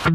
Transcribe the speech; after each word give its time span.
السلام 0.00 0.14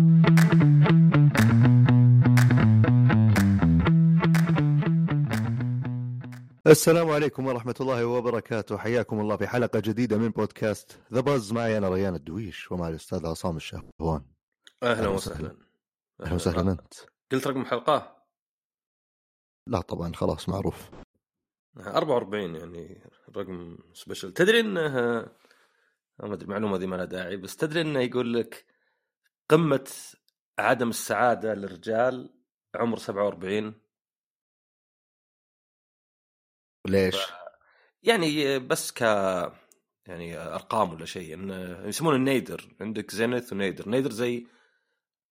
عليكم 7.09 7.47
ورحمة 7.47 7.75
الله 7.81 8.05
وبركاته. 8.05 8.77
حياكم 8.77 9.19
الله 9.19 9.37
في 9.37 9.47
حلقة 9.47 9.79
جديدة 9.79 10.17
من 10.17 10.29
بودكاست 10.29 10.99
ذا 11.13 11.21
بز 11.21 11.53
معي 11.53 11.77
أنا 11.77 11.89
ريان 11.89 12.15
الدويش 12.15 12.71
ومع 12.71 12.89
الأستاذ 12.89 13.25
عصام 13.25 13.57
الشهوان. 13.57 14.25
أهلا 14.83 15.07
وسهلا. 15.07 15.57
أهلا 16.21 16.33
وسهلا. 16.33 16.71
أنت؟ 16.71 16.93
قلت 17.31 17.47
رقم 17.47 17.65
حلقة؟ 17.65 18.15
لا 19.67 19.81
طبعا 19.81 20.13
خلاص 20.13 20.49
معروف. 20.49 20.89
44 21.77 22.55
يعني 22.55 23.09
رقم 23.37 23.77
سبيشل. 23.93 24.33
تدري 24.33 24.59
انه 24.59 24.89
ما 26.19 26.33
أدري 26.33 26.45
المعلومه 26.45 26.77
ذي 26.77 26.87
ما 26.87 26.95
لها 26.95 27.05
داعي 27.05 27.37
بس 27.37 27.55
تدري 27.55 27.81
إنه 27.81 27.99
يقول 27.99 28.33
لك 28.33 28.74
قمة 29.49 29.89
عدم 30.59 30.89
السعادة 30.89 31.53
للرجال 31.53 32.33
عمر 32.75 32.97
47 32.97 33.81
ليش؟ 36.87 37.15
يعني 38.03 38.59
بس 38.59 38.91
ك 38.91 39.01
يعني 40.07 40.37
أرقام 40.37 40.93
ولا 40.93 41.05
شيء 41.05 41.33
انه 41.33 41.87
يسمونه 41.87 42.15
النيدر 42.15 42.75
عندك 42.81 43.11
زينث 43.11 43.53
ونيدر 43.53 43.89
نيدر 43.89 44.11
زي 44.11 44.47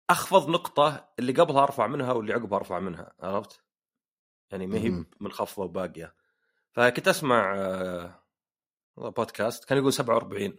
أخفض 0.09 0.49
نقطة 0.49 1.09
اللي 1.20 1.34
قبلها 1.34 1.63
أرفع 1.63 1.87
منها 1.87 2.12
واللي 2.13 2.34
عقبها 2.34 2.59
أرفع 2.59 2.79
منها 2.79 3.13
عرفت؟ 3.20 3.63
يعني 4.51 4.67
ما 4.67 4.77
هي. 4.77 5.05
منخفضه 5.20 5.63
وباقية 5.63 6.15
فكنت 6.71 7.07
أسمع 7.07 7.55
آه، 7.57 8.23
بودكاست 8.98 9.65
كان 9.65 9.77
يقول 9.77 9.93
47 9.93 10.57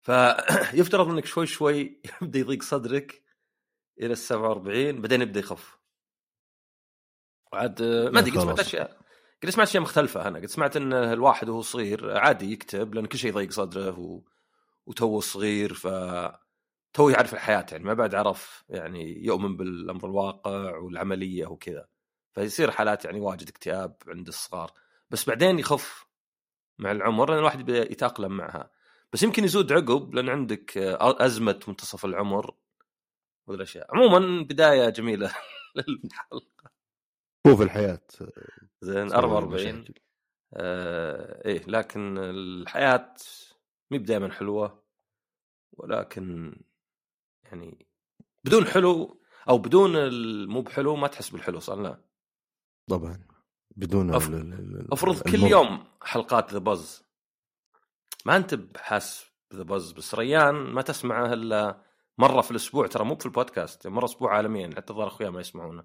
فيفترض 0.00 1.08
إنك 1.08 1.26
شوي 1.26 1.46
شوي 1.46 2.00
يبدأ 2.22 2.38
يضيق 2.38 2.62
صدرك 2.62 3.22
إلى 4.00 4.12
ال 4.12 4.18
47 4.18 5.00
بعدين 5.00 5.22
يبدأ 5.22 5.40
يخف. 5.40 5.78
عاد 7.52 7.82
آه، 7.82 8.10
ما 8.10 8.18
أدري 8.18 8.30
قد 8.30 8.38
سمعت. 8.40 8.60
أشياء 8.60 8.98
قد 9.42 9.50
سمعت 9.50 9.68
أشياء 9.68 9.82
مختلفة 9.82 10.28
أنا. 10.28 10.38
قد 10.38 10.46
سمعت 10.46 10.76
إن 10.76 10.92
الواحد 10.92 11.48
وهو 11.48 11.62
صغير 11.62 12.18
عادي 12.18 12.52
يكتب 12.52 12.94
لأن 12.94 13.06
كل 13.06 13.18
شيء 13.18 13.30
يضيق 13.30 13.50
صدره 13.50 13.98
و... 13.98 14.22
وتوه 14.86 15.20
صغير 15.20 15.74
ف 15.74 15.86
تو 16.92 17.08
يعرف 17.08 17.34
الحياة 17.34 17.66
يعني 17.72 17.84
ما 17.84 17.94
بعد 17.94 18.14
عرف 18.14 18.64
يعني 18.68 19.24
يؤمن 19.24 19.56
بالأمر 19.56 20.06
الواقع 20.06 20.76
والعملية 20.76 21.46
وكذا. 21.46 21.88
فيصير 22.34 22.70
حالات 22.70 23.04
يعني 23.04 23.20
واجد 23.20 23.48
اكتئاب 23.48 23.96
عند 24.08 24.28
الصغار. 24.28 24.72
بس 25.10 25.28
بعدين 25.28 25.58
يخف 25.58 26.06
مع 26.78 26.90
العمر 26.90 27.30
لأن 27.30 27.38
الواحد 27.38 27.68
يتأقلم 27.68 28.36
معها. 28.36 28.70
بس 29.12 29.22
يمكن 29.22 29.44
يزود 29.44 29.72
عقب 29.72 30.14
لأن 30.14 30.28
عندك 30.28 30.78
آه، 30.78 31.26
أزمة 31.26 31.60
منتصف 31.68 32.04
العمر 32.04 32.54
وذي 33.46 33.56
الأشياء. 33.56 33.96
عموما 33.96 34.42
بداية 34.42 34.88
جميلة 34.88 35.34
للحلقة. 35.76 36.70
هو 37.46 37.56
في 37.56 37.62
الحياة 37.62 38.00
زين 38.80 39.06
تصير 39.06 39.18
44 39.18 39.74
مشاكل. 39.74 39.94
آه 40.54 41.44
إيه 41.48 41.62
لكن 41.66 42.18
الحياة 42.18 43.14
مي 43.90 43.98
دائما 43.98 44.32
حلوة 44.32 44.82
ولكن 45.72 46.56
يعني 47.44 47.86
بدون 48.44 48.64
حلو 48.66 49.20
أو 49.48 49.58
بدون 49.58 49.96
المو 49.96 50.62
بحلو 50.62 50.96
ما 50.96 51.08
تحس 51.08 51.30
بالحلو 51.30 51.60
صار 51.60 51.80
لا؟ 51.82 52.00
طبعا 52.90 53.26
بدون 53.76 54.12
أف- 54.20 54.22
ال- 54.26 54.34
ال- 54.34 54.52
ال- 54.80 54.92
أفرض 54.92 55.22
كل. 55.22 55.34
يوم 55.42 55.84
حلقات 56.02 56.52
ذا 56.52 56.58
بز 56.58 57.07
ما 58.26 58.36
أنت 58.36 58.54
بحاس 58.54 59.32
بذا 59.50 59.62
بز 59.62 59.92
بس 59.92 60.14
ريان 60.14 60.54
ما 60.54 60.82
تسمعه 60.82 61.32
إلا 61.32 61.82
مرة 62.18 62.40
في 62.40 62.50
الأسبوع 62.50 62.86
ترى 62.86 63.04
مو 63.04 63.16
في 63.16 63.26
البودكاست 63.26 63.86
مرة 63.86 64.04
أسبوع 64.04 64.36
عالميا 64.36 64.70
حتى 64.76 64.90
الظاهر 64.90 65.08
أخويا 65.08 65.30
ما 65.30 65.40
يسمعونه. 65.40 65.84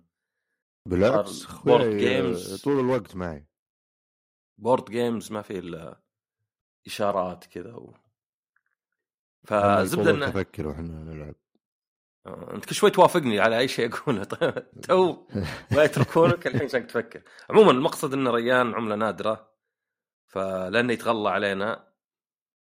بالعكس 0.85 1.45
بورد 1.45 1.97
جيمز. 1.97 2.63
طول 2.63 2.79
الوقت 2.79 3.15
معي. 3.15 3.47
بورد 4.57 4.91
جيمز 4.91 5.31
ما 5.31 5.41
في 5.41 5.59
إلا 5.59 6.01
إشارات 6.87 7.45
كذا 7.45 7.73
و... 7.73 7.95
فزبده 9.47 10.11
إنه 10.11 10.29
تفكر 10.29 10.67
وإحنا 10.67 11.03
نلعب. 11.03 11.35
آه، 12.25 12.53
أنت 12.55 12.65
كل 12.65 12.75
شوي 12.75 12.91
توافقني 12.91 13.39
على 13.39 13.59
أي 13.59 13.67
شيء 13.67 13.93
أقوله. 13.93 14.23
طيب 14.33 14.71
تو 14.81 15.27
ما 15.75 15.83
يتركونك 15.83 16.47
الحين 16.47 16.63
عشان 16.63 16.87
تفكر. 16.87 17.21
عموما 17.49 17.71
المقصد 17.71 18.13
إن 18.13 18.27
ريان 18.27 18.73
عملة 18.73 18.95
نادرة 18.95 19.53
فلانه 20.27 20.93
يتغلى 20.93 21.29
علينا. 21.29 21.92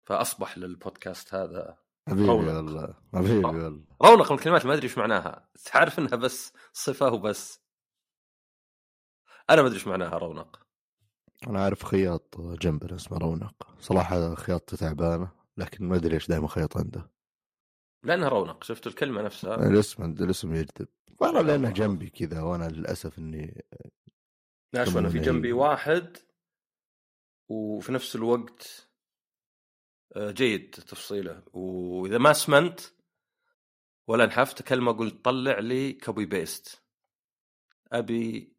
فأصبح 0.09 0.57
للبودكاست 0.57 1.33
هذا 1.33 1.77
حبيبي 2.07 2.27
رونق. 2.27 2.53
والله. 2.53 2.93
حبيبي 3.13 3.45
والله. 3.45 3.83
رونق 4.01 4.31
من 4.31 4.37
الكلمات 4.37 4.65
ما 4.65 4.73
أدري 4.73 4.83
إيش 4.83 4.97
معناها. 4.97 5.49
تعرف 5.65 5.99
إنها 5.99 6.15
بس 6.15 6.53
صفة 6.73 7.13
وبس. 7.13 7.61
أنا 9.49 9.61
ما 9.61 9.67
أدري 9.67 9.77
إيش 9.77 9.87
معناها 9.87 10.17
رونق. 10.17 10.67
أنا 11.47 11.63
عارف 11.63 11.85
خياط 11.85 12.41
جنبنا 12.41 12.95
اسمه 12.95 13.17
رونق. 13.17 13.75
صراحة 13.79 14.35
خياطته 14.35 14.77
تعبانة 14.77 15.31
لكن 15.57 15.85
ما 15.85 15.95
أدري 15.95 16.15
إيش 16.15 16.27
دائما 16.27 16.47
خيط 16.47 16.77
عنده. 16.77 17.11
لأنها 18.03 18.29
رونق. 18.29 18.63
شفت 18.63 18.87
الكلمة 18.87 19.21
نفسها؟ 19.21 19.55
الاسم 19.55 20.03
الاسم 20.03 20.53
يجذب 20.53 20.87
والله 21.21 21.41
لأنه 21.41 21.71
جنبي 21.71 22.09
كذا 22.09 22.41
وأنا 22.41 22.65
للأسف 22.65 23.19
إني 23.19 23.65
لا 24.73 24.85
شوف 24.85 24.97
أنا 24.97 25.09
في 25.09 25.19
جنبي 25.19 25.53
واحد 25.53 26.17
وفي 27.49 27.91
نفس 27.91 28.15
الوقت 28.15 28.88
جيد 30.17 30.71
تفصيله. 30.71 31.43
وإذا 31.53 32.17
ما 32.17 32.33
سمنت 32.33 32.79
ولا 34.07 34.25
نحفت 34.25 34.61
كلمة 34.61 34.91
أقول 34.91 35.11
طلع 35.11 35.59
لي 35.59 35.93
copy 35.93 36.25
paste 36.25 36.81
أبي 37.91 38.53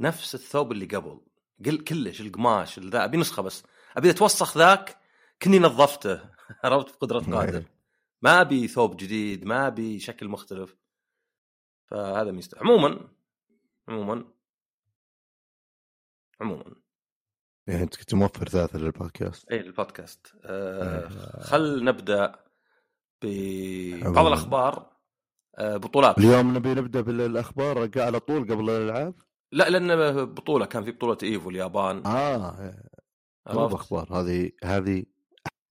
نفس 0.00 0.34
الثوب 0.34 0.72
اللي 0.72 0.86
قبل. 0.86 1.20
قل 1.66 1.84
كلش 1.84 2.20
القماش 2.20 2.78
ذا 2.78 3.04
أبي 3.04 3.16
نسخة 3.16 3.42
بس. 3.42 3.62
أبي 3.96 4.10
أتوسخ 4.10 4.58
ذاك 4.58 4.98
كني 5.42 5.58
نظفته. 5.58 6.30
عرفت 6.64 6.94
بقدرة 6.94 7.36
قادر. 7.36 7.64
ما 8.22 8.40
أبي 8.40 8.68
ثوب 8.68 8.96
جديد 8.96 9.44
ما 9.44 9.66
أبي 9.66 9.98
شكل 10.00 10.28
مختلف. 10.28 10.76
فهذا 11.86 12.30
ميزته. 12.30 12.58
عموما 12.58 13.08
عموما 13.88 14.24
عموما. 16.40 16.83
يعني 17.66 17.82
أنت 17.82 17.96
كنت 17.96 18.14
موفر 18.14 18.48
ثلاثة 18.48 18.78
للبودكاست. 18.78 19.50
اي 19.50 19.60
البودكاست 19.60 20.32
آه 20.44 21.02
إيه. 21.02 21.08
خل 21.42 21.84
نبدأ 21.84 22.34
ببعض. 23.22 24.26
الأخبار. 24.26 24.94
آه 25.58 25.76
بطولات. 25.76 26.18
اليوم 26.18 26.56
نبي 26.56 26.68
نبدأ 26.68 27.00
بالأخبار 27.00 27.90
على 27.96 28.20
طول 28.20 28.42
قبل 28.42 28.70
الألعاب؟ 28.70 29.14
لا 29.52 29.68
لأن 29.70 30.24
بطولة 30.24 30.66
كان 30.66 30.84
في 30.84 30.92
بطولة 30.92 31.18
إيفو 31.22 31.50
اليابان. 31.50 32.06
آه 32.06 32.74
عرفت؟ 33.46 33.72
بأخبار 33.72 34.08
هذه 34.12 34.50
هذه. 34.64 35.04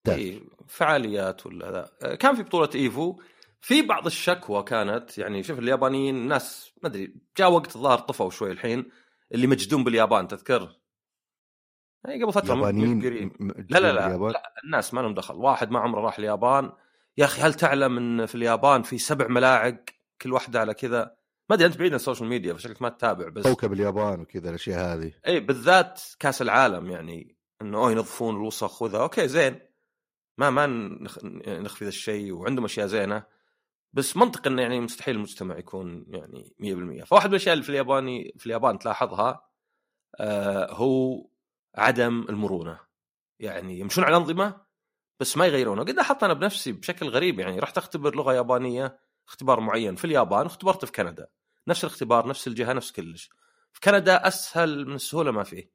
إيه 0.08 0.40
فعاليات 0.68 1.46
ولا 1.46 1.72
ذا 1.72 1.92
آه، 2.02 2.16
كان 2.16 2.36
في 2.36 2.44
بطولة 2.44 2.70
إيفو. 2.76 3.20
في 3.62 3.82
بعض 3.82 4.06
الشكوى 4.06 4.64
كانت 4.64 5.18
يعني 5.18 5.44
شوف 5.44 5.60
اليابانيين 5.60 6.16
الناس 6.16 6.74
ما 6.84 6.90
أدري 6.90 7.16
جاء 7.38 7.52
وقت 7.52 7.76
الظاهر 7.76 8.00
طفوا 8.00 8.30
شوي 8.30 8.52
الحين 8.52 8.92
اللي 9.32 9.48
مجدون 9.48 9.84
باليابان 9.84 10.28
تذكر؟ 10.28 10.83
يعني 12.06 12.24
قبل 12.24 12.34
فترة 12.34 12.56
يابانيين 12.56 13.00
لا 13.70 13.80
لا 13.80 13.92
لا, 13.94 14.08
اليابان؟ 14.08 14.32
لا 14.32 14.54
الناس 14.64 14.94
ما 14.94 15.02
لهم 15.02 15.14
دخل. 15.14 15.36
واحد 15.36 15.72
ما 15.72 15.80
عمره 15.80 16.02
راح 16.02 16.20
اليابان. 16.20 16.72
يا 17.18 17.26
أخي 17.26 17.42
هل 17.42 17.54
تعلم 17.54 17.98
إن 17.98 18.26
في 18.26 18.36
اليابان 18.36 18.82
في 18.82 18.98
سبع 18.98 19.28
ملاعق 19.28 19.76
كل 20.22 20.34
واحدة 20.34 20.60
على 20.60 20.74
كذا؟ 20.74 21.16
ما 21.50 21.56
أدري 21.56 21.68
أنت 21.68 21.78
بعيد 21.78 21.92
عن 21.92 21.96
ال 21.96 22.01
social 22.01 22.30
media 22.30 22.54
فشكلك 22.54 22.82
ما 22.82 22.90
تتابع 22.90 23.30
بس 23.30 23.44
كوكب 23.48 23.74
اليابان 23.74 24.20
وكذا 24.22 24.50
الأشياء 24.50 24.80
هذه. 24.94 25.12
اي 25.28 25.40
بالذات 25.40 26.02
كأس 26.20 26.42
العالم 26.42 26.92
يعني 26.92 27.36
انه 27.62 27.78
أوه 27.78 27.92
ينظفون 27.92 28.36
الوسخ 28.36 28.82
وذا. 28.82 28.98
okay 29.00 29.28
زين. 29.28 29.60
ما 30.38 30.50
ما 30.50 30.66
نخ- 30.68 31.20
نخفي 31.48 31.86
ذا 31.86 31.90
الشيء 31.90 32.32
وعندهم 32.34 32.66
أشياء 32.66 32.88
زينة. 32.88 33.24
بس 33.94 34.18
منطق 34.18 34.48
إنه 34.48 34.62
يعني 34.62 34.80
مستحيل 34.80 35.16
المجتمع 35.16 35.58
يكون 35.58 36.06
يعني 36.08 36.56
100% 37.02 37.06
فواحد 37.06 37.26
من 37.28 37.32
الأشياء 37.36 37.54
اللي 37.54 37.64
في 37.64 37.70
الياباني 37.70 38.36
في 38.38 38.46
اليابان 38.46 38.80
تلاحظها 38.80 39.42
آه 40.20 40.72
هو 40.74 41.26
عدم 41.76 42.26
المرونة. 42.30 42.80
يعني 43.40 43.80
يمشون 43.80 44.04
على 44.04 44.18
أنظمة 44.18 44.62
بس 45.20 45.38
ما 45.38 45.46
يغيرونه 45.46 45.82
قد 45.82 45.90
لاحظت 45.90 46.24
أنا 46.24 46.34
بنفسي 46.34 46.72
بشكل 46.72 47.10
غريب. 47.10 47.40
يعني 47.40 47.60
رحت 47.60 47.78
أختبر 47.78 48.16
لغة 48.16 48.34
يابانية 48.34 49.00
اختبار 49.28 49.60
معين 49.60 49.96
في 49.96 50.06
اليابان 50.06 50.44
واختبرته 50.44 50.88
في 50.88 50.92
كندا. 50.92 51.28
نفس 51.68 51.84
الاختبار 51.84 52.28
نفس 52.28 52.48
الجهة 52.48 52.74
نفس 52.74 52.92
كلش. 52.92 53.30
في 53.74 53.80
كندا 53.80 54.28
أسهل 54.28 54.86
من 54.88 54.96
السهولة 54.96 55.32
ما 55.32 55.44
فيه. 55.44 55.72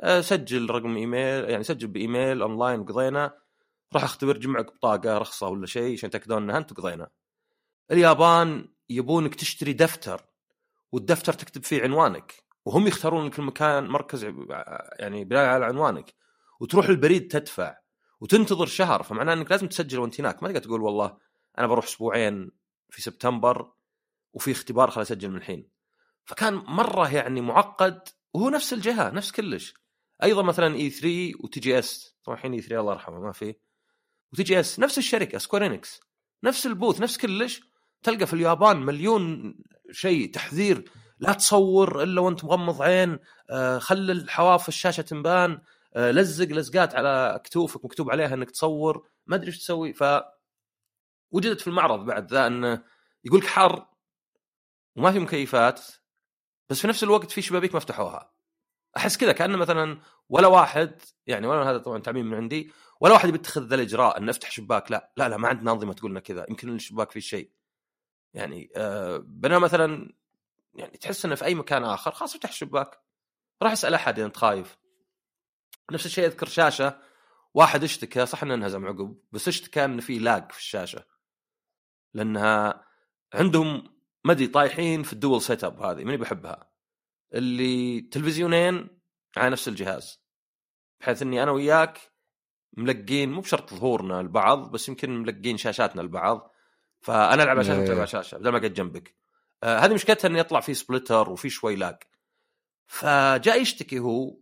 أه، 0.00 0.20
سجل 0.20 0.70
رقم 0.70 0.96
إيميل 0.96 1.50
يعني 1.50 1.64
سجل 1.64 1.86
بإيميل 1.86 2.42
أونلاين 2.42 2.80
وقضينا. 2.80 3.42
راح 3.94 4.04
أختبر 4.04 4.36
جمعك 4.36 4.74
بطاقة 4.74 5.18
رخصة 5.18 5.48
ولا 5.48 5.66
شيء 5.66 5.92
عشان 5.92 6.08
يتاكدون 6.08 6.42
إنها 6.42 6.58
انت 6.58 6.72
وقضينا 6.72 7.08
اليابان 7.90 8.68
يبونك 8.90 9.34
تشتري 9.34 9.72
دفتر 9.72 10.24
والدفتر 10.92 11.32
تكتب 11.32 11.64
فيه 11.64 11.82
عنوانك. 11.82 12.44
وهم 12.64 12.86
يختارون 12.86 13.26
لك 13.26 13.38
المكان 13.38 13.88
مركز 13.88 14.24
يعني 14.98 15.24
بناء 15.24 15.46
على 15.46 15.64
عنوانك. 15.64 16.14
وتروح 16.60 16.88
البريد 16.88 17.28
تدفع 17.28 17.76
وتنتظر 18.20 18.66
شهر 18.66 19.02
فمعناه 19.02 19.32
إنك 19.32 19.50
لازم 19.50 19.68
تسجل 19.68 19.98
وانت 19.98 20.20
هناك. 20.20 20.42
ما 20.42 20.48
تقدر 20.48 20.60
تقول 20.60 20.80
والله 20.80 21.16
أنا 21.58 21.66
بروح 21.66 21.84
أسبوعين 21.84 22.50
في 22.90 23.02
سبتمبر 23.02 23.72
وفي 24.32 24.52
اختبار 24.52 24.90
خل 24.90 25.02
أسجل 25.02 25.30
من 25.30 25.36
الحين. 25.36 25.68
فكان 26.24 26.54
مرة 26.54 27.14
يعني 27.14 27.40
معقد 27.40 28.08
وهو 28.34 28.50
نفس 28.50 28.72
الجهة 28.72 29.10
نفس 29.10 29.32
كلش. 29.32 29.74
أيضا 30.22 30.42
مثلا 30.42 30.74
E3 30.74 30.90
و 30.90 31.32
TGS. 31.40 32.16
طبعا 32.24 32.36
الحين 32.36 32.52
E3 32.52 32.80
الله 32.80 32.92
يرحمه 32.92 33.20
ما 33.20 33.32
في. 33.32 33.54
و 34.32 34.42
TGS 34.42 34.80
نفس 34.80 34.98
الشركة 34.98 35.38
Square 35.38 35.75
Enix 35.75 36.00
نفس 36.44 36.66
البوث 36.66 37.00
نفس 37.00 37.18
كلش. 37.18 37.62
تلقى 38.02 38.26
في 38.26 38.32
اليابان 38.32 38.76
مليون 38.76 39.54
شيء 39.90 40.30
تحذير 40.32 40.90
لا 41.22 41.32
تصور 41.32 42.02
إلا 42.02 42.20
وأنت 42.20 42.44
مغمض 42.44 42.82
عين 42.82 43.18
آه، 43.50 43.78
خلي 43.78 44.12
الحواف 44.12 44.68
الشاشة 44.68 45.00
تنبان 45.00 45.60
آه، 45.94 46.10
لزق 46.10 46.48
لزقات 46.48 46.94
على 46.94 47.40
كتوفك 47.44 47.84
مكتوب 47.84 48.10
عليها 48.10 48.34
إنك 48.34 48.50
تصور 48.50 49.08
ما 49.26 49.36
أدري 49.36 49.46
إيش 49.46 49.58
تسوي. 49.58 49.92
ف 49.92 50.04
وجدت 51.32 51.60
في 51.60 51.66
المعرض 51.66 52.04
بعد 52.04 52.32
ذا 52.32 52.46
إنه 52.46 52.84
يقول 53.24 53.40
لك 53.40 53.46
حر 53.46 53.86
وما 54.96 55.12
في 55.12 55.18
مكيفات 55.18 55.80
بس 56.70 56.80
في 56.80 56.88
نفس 56.88 57.02
الوقت 57.02 57.30
في 57.30 57.42
شبابيك 57.42 57.74
ما 57.74 57.80
فتحوها. 57.80 58.32
أحس 58.96 59.16
كذا 59.16 59.32
كأنه 59.32 59.58
مثلا 59.58 59.98
ولا 60.28 60.48
واحد 60.48 61.02
يعني 61.26 61.46
ولا 61.46 61.70
هذا 61.70 61.78
طبعا 61.78 61.98
تعميم 61.98 62.26
من 62.26 62.34
عندي 62.34 62.72
ولا 63.00 63.12
واحد 63.12 63.28
بيتخذ 63.28 63.62
ذا 63.66 63.74
الإجراء 63.74 64.18
إنه 64.18 64.30
أفتح 64.30 64.50
شباك 64.50 64.90
لا 64.90 65.12
لا 65.16 65.28
لا 65.28 65.36
ما 65.36 65.48
عندنا 65.48 65.72
أنظمة 65.72 65.92
تقول 65.92 66.10
لنا 66.10 66.20
كذا 66.20 66.46
يمكن 66.48 66.74
الشباك 66.74 67.10
فيه 67.10 67.20
شيء. 67.20 67.50
يعني 68.34 68.70
آه 68.76 69.16
بينما 69.26 69.58
مثلا 69.58 70.12
يعني 70.74 70.96
تحس 70.96 71.24
إنه 71.24 71.34
في 71.34 71.44
أي 71.44 71.54
مكان 71.54 71.84
آخر 71.84 72.10
خلاص 72.10 72.34
افتح 72.34 72.48
الشباك 72.48 73.00
راح 73.62 73.72
أسأل 73.72 73.94
أحد 73.94 74.18
إذا 74.18 74.26
أنت 74.26 74.36
خايف. 74.36 74.78
نفس 75.92 76.06
الشيء 76.06 76.26
أذكر 76.26 76.46
شاشة 76.46 76.98
واحد 77.54 77.84
اشتكى 77.84 78.26
صح 78.26 78.42
إنه 78.42 78.54
انهزم 78.54 78.86
عقب 78.86 79.18
بس 79.32 79.48
اشتكى 79.48 79.84
إنه 79.84 80.00
في 80.00 80.18
lag 80.18 80.52
في 80.52 80.58
الشاشة. 80.58 81.04
لأنها 82.14 82.86
عندهم 83.34 83.96
ما 84.24 84.32
أدري 84.32 84.46
طايحين 84.46 85.02
في 85.02 85.12
ال 85.12 85.42
dual 85.42 85.64
setup 85.64 85.80
هذه 85.80 86.04
ماني 86.04 86.16
بحبها. 86.16 86.72
اللي 87.34 88.00
تلفزيونين 88.00 89.00
على 89.36 89.50
نفس 89.50 89.68
الجهاز. 89.68 90.20
بحيث 91.00 91.22
إني 91.22 91.42
أنا 91.42 91.50
وياك 91.50 92.12
ملقين 92.76 93.32
مو 93.32 93.40
بشرط 93.40 93.74
ظهورنا 93.74 94.20
البعض 94.20 94.70
بس 94.70 94.88
يمكن 94.88 95.18
ملقين 95.18 95.56
شاشاتنا 95.56 96.02
البعض. 96.02 96.52
فأنا 97.00 97.42
ألعب 97.42 97.48
على 97.48 97.64
شاشة 97.64 97.84
تلعب 97.84 97.98
على 97.98 98.06
شاشة 98.06 98.38
بدل 98.38 98.50
ما 98.50 98.58
أقعد 98.58 98.74
جنبك. 98.74 99.21
آه 99.62 99.78
هذه 99.78 99.94
مشكلتها 99.94 100.28
إنه 100.28 100.38
يطلع 100.38 100.60
في 100.60 100.74
splitter 100.74 101.30
وفي 101.30 101.50
شوي 101.50 101.76
lag. 101.76 101.96
فجاء 102.86 103.60
يشتكي 103.60 103.98
هو 103.98 104.38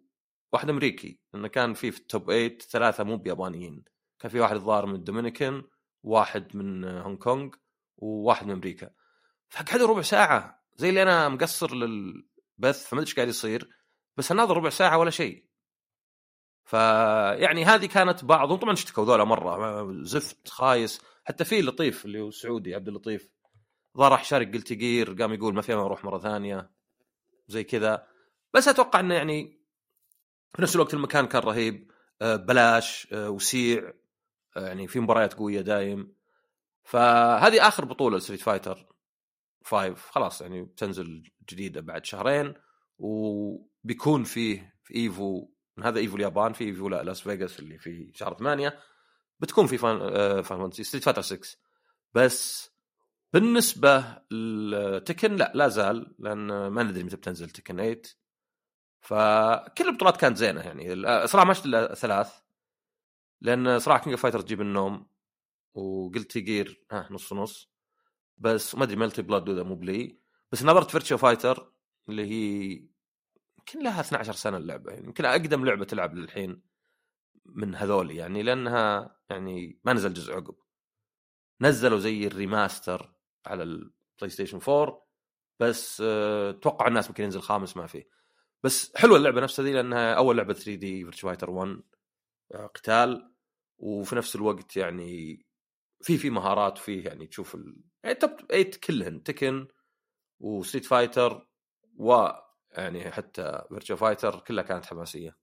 واحد 0.53 0.71
أمريكي 0.71 1.21
إنه 1.35 1.49
كان 1.49 1.75
في 1.75 1.91
في 1.91 1.99
ال 1.99 2.05
top 2.05 2.25
8 2.31 2.59
ثلاثة 2.59 3.05
مو 3.05 3.17
بيابانيين. 3.17 3.85
كان 4.19 4.31
في 4.31 4.41
واحد 4.41 4.57
الظاهر 4.57 4.87
من 4.87 4.95
الدومينيكان 4.95 5.63
واحد 6.03 6.57
من 6.57 6.85
هونغ 6.85 7.17
كونغ 7.17 7.51
وواحد 7.97 8.47
من 8.47 8.53
أمريكا. 8.53 8.91
فقعدوا 9.49 9.89
ربع 9.89 10.03
ساعة 10.03 10.65
زي 10.77 10.89
اللي 10.89 11.03
أنا 11.03 11.29
مقصر 11.29 11.75
للبث 11.75 12.87
فما 12.89 13.01
أدري 13.01 13.09
إيش 13.09 13.15
قاعد 13.15 13.29
يصير 13.29 13.69
بس 14.17 14.33
اناظر 14.33 14.57
ربع 14.57 14.71
ساعة 14.71 14.99
ولا 14.99 15.11
شيء. 15.11 15.47
فيعني 16.65 17.65
هذه 17.65 17.87
كانت 17.87 18.25
بعضهم 18.25 18.59
طبعا 18.59 18.73
اشتكوا 18.73 19.05
ذولا 19.05 19.25
مرة 19.25 19.87
زفت 20.03 20.49
خايس. 20.49 21.01
حتى 21.25 21.45
في 21.45 21.63
لطيف 21.63 22.05
اللي 22.05 22.21
هو 22.21 22.31
سعودي 22.31 22.75
عبد 22.75 22.89
اللطيف. 22.89 23.29
ظهر 23.97 24.13
راح 24.13 24.25
شارك 24.25 24.55
Guilty 24.55 24.73
Gear 24.73 25.13
قام 25.13 25.33
يقول 25.33 25.55
ما 25.55 25.63
في 25.63 25.75
ما 25.75 25.83
أروح 25.83 26.05
مرة 26.05 26.19
ثانية. 26.19 26.71
زي 27.49 27.65
كذا. 27.65 28.07
بس 28.55 28.69
أتوقع 28.69 29.01
إنه 29.01 29.15
يعني 29.15 29.61
في 30.55 30.63
نفس 30.63 30.75
الوقت 30.75 30.95
المكان 30.95 31.27
كان 31.27 31.43
رهيب. 31.43 31.91
آه، 32.23 32.37
بلاش 32.37 33.09
آه، 33.13 33.31
وسيع. 33.31 33.93
آه، 34.57 34.67
يعني 34.67 34.89
في 34.89 35.01
مباريات 35.01 35.35
قوية 35.35 35.61
دايم. 35.61 36.15
فهذه 36.85 37.69
آخر 37.69 37.85
بطولة 37.85 38.17
ل 38.17 38.20
Street 38.20 38.41
Fighter 38.41 38.87
5 39.65 39.95
خلاص 39.95 40.41
يعني 40.41 40.63
بتنزل 40.63 41.23
جديدة 41.51 41.81
بعد 41.81 42.05
شهرين. 42.05 42.55
وبيكون 42.99 44.25
فيه 44.25 44.75
في 44.85 44.95
Evo. 44.95 45.49
هذا 45.85 45.99
Evo 45.99 46.17
اليابان 46.17 46.53
في 46.53 46.65
Evo 46.65 46.89
لا 46.89 47.03
لاس 47.03 47.21
فيغاس 47.21 47.61
اللي 47.61 47.79
في 47.79 48.11
شهر 48.15 48.35
8 48.35 48.79
بتكون 49.41 49.67
في 49.67 49.79
فان 49.79 50.43
فان 50.43 50.71
Street 50.71 51.05
Fighter 51.05 51.23
6 51.23 51.59
بس 52.15 52.70
بالنسبة 53.33 54.19
ل 54.31 54.46
Tekken 54.46 55.37
لا 55.37 55.53
لا 55.55 55.69
زال 55.69 56.15
لأن 56.19 56.67
ما 56.69 56.83
ندري 56.83 57.03
متى 57.03 57.17
بتنزل 57.17 57.51
Tekken 57.51 57.77
8 57.77 58.03
فكل 59.01 59.89
البطولات 59.89 60.17
كانت 60.17 60.37
زينة 60.37 60.61
يعني. 60.61 61.27
صراحة 61.27 61.47
ما 61.47 61.55
شفت 61.55 61.67
إلا 61.67 61.95
ثلاث 61.95 62.33
لأن 63.41 63.79
صراحة 63.79 64.05
King 64.05 64.17
Fighter 64.17 64.41
تجيب 64.41 64.61
النوم 64.61 65.07
و 65.75 65.84
Guilty 65.84 66.39
Gear 66.39 66.85
ها 66.93 67.09
نص 67.11 67.33
نص. 67.33 67.71
بس 68.39 68.75
ما 68.75 68.85
أدري 68.85 68.97
Melty 68.97 69.23
Blood 69.23 69.49
اذا 69.49 69.63
مو 69.63 69.75
بلي. 69.75 70.21
بس 70.53 70.65
نظرت 70.65 70.91
Virtua 70.91 71.17
Fighter 71.17 71.73
اللي 72.09 72.25
هي 72.25 72.73
يمكن 73.59 73.83
لها 73.83 74.01
12 74.01 74.33
سنة 74.33 74.57
اللعبة 74.57 74.93
يعني. 74.93 75.07
يمكن 75.07 75.25
أقدم 75.25 75.65
لعبة 75.65 75.85
تلعب 75.85 76.15
للحين 76.15 76.63
من 77.45 77.75
هذول 77.75 78.11
يعني 78.11 78.43
لأنها 78.43 79.17
يعني 79.31 79.81
ما 79.85 79.93
نزل 79.93 80.15
جزء 80.15 80.35
عقب. 80.35 80.55
نزلوا 81.61 81.99
زي 81.99 82.27
ال 82.27 82.37
remaster 82.37 83.20
على 83.47 83.63
ال 83.63 84.29
PlayStation 84.29 84.61
4 84.69 85.07
بس 85.61 86.03
أه 86.07 86.53
توقع 86.53 86.89
الناس 86.89 87.09
ممكن 87.09 87.25
ينزل 87.25 87.41
خامس 87.41 87.77
ما 87.77 87.87
فيه. 87.87 88.09
بس 88.63 88.97
حلوة 88.97 89.17
اللعبة 89.17 89.41
نفسها 89.41 89.65
ذي 89.65 89.73
لأنها 89.73 90.15
أول 90.15 90.37
لعبة 90.37 90.53
3D 90.55 91.05
Virtua 91.05 91.29
Fighter 91.29 91.51
1 91.51 91.83
قتال. 92.75 93.31
وفي 93.79 94.17
نفس 94.17 94.37
الوقت 94.37 94.77
يعني 94.77 95.47
في 96.03 96.19
في 96.19 96.31
مهارات 96.31 96.79
وفي 96.79 97.01
يعني 97.01 97.27
تشوف 97.27 97.55
ال... 97.55 97.77
يعني 98.05 98.15
top 98.15 98.31
8 98.51 98.71
كلهن 98.85 99.23
Tekken 99.23 99.69
و 100.41 100.47
Street 100.47 100.85
Fighter 100.85 101.49
و 101.97 102.29
يعني 102.73 103.11
حتى 103.11 103.63
Virtua 103.69 103.97
Fighter 103.97 104.41
كلها 104.41 104.65
كانت 104.65 104.87
حماسية. 104.87 105.37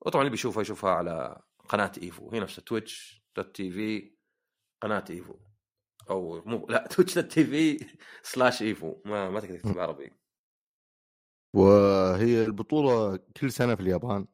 وطبعا 0.00 0.22
اللي 0.22 0.30
بيشوفها 0.30 0.62
يشوفها 0.62 0.90
على 0.90 1.42
قناة 1.68 1.92
Evo. 2.02 2.30
هي 2.30 2.40
نفسها 2.40 2.62
Twitch 2.62 3.22
dot 3.36 3.56
TV 3.56 4.14
قناة 4.80 5.04
Evo. 5.10 5.34
أو 6.10 6.42
مو 6.46 6.66
لا 6.68 6.86
Twitch 6.90 7.14
TV 7.14 7.86
slash 8.22 8.62
Evo. 8.62 8.94
ما 9.04 9.30
ما 9.30 9.40
تقدر 9.40 9.58
تكتب 9.58 9.78
عربي 9.78 10.12
وهي 11.54 12.44
البطولة 12.44 13.16
كل 13.40 13.52
سنة 13.52 13.74
في 13.74 13.80
اليابان. 13.80 14.26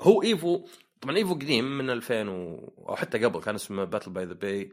هو 0.00 0.22
Evo 0.22 0.66
طبعا 1.00 1.16
Evo 1.16 1.34
قديم 1.34 1.78
من 1.78 1.90
2000 1.90 2.28
و... 2.28 2.72
أو 2.88 2.96
حتى 2.96 3.24
قبل 3.24 3.40
كان 3.40 3.54
اسمه 3.54 3.84
Battle 3.84 4.10
by 4.10 4.24
the 4.24 4.34
Bay 4.34 4.72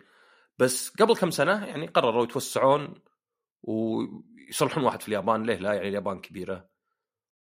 بس 0.60 0.90
قبل 0.90 1.16
كم 1.16 1.32
سنة 1.32 1.66
يعني 1.66 1.88
قرروا 1.88 2.24
يتوسعون 2.24 2.94
ويصلحون 3.64 4.84
واحد 4.84 5.02
في 5.02 5.08
اليابان. 5.08 5.44
ليه؟ 5.44 5.56
لا 5.56 5.74
يعني 5.74 5.88
اليابان 5.88 6.22
كبيرة. 6.22 6.70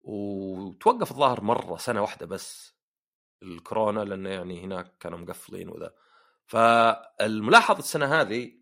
وتوقف 0.03 1.11
الظاهر 1.11 1.41
مرة 1.41 1.77
سنة 1.77 2.03
واحدة 2.03 2.27
بس 2.27 2.75
الكورونا 3.43 4.01
لأنه 4.01 4.31
يعني 4.31 4.65
هناك 4.65 4.99
كانوا 5.01 5.19
مقفلين 5.19 5.69
وذا. 5.69 5.95
فالملاحظ 6.49 7.79
السنة 7.79 8.21
هذه 8.21 8.53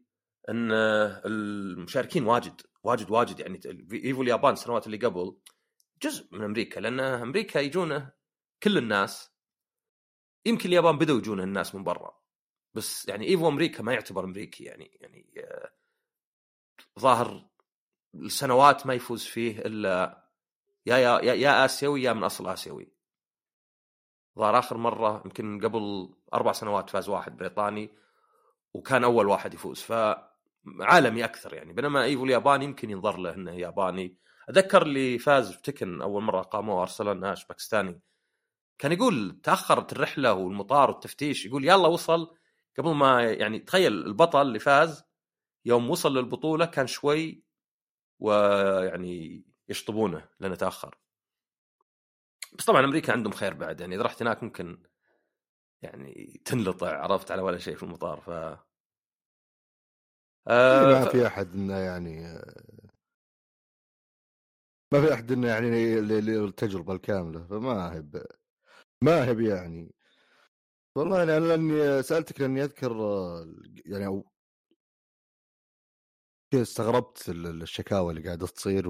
إن 0.49 0.73
المشاركين 0.73 2.26
واجد 2.26 2.62
واجد 2.83 3.11
واجد 3.11 3.40
يعني 3.40 3.61
إيفو 3.93 4.23
اليابان 4.23 4.52
السنوات 4.52 4.87
اللي 4.87 4.97
قبل 4.97 5.37
جزء 6.02 6.28
من 6.33 6.43
أمريكا 6.45 6.81
لأن 6.81 7.00
أمريكا 7.00 7.59
يجونه 7.59 8.12
كل 8.62 8.78
الناس 8.78 9.31
يمكن 10.47 10.69
اليابان 10.69 10.99
بدوا 10.99 11.19
يجون 11.19 11.40
الناس 11.40 11.75
من 11.75 11.85
برا 11.85 12.21
بس 12.75 13.09
يعني 13.09 13.26
إيفو 13.28 13.49
أمريكا 13.49 13.83
ما 13.83 13.93
يعتبر 13.93 14.25
أمريكي 14.25 14.64
يعني 14.64 14.99
يعني 15.00 15.35
آه، 15.38 15.71
ظاهر 16.99 17.49
السنوات 18.14 18.87
ما 18.87 18.95
يفوز 18.95 19.25
فيه 19.25 19.59
إلا 19.59 20.25
يا 20.87 20.97
يا 20.97 21.35
يا 21.35 21.64
آسيوي 21.64 22.02
يا 22.02 22.12
من 22.12 22.25
أصل 22.25 22.49
آسيوي. 22.49 22.96
ظهر 24.38 24.59
آخر 24.59 24.76
مرة 24.76 25.23
يمكن 25.25 25.61
قبل 25.61 26.14
أربع 26.35 26.52
سنوات 26.52 26.90
فاز 26.90 27.09
واحد 27.09 27.37
بريطاني 27.37 27.90
وكان 28.75 29.05
أول 29.05 29.26
واحد 29.28 29.55
يفوز 29.55 29.81
فعالمي 29.81 31.25
أكثر 31.25 31.55
يعني. 31.55 31.73
بينما 31.73 32.05
إيفو 32.05 32.25
الياباني 32.25 32.64
يمكن 32.64 32.90
ينظر 32.90 33.16
له 33.16 33.35
إنه 33.35 33.52
ياباني. 33.52 34.16
أتذكر 34.49 34.83
اللي 34.83 35.19
فاز 35.19 35.52
في 35.52 35.62
تكن 35.62 36.02
أول 36.02 36.23
مرة 36.23 36.43
قاموه 36.43 36.83
ارسلان 36.83 37.21
ناش 37.21 37.47
باكستاني. 37.47 38.00
كان 38.78 38.93
يقول 38.93 39.40
تأخرت 39.43 39.93
الرحلة 39.93 40.33
والمطار 40.33 40.90
والتفتيش 40.90 41.47
يقول 41.47 41.64
يلا 41.64 41.88
وصل. 41.88 42.37
قبل 42.78 42.95
ما 42.95 43.23
يعني 43.23 43.59
تخيل 43.59 43.93
البطل 43.93 44.43
اللي 44.43 44.59
فاز 44.59 45.05
يوم 45.64 45.90
وصل 45.90 46.16
للبطولة 46.16 46.66
كان 46.66 46.87
شوي 46.87 47.43
ويعني 48.19 49.45
يشطبونه 49.69 50.28
لأنه 50.40 50.55
تأخر. 50.55 50.97
بس 52.58 52.64
طبعا 52.64 52.84
أمريكا 52.84 53.12
عندهم 53.12 53.32
خير 53.32 53.54
بعد 53.54 53.80
يعني 53.80 53.94
إذا 53.94 54.02
رحت 54.02 54.22
هناك 54.22 54.42
ممكن 54.42 54.82
يعني 55.82 56.40
تنلطع 56.44 57.02
عرفت 57.02 57.30
على 57.30 57.42
ولا 57.42 57.58
شيء 57.58 57.76
في 57.76 57.82
المطار 57.82 58.20
ف 58.20 58.30
آه 60.48 60.84
ما 60.92 61.04
ف... 61.04 61.08
في 61.08 61.26
أحد 61.26 61.54
إنه 61.54 61.76
يعني 61.78 62.22
ما 64.92 65.00
في 65.00 65.14
أحد 65.14 65.32
إنه 65.32 65.48
يعني 65.48 65.98
التجربه 65.98 66.92
الكاملة 66.94 67.46
فما 67.46 67.92
هي 67.94 68.04
ما 69.02 69.25
هي 69.25 69.48
يعني. 69.48 69.94
والله 70.96 71.18
يعني 71.18 71.36
أنا 71.36 71.44
لأني 71.44 72.02
سألتك 72.02 72.40
لأني 72.40 72.64
أذكر 72.64 72.92
يعني 73.86 74.06
أو 74.06 74.30
استغربت 76.54 77.28
ال- 77.28 77.62
الشكاوى 77.62 78.10
اللي 78.12 78.26
قاعدة 78.26 78.46
تصير 78.46 78.88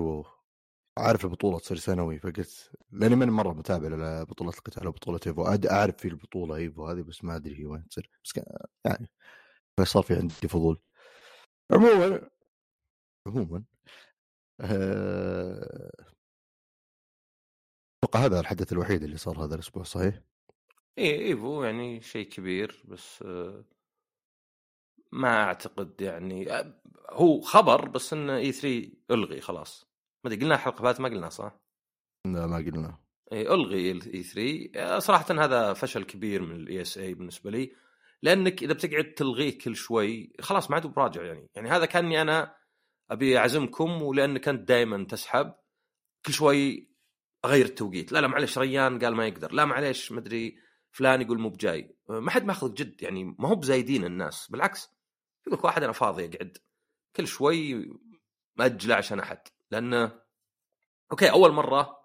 وعارف 0.98 1.24
البطولة 1.24 1.58
تصير 1.58 1.76
سنوي 1.76 2.18
فقلت 2.18 2.70
لأني 2.92 3.16
ماني 3.16 3.30
مرة 3.30 3.52
متابع 3.52 3.88
لبطوله 3.88 4.50
القتال 4.50 4.88
وبطولة 4.88 5.20
إيفو. 5.26 5.46
أعرف 5.46 5.96
في 5.96 6.08
البطولة 6.08 6.56
إيفو 6.56 6.86
هذه 6.86 7.02
بس 7.02 7.24
ما 7.24 7.36
أدري 7.36 7.60
هي 7.60 7.66
وين 7.66 7.88
تصير. 7.88 8.10
بس 8.24 8.32
يعني 8.84 9.10
صار 9.84 10.02
في 10.02 10.14
عندي 10.14 10.48
فضول. 10.48 10.80
عموما 11.72 12.30
عموما 13.26 13.64
آه، 14.60 15.90
أتوقع 18.04 18.24
هذا 18.24 18.40
الحدث 18.40 18.72
الوحيد 18.72 19.02
اللي 19.02 19.16
صار 19.16 19.44
هذا 19.44 19.54
الأسبوع 19.54 19.82
صحيح؟ 19.82 20.20
اي 20.98 21.26
Evo 21.26 21.64
يعني 21.64 22.00
شيء 22.00 22.28
كبير 22.28 22.82
بس 22.84 23.22
آه، 23.22 23.64
ما 25.12 25.44
أعتقد 25.44 26.00
يعني 26.00 26.52
آه، 26.52 26.80
هو 27.10 27.40
خبر 27.40 27.88
بس 27.88 28.12
ان 28.12 28.30
E3 28.30 28.92
ألغي 29.10 29.40
خلاص. 29.40 29.85
ما 30.26 30.32
أدري 30.32 30.44
قلنا 30.44 30.54
الحلقة 30.54 30.82
فاتت 30.82 31.00
ما 31.00 31.08
قلنا 31.08 31.28
صح؟ 31.28 31.60
لا 32.26 32.46
ما 32.46 32.56
قلنا. 32.56 32.98
إي 33.32 33.48
ألغي 33.48 33.90
ال 33.90 34.22
E3 34.22 34.98
صراحة 34.98 35.44
هذا 35.44 35.72
فشل 35.72 36.04
كبير 36.04 36.42
من 36.42 36.56
ال 36.56 36.80
ESA 36.82 37.14
بالنسبة 37.14 37.50
لي 37.50 37.72
لأنك 38.22 38.62
إذا 38.62 38.72
بتقعد 38.72 39.14
تلغيه 39.14 39.58
كل 39.58 39.76
شوي 39.76 40.32
خلاص 40.40 40.70
ما 40.70 40.76
عاد 40.76 40.86
براجع 40.86 41.22
يعني. 41.22 41.48
يعني 41.54 41.68
هذا 41.68 41.86
كأني 41.86 42.22
أنا 42.22 42.56
أبي 43.10 43.38
أعزمكم 43.38 44.02
ولأنك 44.02 44.48
أنت 44.48 44.68
دائما 44.68 45.04
تسحب 45.04 45.54
كل 46.26 46.32
شوي 46.32 46.90
أغير 47.44 47.64
التوقيت. 47.64 48.12
لا 48.12 48.20
لا 48.20 48.26
معلش 48.26 48.58
ريان 48.58 48.98
قال 48.98 49.14
ما 49.14 49.26
يقدر. 49.26 49.52
لا 49.52 49.64
معلش 49.64 50.12
مدري 50.12 50.58
فلان 50.90 51.22
يقول 51.22 51.38
مو 51.38 51.48
بجاي. 51.48 51.96
ما 52.08 52.30
حد 52.30 52.44
ماخذ 52.44 52.74
جد 52.74 53.02
يعني 53.02 53.24
ما 53.24 53.48
هو 53.48 53.54
بزايدين 53.54 54.04
الناس. 54.04 54.50
بالعكس 54.50 54.90
يقول 55.46 55.58
لك 55.58 55.64
واحد 55.64 55.82
أنا 55.82 55.92
فاضي 55.92 56.24
أقعد. 56.24 56.58
كل 57.16 57.26
شوي 57.26 57.90
ماجله 58.56 58.94
عشان 58.94 59.20
أحد. 59.20 59.38
لأنه 59.70 60.20
أوكي 61.12 61.30
أول 61.30 61.52
مرة 61.52 61.96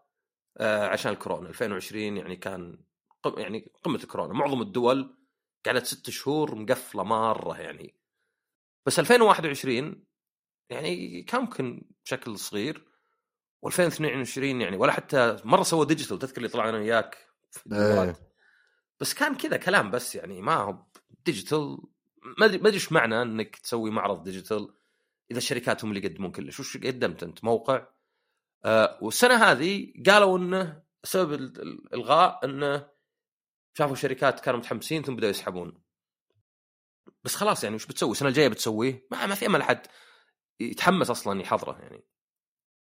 آه 0.58 0.88
عشان 0.88 1.12
الكورونا 1.12 1.50
2020 1.50 2.18
يعني 2.18 2.36
كان 2.36 2.84
قم 3.24 3.40
يعني 3.40 3.72
قمة 3.84 3.96
الكورونا. 3.96 4.34
معظم 4.34 4.62
الدول 4.62 5.18
قعدت 5.66 5.86
ست 5.86 6.10
شهور 6.10 6.56
مقفلة 6.56 7.04
مرة 7.04 7.58
يعني. 7.58 7.96
بس 8.86 9.00
2021 9.00 10.06
يعني 10.70 11.24
كان 11.24 11.42
ممكن 11.42 11.82
بشكل 12.06 12.38
صغير. 12.38 12.88
و2022 13.66 14.38
يعني 14.38 14.78
ولا 14.78 14.92
حتى 14.92 15.38
مرة 15.44 15.64
سوى 15.64 15.86
digital. 15.86 16.20
تذكر 16.20 16.38
اللي 16.38 16.50
طلعنا 16.50 16.78
وياك 16.78 17.18
في. 17.52 17.76
إيه. 17.76 18.16
بس 19.00 19.14
كان 19.14 19.36
كذا 19.36 19.58
كلام 19.58 19.92
بس 19.92 20.16
يعني 20.16 20.42
ما 20.42 20.56
هو 20.56 20.86
digital. 21.26 21.78
ما 22.38 22.46
أدري 22.46 22.58
ما 22.58 22.64
أدري 22.64 22.74
إيش 22.74 22.92
معنى 22.92 23.22
إنك 23.22 23.56
تسوي 23.56 23.92
معرض 23.92 24.24
digital. 24.24 24.74
إذا 25.32 25.38
الشركات 25.38 25.84
هم 25.84 25.92
اللي 25.92 26.06
يقدمون 26.06 26.32
كلش 26.32 26.60
وش 26.60 26.78
قدمت 26.78 27.24
أنت؟ 27.24 27.44
موقع. 27.44 27.88
آه 28.66 29.00
والسنة 29.02 29.36
هذه 29.36 29.94
قالوا 30.08 30.38
إنه 30.38 30.84
سبب 31.04 31.34
ال- 31.34 31.62
ال- 31.62 31.86
الإلغاء 31.88 32.46
إنه 32.46 32.90
شافوا 33.78 33.96
شركات 33.96 34.40
كانوا 34.40 34.60
متحمسين 34.60 35.04
ثم 35.04 35.16
بدأوا 35.16 35.30
يسحبون. 35.32 35.82
بس 37.24 37.36
خلاص 37.36 37.64
يعني 37.64 37.76
وش 37.76 37.86
بتسوي؟ 37.86 38.12
السنة 38.12 38.30
الجاية 38.30 38.48
بتسويه 38.48 39.08
ما, 39.12 39.26
ما 39.26 39.36
في 39.36 39.46
أمل 39.46 39.62
أحد 39.62 39.88
يتحمس 40.60 41.10
أصلا 41.10 41.42
يحضره 41.42 41.80
يعني. 41.80 42.06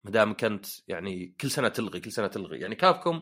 ما 0.04 0.12
دام 0.12 0.34
كنت 0.38 0.66
يعني 0.88 1.36
كل 1.42 1.52
سنة 1.52 1.68
تلغي 1.68 2.00
كل 2.00 2.12
سنة 2.12 2.28
تلغي. 2.28 2.60
يعني 2.60 2.76
كابكم 2.76 3.22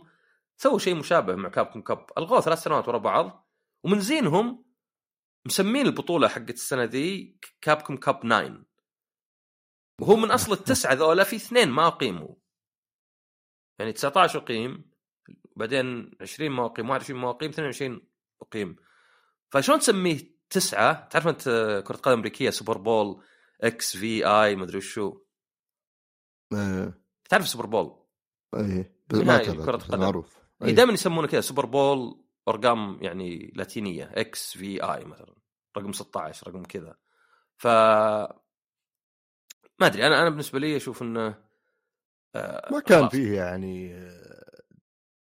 سووا 0.57 0.79
شيء 0.79 0.95
مشابه 0.95 1.35
مع 1.35 1.49
كابكم 1.49 1.81
كاب 1.81 2.05
ألغوه 2.17 2.41
ثلاث 2.41 2.63
سنوات 2.63 2.87
ورا 2.87 2.97
بعض. 2.97 3.47
ومن 3.83 3.99
زينهم 3.99 4.65
مسمين 5.45 5.85
البطولة 5.85 6.27
حقت 6.27 6.49
السنة 6.49 6.83
ذي 6.83 7.37
كابكم 7.61 7.97
كاب 7.97 8.19
9 8.19 8.65
وهو 10.01 10.15
من 10.15 10.31
أصل 10.31 10.53
التسعة 10.53 10.93
ذولا 10.93 11.23
في 11.23 11.35
اثنين 11.35 11.69
ما 11.69 11.87
اقيموا 11.87 12.35
يعني 13.79 13.93
19 13.93 14.39
اقيم 14.39 14.91
بعدين 15.55 16.11
20 16.21 16.51
ما 16.51 16.65
اقيم 16.65 16.89
21 16.89 17.21
ما 17.21 17.29
اقيم 17.29 17.49
22 17.49 18.01
اقيم 18.41 18.75
فشلون 19.51 19.79
تسميه 19.79 20.37
تسعة؟ 20.49 21.07
تعرف 21.07 21.27
أنت 21.27 21.43
كرة 21.87 21.95
قدم 21.95 22.13
أمريكية 22.13 22.49
Super 22.49 22.77
Bowl 22.77 23.23
XVI 23.61 24.55
ما 24.55 24.63
أدري 24.63 24.77
وشو. 24.77 25.19
إيه 26.53 27.01
تعرف 27.29 27.47
Super 27.47 27.65
Bowl؟ 27.65 28.05
إيه 28.55 28.97
بس 29.07 29.19
ما 29.19 29.37
قدم. 29.37 29.99
معروف. 29.99 30.37
إيه 30.63 30.71
دائما 30.71 30.93
يسمونه 30.93 31.27
كذا 31.27 31.41
Super 31.41 31.65
Bowl 31.65 32.25
أرقام 32.47 32.97
يعني 33.01 33.51
لاتينية 33.55 34.11
XVI 34.13 35.05
مثلا. 35.05 35.35
رقم 35.77 35.91
16 35.91 36.47
رقم 36.47 36.63
كذا. 36.63 36.97
ف 37.57 37.67
ما 39.79 39.87
أدري 39.87 40.07
أنا 40.07 40.21
أنا 40.21 40.29
بالنسبة 40.29 40.59
لي 40.59 40.77
أشوف 40.77 41.01
إنه 41.01 41.35
آه، 42.35 42.71
ما 42.71 42.79
كان 42.79 42.99
خلاص. 42.99 43.11
فيه 43.11 43.37
يعني 43.37 43.93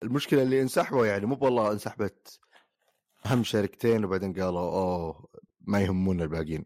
المشكلة 0.04 0.42
اللي 0.44 0.62
انسحبوا 0.62 1.06
يعني 1.06 1.26
مو 1.26 1.38
والله 1.42 1.72
انسحبت 1.72 2.40
أهم 3.26 3.44
شركتين 3.44 4.06
وبعدين 4.06 4.34
قالوا 4.34 4.60
أوه 4.60 5.30
ما 5.62 5.82
يهمونا 5.82 6.24
الباقيين 6.24 6.66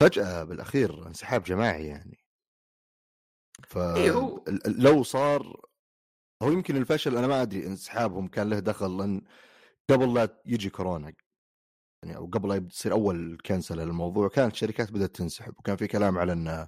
فجأة 0.00 0.44
بالأخير 0.44 1.06
انسحاب 1.06 1.42
جماعي 1.42 1.86
يعني 1.86 2.24
ف 3.62 3.78
إيه 3.78 4.42
لو 4.66 5.02
صار 5.02 5.60
هو 6.42 6.50
يمكن 6.50 6.76
الفشل 6.76 7.16
أنا 7.16 7.26
ما 7.26 7.42
أدري 7.42 7.66
انسحابهم 7.66 8.28
كان 8.28 8.50
له 8.50 8.58
دخل 8.58 8.96
لأن 8.98 9.22
قبل 9.90 10.14
لا 10.14 10.42
يجي 10.46 10.70
كورونا 10.70 11.12
يعني 12.04 12.16
أو 12.16 12.26
قبل 12.26 12.48
لا 12.48 12.54
يصير 12.56 12.92
أول 12.92 13.38
cancel 13.46 13.78
للموضوع 13.78 14.28
كانت 14.28 14.52
الشركات 14.52 14.92
بدأت 14.92 15.16
تنسحب 15.16 15.54
وكان 15.58 15.76
في 15.76 15.86
كلام 15.86 16.18
على 16.18 16.32
إن 16.32 16.66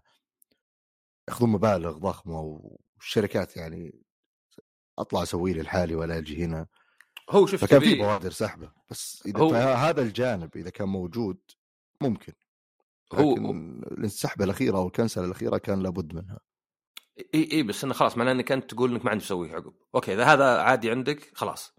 ياخذون 1.29 1.51
مبالغ 1.51 1.99
ضخمة 1.99 2.41
والشركات 2.97 3.57
يعني 3.57 4.03
أطلع 4.99 5.23
أسوي 5.23 5.53
لي 5.53 5.63
لحالي 5.63 5.95
ولا 5.95 6.19
أجي 6.19 6.45
هنا. 6.45 6.67
هو 7.31 7.47
شفت 7.47 7.65
فكان 7.65 7.81
في 7.81 7.95
بوادر 7.95 8.31
سحبة 8.31 8.73
بس 8.91 9.23
إذا 9.27 9.41
هو- 9.41 9.55
هذا 9.55 10.03
الجانب 10.03 10.57
إذا 10.57 10.71
كان 10.71 10.89
موجود 10.89 11.39
ممكن 12.01 12.33
هو 13.15 13.53
السحبة 13.99 14.45
الأخيرة 14.45 14.77
أو 14.79 14.87
الكنسله 14.87 15.25
الأخيرة 15.25 15.59
كان 15.59 15.83
لابد 15.83 16.15
منها. 16.15 16.39
اي 17.35 17.49
اي 17.53 17.63
بس 17.63 17.85
إنه 17.85 17.95
خلاص 17.95 18.19
معناه 18.19 18.33
إنك 18.33 18.53
أنت 18.53 18.71
تقول 18.71 18.91
إنك 18.91 19.05
ما 19.05 19.11
عندك 19.11 19.25
تسويه 19.25 19.53
عقب. 19.53 19.75
okay 19.95 20.15
إذا 20.15 20.25
هذا 20.25 20.59
عادي 20.63 20.91
عندك 20.91 21.31
خلاص. 21.35 21.76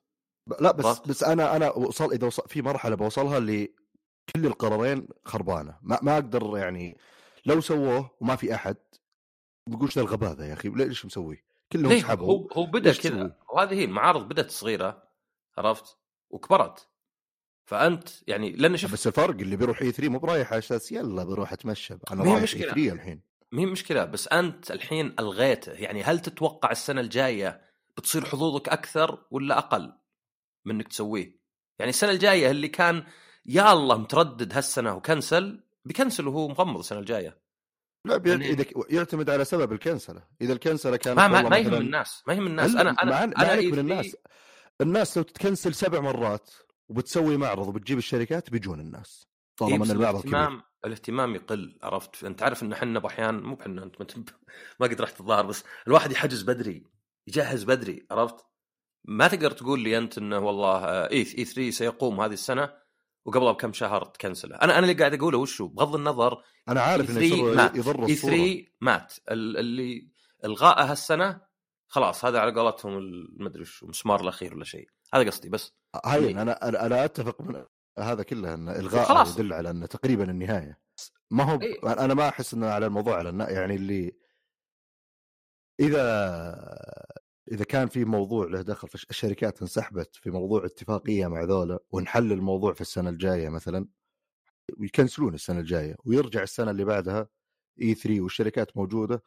لا 0.59 0.71
بس 0.71 0.85
عرفت؟ 0.85 1.07
بس 1.07 1.23
أنا 1.23 1.55
أنا 1.55 1.71
وصل 1.71 2.11
إذا 2.11 2.27
وصل 2.27 2.43
في 2.47 2.61
مرحلة 2.61 2.95
بوصلها 2.95 3.37
اللي 3.37 3.73
كل 4.35 4.45
القرارين 4.45 5.07
خربانة. 5.25 5.77
ما, 5.81 5.99
ما 6.01 6.13
أقدر 6.13 6.57
يعني 6.57 6.97
لو 7.45 7.61
سووه 7.61 8.11
وما 8.21 8.35
في 8.35 8.55
أحد 8.55 8.77
بيقول 9.67 9.89
ذا 9.95 10.01
الغباء 10.01 10.33
ذا 10.33 10.45
يا 10.45 10.53
أخي 10.53 10.69
ليش 10.69 11.05
مسوي؟ 11.05 11.43
كلهم 11.71 11.99
سحبوا 11.99 12.27
هو 12.27 12.47
هو 12.51 12.65
بدأ 12.65 12.93
كذا؟ 12.93 13.35
وهذه 13.53 13.73
هي 13.73 13.83
المعارض 13.83 14.27
بدأت 14.27 14.51
صغيرة 14.51 15.03
عرفت؟ 15.57 15.97
وكبرت. 16.29 16.87
فأنت 17.65 18.09
يعني 18.27 18.51
لأن 18.51 18.77
شوف 18.77 18.93
بس 18.93 19.07
الفرق 19.07 19.35
اللي 19.39 19.55
بيروح 19.55 19.81
E 19.81 19.91
3 19.91 20.09
مو 20.09 20.19
برايح 20.19 20.51
على 20.51 20.59
أساس 20.59 20.91
يلا 20.91 21.23
بروح 21.23 21.53
أتمشى. 21.53 21.97
أنا 22.11 22.23
رايح 22.23 22.35
E 22.35 22.41
مشكلة. 22.41 22.61
3 22.73 22.91
الحين. 22.91 23.21
ما 23.51 23.61
هي 23.61 23.65
مشكلة 23.65 24.05
بس 24.05 24.27
أنت 24.27 24.71
الحين 24.71 25.15
ألغيته. 25.19 25.71
يعني 25.71 26.03
هل 26.03 26.19
تتوقع 26.19 26.71
السنة 26.71 27.01
الجاية 27.01 27.61
بتصير 27.97 28.25
حظوظك 28.25 28.69
أكثر 28.69 29.25
ولا 29.31 29.57
أقل؟ 29.57 29.93
من 30.67 30.75
انك 30.75 30.87
تسويه. 30.87 31.39
يعني 31.79 31.89
السنة 31.89 32.11
الجاية 32.11 32.51
اللي 32.51 32.67
كان 32.67 33.03
يا 33.45 33.73
الله 33.73 33.97
متردد 33.97 34.53
هالسنة 34.53 34.95
وكنسل 34.95 35.63
بيكنسل 35.85 36.27
وهو 36.27 36.47
مغمض 36.47 36.77
السنة 36.79 36.99
الجاية. 36.99 37.41
لا 38.05 38.17
بي... 38.17 38.29
يعني- 38.29 38.49
إذا 38.49 38.65
يعتمد 38.89 39.29
على 39.29 39.45
سبب 39.45 39.71
الكنسلة. 39.71 40.23
إذا 40.41 40.53
الكنسلة 40.53 40.97
كانت 40.97 41.17
ما 41.19 41.27
ما, 41.27 41.41
ما 41.49 41.57
يهم 41.57 41.71
مثلاً- 41.71 41.73
الناس 41.73 42.23
ما 42.27 42.33
يهم 42.33 42.47
الناس. 42.47 42.75
أنا 42.75 42.89
أنا 43.03 43.25
ما- 43.25 43.33
عليك 43.37 43.69
E3 43.69 43.73
من 43.73 43.79
الناس. 43.79 44.15
الناس 44.81 45.17
لو 45.17 45.23
تتكنسل 45.23 45.73
سبع 45.73 45.99
مرات 45.99 46.49
وبتسوي 46.89 47.37
معرض 47.37 47.67
وبتجيب 47.67 47.97
الشركات 47.97 48.49
بيجون 48.49 48.79
الناس 48.79 49.27
إيه 49.61 49.67
طالما 49.67 49.85
إن 49.85 49.91
المعرض 49.91 50.21
كبير. 50.21 50.33
الاهتمام 50.35 50.63
الاهتمام 50.85 51.35
يقل 51.35 51.79
عرفت؟ 51.83 52.23
أنت 52.23 52.43
عارف 52.43 52.63
إن 52.63 52.73
إحنا 52.73 52.99
باحيان 52.99 53.39
مو 53.43 53.55
بحنا 53.55 53.83
أنت 53.83 54.01
ما 54.79 54.87
قد 54.87 55.01
رحت 55.01 55.19
الظاهر 55.19 55.45
بس 55.45 55.63
الواحد 55.87 56.11
يحجز 56.11 56.41
بدري 56.41 56.83
يجهز 57.27 57.63
بدري 57.63 58.07
عرفت؟ 58.11 58.45
ما 59.07 59.27
تقدر 59.27 59.51
تقول 59.51 59.79
لي 59.79 59.97
أنت 59.97 60.17
إنه 60.17 60.39
والله 60.39 60.75
آه، 60.85 61.11
إي 61.11 61.17
إي 61.37 61.45
3 61.45 61.69
سيقوم 61.69 62.21
هذه 62.21 62.33
السنة 62.33 62.73
وقبلها 63.25 63.51
بكم 63.51 63.73
شهر 63.73 64.05
تكنسله. 64.05 64.55
أنا 64.55 64.77
أنا 64.77 64.87
اللي 64.87 64.93
قاعد 64.99 65.13
أقوله 65.13 65.37
وشو؟ 65.37 65.67
بغض 65.67 65.95
النظر 65.95 66.43
أنا 66.69 66.81
عارف 66.81 67.09
إنه 67.09 67.19
E3 67.19 67.23
يصير 67.23 67.55
مات. 67.55 67.75
يضر 67.75 68.05
إي 68.07 68.13
الصورة. 68.13 68.31
3 68.31 68.65
مات. 68.81 69.13
ال- 69.31 69.57
اللي 69.57 70.07
الغائه 70.45 70.91
هالسنة 70.91 71.41
خلاص 71.87 72.25
هذا 72.25 72.39
على 72.39 72.53
قولتهم 72.53 72.97
المدري 72.97 73.65
شو 73.65 73.85
المسمار 73.85 74.21
الأخير 74.21 74.55
ولا 74.55 74.63
شيء. 74.65 74.89
هذا 75.13 75.23
قصدي 75.29 75.49
بس. 75.49 75.73
هاي 76.05 76.31
أنا 76.31 76.41
أنا 76.69 76.85
أنا 76.85 77.05
أتفق 77.05 77.41
من 77.41 77.63
هذا 77.99 78.23
كله 78.23 78.53
إن 78.53 78.69
الغاء. 78.69 79.27
يدل 79.29 79.53
على 79.53 79.69
انه 79.69 79.85
تقريبا 79.85 80.23
النهاية. 80.23 80.79
ما 81.31 81.43
هو 81.43 81.57
ب... 81.57 81.63
أنا 81.85 82.13
ما 82.13 82.29
أحس 82.29 82.53
إنه 82.53 82.67
على 82.67 82.85
الموضوع 82.85 83.17
على. 83.17 83.45
يعني 83.53 83.75
اللي 83.75 84.11
إذا 85.79 86.07
إذا 87.51 87.63
كان 87.63 87.87
في 87.87 88.05
موضوع 88.05 88.47
له 88.47 88.61
دخل 88.61 88.87
في 88.87 89.09
الشركات 89.09 89.61
انسحبت 89.61 90.15
في 90.15 90.29
موضوع 90.29 90.65
اتفاقية 90.65 91.27
مع 91.27 91.43
ذولا 91.43 91.79
ونحل 91.91 92.31
الموضوع 92.31 92.73
في 92.73 92.81
السنة 92.81 93.09
الجاية 93.09 93.49
مثلا 93.49 93.87
ويكنسلون 94.79 95.33
السنة 95.33 95.59
الجاية 95.59 95.95
ويرجع 96.05 96.43
السنة 96.43 96.71
اللي 96.71 96.85
بعدها 96.85 97.27
اي 97.81 97.93
3 97.93 98.21
والشركات 98.21 98.77
موجودة 98.77 99.23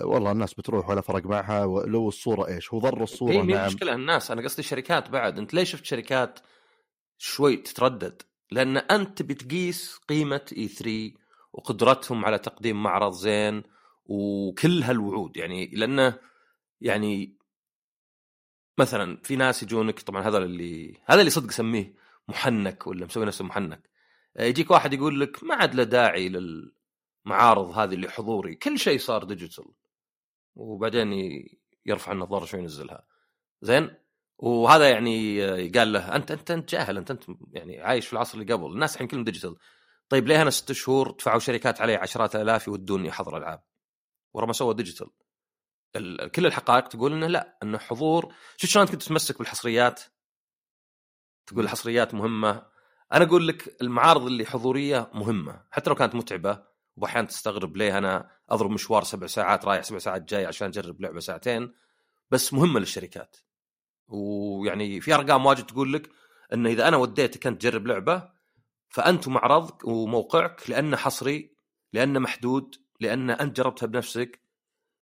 والله 0.00 0.32
الناس 0.32 0.54
بتروح 0.54 0.88
ولا 0.88 1.00
فرق 1.00 1.26
معها 1.26 1.66
لو 1.86 2.08
الصورة 2.08 2.48
إيش؟ 2.48 2.74
هو 2.74 2.78
ضر 2.78 3.02
الصورة 3.02 3.32
هي 3.32 3.42
نعم. 3.42 3.66
مشكله 3.66 3.94
الناس 3.94 4.30
أنا 4.30 4.42
قصدي 4.42 4.58
الشركات 4.58 5.10
بعد 5.10 5.38
أنت 5.38 5.54
ليش 5.54 5.70
شفت 5.70 5.84
شركات 5.84 6.40
شوي 7.18 7.56
تتردد؟ 7.56 8.22
لأن 8.50 8.76
أنت 8.76 9.22
بتقيس 9.22 9.96
قيمة 10.08 10.44
اي 10.56 10.68
3 10.68 11.12
وقدرتهم 11.52 12.24
على 12.24 12.38
تقديم 12.38 12.82
معرض 12.82 13.12
زين 13.12 13.62
وكل 14.04 14.82
هالوعود 14.82 15.36
يعني 15.36 15.66
لأنه 15.66 16.18
يعني 16.80 17.36
مثلا 18.78 19.18
في 19.22 19.36
ناس 19.36 19.62
يجونك 19.62 20.00
طبعا 20.00 20.22
هذا 20.22 20.38
اللي 20.38 21.00
هذا 21.06 21.20
اللي 21.20 21.30
صدق 21.30 21.50
سميه 21.50 21.94
محنك 22.28 22.86
ولا 22.86 23.06
مسوي 23.06 23.26
نفسه 23.26 23.44
محنك. 23.44 23.90
يجيك 24.38 24.70
واحد 24.70 24.92
يقول 24.92 25.20
لك 25.20 25.44
ما 25.44 25.54
عاد 25.54 25.74
له 25.74 25.84
داعي 25.84 26.28
للمعارض 26.28 27.78
هذه 27.78 27.94
اللي 27.94 28.08
حضوري 28.10 28.54
كل 28.54 28.78
شيء 28.78 28.98
صار 28.98 29.24
ديجيتال 29.24 29.64
وبعدين 30.54 31.12
يرفع 31.86 32.12
النظارة 32.12 32.44
شوي 32.44 32.60
ينزلها. 32.60 33.06
زين؟ 33.62 33.94
وهذا 34.38 34.90
يعني 34.90 35.40
قال 35.68 35.92
له 35.92 36.16
أنت 36.16 36.30
أنت 36.30 36.50
أنت 36.50 36.70
جاهل 36.70 36.96
أنت 36.96 37.10
أنت 37.10 37.24
يعني 37.52 37.80
عايش 37.80 38.06
في 38.06 38.12
العصر 38.12 38.38
اللي 38.38 38.52
قبل. 38.52 38.66
الناس 38.72 38.94
الحين 38.94 39.08
كلهم 39.08 39.24
digital 39.24 39.56
طيب 40.08 40.28
ليه 40.28 40.42
أنا 40.42 40.50
ست 40.50 40.72
شهور 40.72 41.10
دفعوا 41.10 41.38
شركات 41.38 41.80
علي 41.80 41.94
عشرات 41.94 42.36
الالاف 42.36 42.66
يودوني 42.68 43.10
احضر 43.10 43.36
ألعاب؟ 43.36 43.62
ورا 44.34 44.46
ما 44.46 44.52
سوى 44.52 44.74
digital 44.74 45.10
كل 46.34 46.46
الحقائق 46.46 46.88
تقول 46.88 47.12
إنه 47.12 47.26
لا 47.26 47.58
إنه 47.62 47.78
حضور 47.78 48.34
شو 48.56 48.66
شلون 48.66 48.86
كنت 48.86 49.02
تتمسك 49.02 49.38
بالحصريات؟ 49.38 50.02
تقول 51.46 51.64
الحصريات 51.64 52.14
مهمة. 52.14 52.66
أنا 53.12 53.24
أقول 53.24 53.48
لك 53.48 53.76
المعارض 53.82 54.26
اللي 54.26 54.46
حضورية 54.46 55.10
مهمة 55.14 55.64
حتى 55.70 55.90
لو 55.90 55.96
كانت 55.96 56.14
متعبة 56.14 56.62
واحيانا 56.96 57.28
تستغرب 57.28 57.76
ليه 57.76 57.98
أنا 57.98 58.30
أضرب 58.50 58.70
مشوار 58.70 59.04
سبع 59.04 59.26
ساعات 59.26 59.64
رايح 59.64 59.82
سبع 59.82 59.98
ساعات 59.98 60.22
جاي 60.22 60.46
عشان 60.46 60.68
أجرب 60.68 61.00
لعبة 61.00 61.20
ساعتين. 61.20 61.74
بس 62.30 62.52
مهمة 62.52 62.80
للشركات. 62.80 63.36
ويعني 64.08 65.00
في 65.00 65.14
أرقام 65.14 65.46
واجد 65.46 65.66
تقول 65.66 65.92
لك 65.92 66.10
انه 66.52 66.70
إذا 66.70 66.88
أنا 66.88 66.96
وديتك 66.96 67.46
أنت 67.46 67.62
تجرب 67.62 67.86
لعبة 67.86 68.28
فأنت 68.88 69.28
معرضك 69.28 69.84
وموقعك 69.84 70.70
لأنه 70.70 70.96
حصري 70.96 71.56
لأنه 71.92 72.18
محدود 72.18 72.74
لأن 73.00 73.30
أنت 73.30 73.56
جربتها 73.56 73.86
بنفسك 73.86 74.41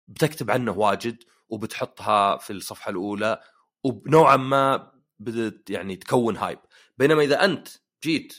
بتكتب 0.09 0.51
عنه 0.51 0.73
واجد 0.73 1.25
وبتحطها 1.49 2.37
في 2.37 2.53
الصفحة 2.53 2.91
الأولى 2.91 3.41
وبنوعا 3.85 4.37
ما 4.37 4.93
بدت 5.19 5.71
يعني 5.71 5.97
تكون 5.97 6.37
hype. 6.37 6.59
بينما 6.99 7.23
إذا 7.23 7.45
أنت 7.45 7.69
جيت 8.05 8.35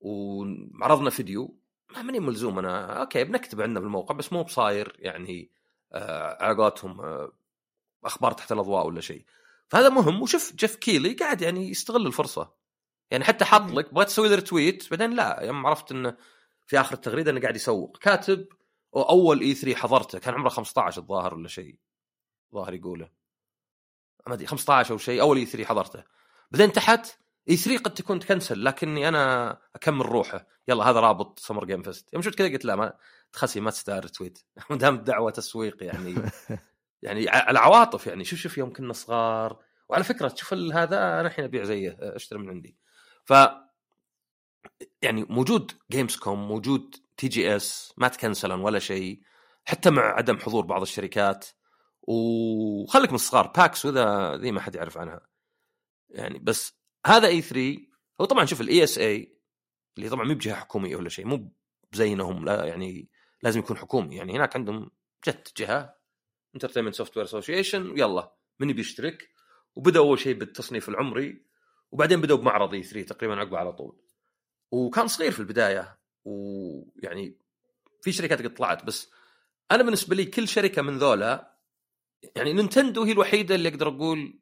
وعرضنا 0.00 1.10
فيديو 1.10 1.58
ما 1.94 2.02
ماني 2.02 2.20
ملزوم. 2.20 2.58
أنا 2.58 3.00
okay 3.00 3.24
بنكتب 3.24 3.62
عندنا 3.62 3.80
في 3.80 3.86
الموقع 3.86 4.14
بس 4.14 4.32
مو 4.32 4.42
بصاير 4.42 4.96
يعني 4.98 5.50
آه 5.92 6.44
على 6.44 6.56
قولتهم 6.56 7.00
آه 7.00 7.32
أخبار 8.04 8.32
تحت 8.32 8.52
الأضواء 8.52 8.86
ولا 8.86 9.00
شيء. 9.00 9.24
فهذا 9.68 9.88
مهم. 9.88 10.22
وشوف 10.22 10.52
Geoff 10.56 10.76
Keighley 10.76 11.12
قاعد 11.12 11.42
يعني 11.42 11.70
يستغل 11.70 12.06
الفرصة. 12.06 12.52
يعني 13.10 13.24
حتى 13.24 13.44
حاط 13.44 13.70
لك 13.70 13.94
بغيت 13.94 14.08
تسوي 14.08 14.28
له 14.28 14.34
retweet 14.34 14.90
بعدين 14.90 15.10
لا. 15.10 15.40
يوم 15.42 15.66
عرفت 15.66 15.92
إنه 15.92 16.16
في 16.66 16.80
آخر 16.80 16.94
التغريدة 16.94 17.30
إنه 17.30 17.40
قاعد 17.40 17.56
يسوق. 17.56 17.98
كاتب 18.00 18.46
واول 18.92 19.40
E 19.40 19.54
3 19.54 19.78
حضرته 19.78 20.18
كان 20.18 20.34
عمره 20.34 20.48
15 20.48 21.00
الظاهر 21.00 21.34
ولا 21.34 21.48
شيء. 21.48 21.78
ظاهر 22.54 22.74
يقوله. 22.74 23.10
ما 24.26 24.34
أدري 24.34 24.46
15 24.46 24.92
أو 24.94 24.98
شيء 24.98 25.20
أول 25.20 25.36
E 25.36 25.46
3 25.46 25.68
حضرته. 25.68 26.04
بعدين 26.50 26.72
تحت 26.72 27.18
E 27.48 27.56
3 27.56 27.82
قد 27.82 27.94
تكون 27.94 28.18
تكنسل 28.18 28.64
لكني 28.64 29.08
أنا 29.08 29.58
أكمل 29.74 30.06
روحه. 30.06 30.46
يلا 30.68 30.84
هذا 30.84 31.00
رابط 31.00 31.38
Summer 31.38 31.64
Game 31.64 31.82
Fest 31.82 32.12
يوم 32.12 32.22
شفت 32.22 32.38
كذا 32.38 32.48
قلت 32.48 32.64
لا 32.64 32.76
ما 32.76 32.92
تخسي 33.32 33.60
ما 33.60 33.70
تستاهل 33.70 34.08
tweet 34.08 34.38
ما 34.70 34.76
دام 34.76 34.94
الدعوه 34.94 35.30
تسويق 35.30 35.84
يعني. 35.84 36.14
يعني 37.02 37.28
على 37.28 37.58
عواطف 37.58 38.06
يعني. 38.06 38.24
شوف 38.24 38.38
شوف 38.38 38.58
يوم 38.58 38.72
كنا 38.72 38.92
صغار. 38.92 39.58
وعلى 39.88 40.04
فكرة 40.04 40.28
تشوف 40.28 40.54
هذا 40.54 41.20
أنا 41.20 41.26
الحين 41.26 41.44
أبيع 41.44 41.64
زيه 41.64 41.96
أشتري 42.00 42.38
من 42.38 42.48
عندي. 42.48 42.76
ف 43.24 43.32
يعني 45.02 45.24
موجود 45.24 45.72
Gamescom 45.90 46.48
موجود 46.48 46.96
TGS 47.22 47.94
ما 47.96 48.08
تكنسلن 48.08 48.60
ولا 48.60 48.78
شيء 48.78 49.22
حتى 49.64 49.90
مع 49.90 50.02
عدم 50.02 50.38
حضور 50.38 50.64
بعض 50.66 50.82
الشركات. 50.82 51.46
وخليك 52.02 53.08
من 53.08 53.14
الصغار 53.14 53.46
PAX 53.46 53.86
وذا 53.86 54.36
ذي 54.36 54.52
ما 54.52 54.60
حد 54.60 54.74
يعرف 54.74 54.98
عنها. 54.98 55.20
يعني 56.08 56.38
بس 56.38 56.78
هذا 57.06 57.28
E 57.28 57.42
3 57.42 57.78
هو 58.20 58.24
طبعا 58.24 58.44
شوف 58.44 58.60
ال 58.60 58.84
ESA 58.84 59.38
اللي 59.98 60.08
طبعا 60.08 60.24
مو 60.24 60.34
بجهة 60.34 60.54
حكومية 60.54 60.96
ولا 60.96 61.08
شيء 61.08 61.26
مو 61.26 61.52
زينهم 61.92 62.44
لا 62.44 62.64
يعني 62.64 63.10
لازم 63.42 63.60
يكون 63.60 63.76
حكومي. 63.76 64.16
يعني 64.16 64.32
هناك 64.32 64.56
عندهم 64.56 64.90
جت 65.28 65.52
جهة 65.56 65.96
Entertainment 66.54 66.94
Software 66.94 67.26
Association 67.26 67.98
يلا 67.98 68.36
من 68.60 68.70
يبي 68.70 68.80
يشترك؟ 68.80 69.28
وبدا 69.74 69.98
أول 69.98 70.18
شيء 70.18 70.34
بالتصنيف 70.34 70.88
العمري 70.88 71.46
وبعدين 71.90 72.20
بدأوا 72.20 72.38
بمعرض 72.38 72.74
E 72.74 72.82
3 72.82 73.14
تقريبا 73.14 73.36
عقبه 73.36 73.58
على 73.58 73.72
طول. 73.72 74.02
وكان 74.70 75.06
صغير 75.08 75.30
في 75.30 75.40
البداية 75.40 76.01
ويعني 76.24 77.38
في 78.02 78.12
شركات 78.12 78.42
قد 78.42 78.54
طلعت 78.54 78.84
بس 78.84 79.10
أنا 79.70 79.82
بالنسبة 79.82 80.16
لي 80.16 80.24
كل 80.24 80.48
شركة 80.48 80.82
من 80.82 80.98
ذولا 80.98 81.58
يعني 82.36 82.52
نينتندو 82.52 83.02
هي 83.02 83.12
الوحيدة 83.12 83.54
اللي 83.54 83.68
أقدر 83.68 83.88
أقول 83.88 84.38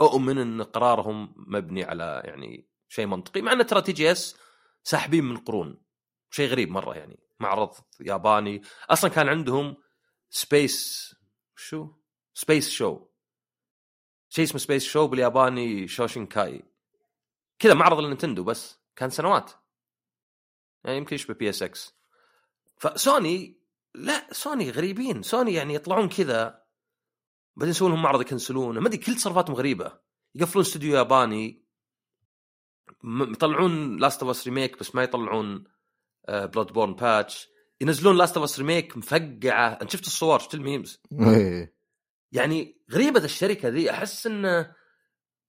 أؤمن 0.00 0.38
إن 0.38 0.62
قرارهم 0.62 1.34
مبني 1.36 1.84
على 1.84 2.22
يعني 2.24 2.68
شيء 2.88 3.06
منطقي 3.06 3.42
مع 3.42 3.52
إن 3.52 3.66
ترى 3.66 3.82
TGS 3.82 4.36
ساحبين 4.82 5.24
من 5.24 5.36
قرون 5.36 5.82
شيء 6.30 6.48
غريب 6.48 6.70
مرة 6.70 6.94
يعني 6.94 7.18
معرض 7.40 7.74
ياباني 8.00 8.62
أصلا 8.90 9.10
كان 9.10 9.28
عندهم 9.28 9.76
Space 10.30 11.14
Show؟ 11.56 11.88
Space 12.34 12.70
Show 12.70 13.06
شيء 14.28 14.44
اسمه 14.44 14.58
Space 14.58 14.84
Show 14.84 15.06
بالياباني 15.06 15.88
Shoshinkai 15.88 16.62
كذا 17.58 17.74
معرض 17.74 17.98
للنتندو 18.00 18.44
بس 18.44 18.78
كان 18.96 19.10
سنوات. 19.10 19.52
يعني 20.84 20.96
يمكن 20.96 21.14
يشبه 21.14 21.34
PSX 21.34 21.94
فسوني 22.76 23.60
لا 23.94 24.32
سوني 24.32 24.70
غريبين. 24.70 25.22
سوني 25.22 25.54
يعني 25.54 25.74
يطلعون 25.74 26.08
كذا 26.08 26.62
بعدين 27.56 27.70
يسوون 27.70 27.90
لهم 27.90 28.02
معرض 28.02 28.20
يكنسلونه 28.20 28.80
ما 28.80 28.88
أدري 28.88 28.98
كل 28.98 29.14
تصرفاتهم 29.14 29.56
غريبة. 29.56 29.98
يقفلون 30.34 30.64
استوديو 30.64 30.96
ياباني. 30.96 31.64
يطلعون 33.04 33.96
Last 33.96 34.22
of 34.22 34.30
Us 34.30 34.46
remake 34.46 34.78
بس 34.78 34.94
ما 34.94 35.02
يطلعون 35.02 35.64
Bloodborne 36.28 36.94
patch 36.94 37.48
ينزلون 37.80 38.16
Last 38.16 38.36
of 38.36 38.44
Us 38.44 38.58
remake 38.58 38.96
مفقعة. 38.96 39.78
أنت 39.82 39.90
شفت 39.90 40.06
الصور 40.06 40.38
شفت 40.38 40.54
ال 40.54 40.61
memes؟ 40.61 41.02
إيه. 41.12 41.74
يعني 42.32 42.82
غريبة 42.90 43.24
الشركة 43.24 43.68
ذي. 43.68 43.90
أحس 43.90 44.26
انه 44.26 44.74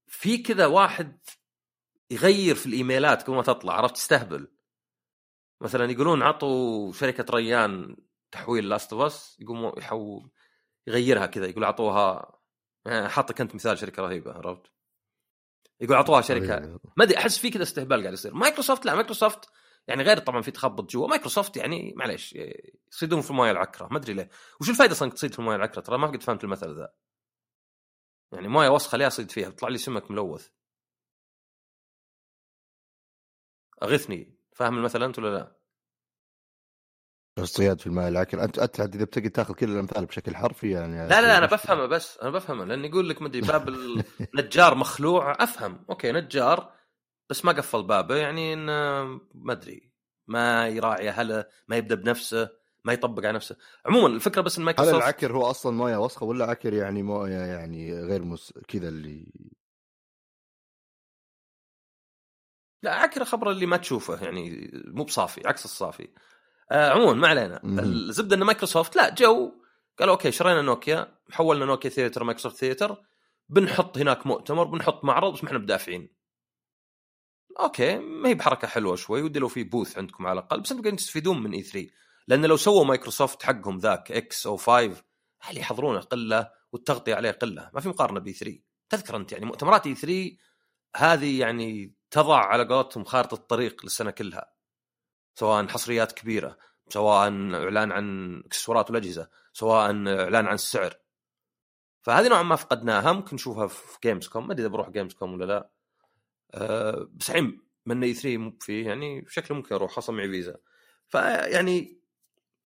في 0.07 0.37
كذا 0.37 0.65
واحد 0.65 1.19
يغير 2.11 2.55
في 2.55 2.65
الإيميلات 2.65 3.23
قبل 3.23 3.35
ما 3.35 3.41
تطلع 3.41 3.73
عرفت؟ 3.73 3.95
تستهبل 3.95 4.47
مثلا 5.61 5.91
يقولون 5.91 6.23
عطوا 6.23 6.91
شركة 6.91 7.25
ريان 7.33 7.97
تحويل 8.31 8.69
Last 8.69 8.93
of 8.93 9.01
Us 9.01 9.37
يقوموا 9.39 9.79
يحو 9.79 10.29
يغيرها 10.87 11.25
كذا 11.25 11.45
يقول 11.45 11.63
اعطوها 11.63 12.39
يعني 12.85 13.09
حاطك 13.09 13.41
أنت 13.41 13.55
مثال 13.55 13.77
شركة 13.77 14.03
رهيبة 14.03 14.33
عرفت؟ 14.33 14.71
يقول 15.81 15.95
اعطوها 15.95 16.21
شركة. 16.21 16.79
ما 16.97 17.03
أدري 17.03 17.17
أحس 17.17 17.37
في 17.37 17.49
كذا 17.49 17.63
استهبال 17.63 18.01
قاعد 18.01 18.13
يصير. 18.13 18.33
مايكروسوفت 18.33 18.85
لا 18.85 18.95
مايكروسوفت 18.95 19.49
يعني 19.87 20.03
غير 20.03 20.17
طبعا 20.17 20.41
في 20.41 20.51
تخبط 20.51 20.91
جوا. 20.91 21.07
مايكروسوفت 21.07 21.57
يعني 21.57 21.93
معليش 21.95 22.37
يصيدون 22.91 23.21
في 23.21 23.31
الموية 23.31 23.51
العكرة. 23.51 23.87
ما 23.91 23.97
أدري 23.97 24.13
ليه. 24.13 24.29
وش 24.61 24.69
الفائده 24.69 24.93
أصلا 24.93 25.09
تصيد 25.09 25.33
في 25.33 25.39
الموية 25.39 25.55
العكرة؟ 25.55 25.81
ترى 25.81 25.97
ما 25.97 26.07
قد 26.07 26.23
فهمت 26.23 26.43
المثل 26.43 26.75
ذا. 26.75 26.93
يعني 28.31 28.47
موية 28.47 28.69
وسخة 28.69 28.97
ليه 28.97 29.07
أصيد 29.07 29.31
فيها؟ 29.31 29.49
بيطلع 29.49 29.69
لي 29.69 29.77
سمك 29.77 30.11
ملوث. 30.11 30.49
أغثني. 33.83 34.40
فاهم 34.61 34.77
المثل 34.77 35.03
انت 35.03 35.19
ولا 35.19 35.37
لا؟ 35.37 35.61
الصياد 37.39 37.79
في 37.79 37.87
الماء 37.87 38.07
العكر 38.07 38.43
انت 38.43 38.59
أنت 38.59 38.79
إذا 38.79 39.05
بتقي 39.05 39.29
تاخذ 39.29 39.53
كل 39.53 39.69
الأمثال 39.69 40.05
بشكل 40.05 40.35
حرفي 40.35 40.71
يعني 40.71 40.95
لا 40.95 41.21
لا, 41.21 41.21
لا 41.21 41.37
أنا 41.37 41.45
بفهمه 41.45 41.85
بس 41.85 42.17
أنا 42.17 42.31
بفهمه 42.31 42.65
لأن 42.65 42.85
يقول 42.85 43.09
لك 43.09 43.21
مدري 43.21 43.41
باب 43.41 43.69
النجار 43.69 44.75
مخلوع 44.83 45.43
أفهم 45.43 45.85
okay 45.89 46.11
نجار 46.11 46.73
بس 47.29 47.45
ما 47.45 47.51
قفل 47.51 47.83
بابه 47.83 48.15
يعني 48.15 48.53
انه 48.53 49.03
ما 49.33 49.53
أدري 49.53 49.91
ما 50.27 50.67
يراعي 50.67 51.09
أهله 51.09 51.45
ما 51.67 51.75
يبدأ 51.75 51.95
بنفسه 51.95 52.49
ما 52.85 52.93
يطبق 52.93 53.25
على 53.25 53.35
نفسه 53.35 53.57
عموما 53.85 54.07
الفكرة 54.07 54.41
بس 54.41 54.57
إن 54.57 54.63
مايكروسوفت 54.63 54.95
هل 54.95 55.01
العكر 55.01 55.33
هو 55.33 55.49
أصلا 55.49 55.71
مويه 55.77 55.97
وسخة 55.97 56.25
ولا 56.25 56.45
عكر 56.45 56.73
يعني 56.73 57.03
مويه 57.03 57.37
يعني 57.37 58.01
غير 58.01 58.23
مس... 58.23 58.53
كذا 58.67 58.87
اللي 58.87 59.33
لا 62.83 62.95
عكر 62.95 63.25
خبر 63.25 63.51
اللي 63.51 63.65
ما 63.65 63.77
تشوفه 63.77 64.23
يعني 64.23 64.71
مو 64.73 65.03
بصافي 65.03 65.47
عكس 65.47 65.65
الصافي. 65.65 66.07
آه 66.71 66.89
عموما 66.89 67.13
ما 67.13 67.27
علينا. 67.27 67.61
الزبدة 67.63 68.35
إن 68.35 68.43
مايكروسوفت 68.43 68.95
لا 68.95 69.09
جو. 69.09 69.51
قالوا 69.99 70.13
okay 70.13 70.31
شرينا 70.31 70.61
نوكيا 70.61 71.17
حولنا 71.31 71.65
نوكيا 71.65 71.89
theater 71.89 72.23
مايكروسوفت 72.23 72.55
theater 72.55 72.97
بنحط 73.49 73.97
هناك 73.97 74.27
مؤتمر 74.27 74.63
بنحط 74.63 75.03
معرض 75.03 75.33
بس 75.33 75.43
ما 75.43 75.47
إحنا 75.47 75.59
بدافعين 75.59 76.09
okay 77.59 77.97
ما 77.99 78.29
هي 78.29 78.33
بحركة 78.33 78.67
حلوة 78.67 78.95
شوي 78.95 79.21
ودي 79.21 79.39
لو 79.39 79.47
في 79.47 79.63
booth 79.63 79.97
عندكم 79.97 80.27
على 80.27 80.39
الأقل. 80.39 80.61
بس 80.61 80.71
أنتم 80.71 80.95
تستفيدون 80.95 81.43
من 81.43 81.53
E 81.53 81.63
3 81.63 81.87
لأن 82.27 82.45
لو 82.45 82.57
سووا 82.57 82.85
مايكروسوفت 82.85 83.43
حقهم 83.43 83.77
ذاك 83.77 84.11
XO 84.11 84.57
5 84.57 85.03
هل 85.41 85.57
يحضرونه 85.57 85.99
قلة 85.99 86.49
والتغطية 86.71 87.15
عليه 87.15 87.31
قلة؟ 87.31 87.69
ما 87.73 87.81
في 87.81 87.89
مقارنة 87.89 88.19
ب 88.19 88.26
E 88.26 88.33
3 88.33 88.59
تذكر 88.89 89.15
أنت 89.15 89.31
يعني 89.31 89.45
مؤتمرات 89.45 89.87
E 89.87 89.95
3 89.95 90.31
هذه 90.95 91.39
يعني 91.39 91.95
تضع 92.11 92.37
على 92.37 92.63
قولتهم 92.63 93.03
خارطة 93.03 93.35
الطريق 93.35 93.83
للسنة 93.83 94.11
كلها 94.11 94.53
سواء 95.35 95.67
حصريات 95.67 96.11
كبيرة 96.11 96.57
سواء 96.89 97.17
إعلان 97.53 97.91
عن 97.91 98.37
إكسسوارات 98.45 98.89
والأجهزة 98.89 99.29
سواء 99.53 99.85
إعلان 100.07 100.47
عن 100.47 100.53
السعر. 100.53 100.95
فهذه 102.01 102.27
نوعا 102.27 102.43
ما 102.43 102.55
فقدناها 102.55 103.11
ممكن 103.11 103.35
نشوفها 103.35 103.67
في 103.67 103.97
Gamescom 104.03 104.47
ما 104.47 104.53
أدري 104.53 104.65
إذا 104.65 104.73
بروح 104.73 104.89
Gamescom 104.89 105.33
ولا 105.33 105.45
لا. 105.45 105.69
أه 106.53 107.09
بس 107.13 107.29
الحين 107.29 107.61
من 107.85 108.03
E 108.03 108.13
3 108.13 108.37
مو 108.37 108.57
فيه 108.61 108.87
يعني 108.87 109.25
شكله 109.29 109.57
ممكن 109.57 109.75
أروح 109.75 109.91
خاصة 109.91 110.13
معي 110.13 110.29
فيزا. 110.29 110.57
فيعني 111.07 112.01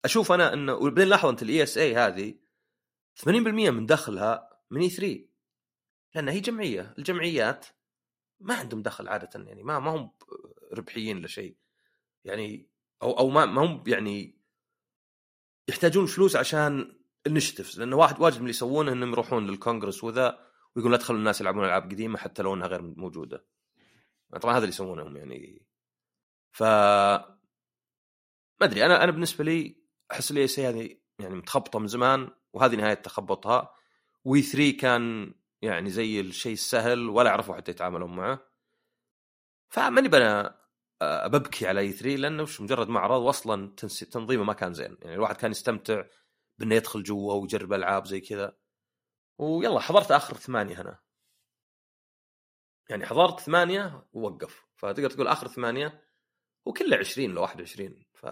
أشوف 0.05 0.33
أنا 0.33 0.53
إنه 0.53 0.75
وبعدين 0.75 1.09
لاحظ 1.09 1.29
أنت 1.29 1.43
ال 1.43 1.63
ESA 1.63 1.95
هذه 1.97 2.35
80% 3.17 3.27
من 3.29 3.87
دخلها 3.87 4.51
من 4.71 4.81
إي 4.81 4.91
3 4.91 5.27
لأن 6.15 6.29
هي 6.29 6.41
جمعية. 6.41 6.95
الجمعيات 6.99 7.67
ما 8.45 8.55
عندهم 8.55 8.83
دخل 8.83 9.09
عادة 9.09 9.45
يعني 9.45 9.63
ما 9.63 9.79
ما 9.79 9.91
هم 9.91 10.11
ربحيين 10.73 11.23
لشيء. 11.23 11.57
يعني 12.25 12.69
أو 13.03 13.19
أو 13.19 13.31
ما 13.31 13.47
ما 13.47 13.63
هم 13.63 13.85
يعني 13.87 14.39
يحتاجون 15.69 16.07
فلوس 16.07 16.37
عشان 16.37 16.99
النشتفز 17.27 17.81
لأنه 17.81 17.97
واحد 17.97 18.21
واجد 18.21 18.35
من 18.35 18.41
اللي 18.41 18.51
يسوونه 18.51 18.93
إنهم 18.93 19.13
يروحون 19.13 19.47
للكونغرس 19.47 20.05
وذا 20.05 20.39
ويقول 20.77 20.93
لا 20.93 20.99
تخلوا 20.99 21.19
الناس 21.19 21.41
يلعبون 21.41 21.65
ألعاب 21.65 21.83
قديمة 21.83 22.19
حتى 22.19 22.43
لو 22.43 22.55
إنها 22.55 22.67
غير 22.67 22.83
موجودة. 22.83 23.47
طبعا 24.41 24.53
هذا 24.53 24.59
اللي 24.59 24.69
يسوونه 24.69 25.19
يعني. 25.19 25.67
ف 26.53 26.63
ما 26.63 27.37
أدري 28.63 28.87
أنا 28.87 29.05
أنا 29.05 29.13
بالنسبة 29.13 29.45
لي 29.45 29.85
أحس 30.13 30.31
ال 30.31 30.47
E3 30.47 30.67
هذه 30.69 30.97
يعني 31.19 31.35
متخبطة 31.35 31.79
من 31.79 31.87
زمان 31.87 32.31
وهذه 32.53 32.77
نهاية 32.77 32.95
تخبطها. 32.95 33.75
و 34.25 34.43
E3 34.43 34.71
كان 34.77 35.35
يعني 35.65 35.91
زي 35.91 36.21
الشيء 36.21 36.53
السهل 36.53 37.09
ولا 37.09 37.31
عرفوا 37.31 37.57
حتى 37.57 37.71
يتعاملون 37.71 38.17
معه. 38.17 38.51
فماني 39.69 40.09
بنا 40.09 40.61
ببكي 41.03 41.67
على 41.67 41.81
E3 41.81 42.17
لأنه 42.17 42.43
وش 42.43 42.61
مجرد 42.61 42.89
معرض 42.89 43.23
واصلا 43.23 43.75
تنظيمه 44.13 44.45
ما 44.45 44.53
كان 44.53 44.75
زين. 44.75 44.97
يعني 45.03 45.15
الواحد 45.15 45.37
كان 45.37 45.51
يستمتع 45.51 46.05
بأنه 46.59 46.75
يدخل 46.75 47.03
جوا 47.03 47.35
ويجرب 47.35 47.73
ألعاب 47.73 48.07
زي 48.07 48.21
كذا. 48.21 48.57
ويلا 49.39 49.81
حضرت 49.81 50.11
آخر 50.11 50.37
ثمانية 50.37 50.81
هنا. 50.81 50.99
يعني 52.91 53.07
حضرت 53.07 53.41
ثمانية 53.41 54.07
ووقف. 54.13 54.65
فتقدر 54.77 55.11
تقول 55.11 55.29
آخر 55.29 55.49
ثمانية 55.49 56.05
وكله 56.65 56.97
20 56.97 57.35
ل 57.35 57.39
21 57.39 58.05
ف 58.15 58.27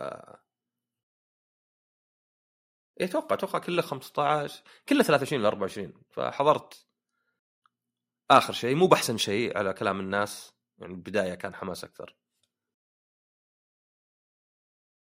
أتوقع 3.00 3.34
أتوقع 3.36 3.58
كله 3.58 3.82
15 3.82 4.62
كله 4.88 5.02
23 5.02 5.42
ل 5.42 5.46
24 5.46 5.92
فحضرت 6.10 6.86
آخر 8.38 8.52
شيء 8.52 8.74
مو 8.74 8.86
بأحسن 8.86 9.16
شيء 9.16 9.58
على 9.58 9.72
كلام 9.72 10.00
الناس 10.00 10.52
يعني 10.78 10.92
البداية 10.92 11.34
كان 11.34 11.54
حماس 11.54 11.84
أكثر 11.84 12.16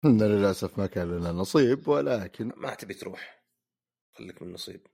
للأسف 0.04 0.78
ما 0.78 0.86
كان 0.86 1.18
لنا 1.18 1.32
نصيب 1.32 1.88
ولكن 1.88 2.52
ما 2.56 2.74
تبي 2.74 2.94
تروح 2.94 3.44
خليك 4.16 4.42
من 4.42 4.52
نصيب 4.52 4.86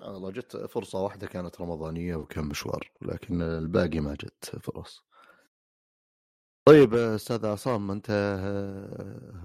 والله 0.00 0.30
جت 0.30 0.56
فرصة 0.56 1.00
واحدة 1.00 1.26
كانت 1.26 1.60
رمضانية 1.60 2.16
وكان 2.16 2.44
مشوار 2.44 2.90
لكن 3.02 3.42
الباقي 3.42 4.00
ما 4.00 4.14
جت 4.14 4.56
فرص 4.62 5.06
طيب 6.68 6.94
أستاذ 6.94 7.46
عصام 7.46 7.90
أنت 7.90 8.10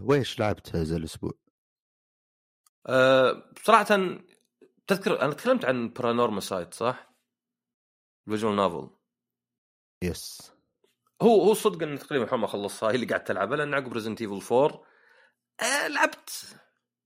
ويش 0.02 0.40
لعبت 0.40 0.76
هذا 0.76 0.96
الأسبوع؟ 0.96 1.32
أه 2.88 3.52
بصراحة 3.56 3.84
تذكر 4.88 5.22
أنا 5.22 5.34
تكلمت 5.34 5.66
عن 5.66 5.90
Paranormasight 5.90 6.74
صح؟ 6.74 7.11
visual 8.32 8.56
novel. 8.56 8.90
yes. 10.04 10.52
هو 11.22 11.42
هو 11.42 11.54
صدق 11.54 11.84
إني 11.84 11.98
تقريبا 11.98 12.36
ما 12.36 12.48
خلصها 12.48 12.92
هي 12.92 12.96
اللي 12.96 13.06
قاعد 13.06 13.24
تلعبها 13.24 13.58
لأن 13.58 13.74
عقب 13.74 13.94
Resident 13.94 14.22
Evil 14.22 14.56
4 14.56 14.84
أه 15.62 15.88
لعبت 15.88 16.30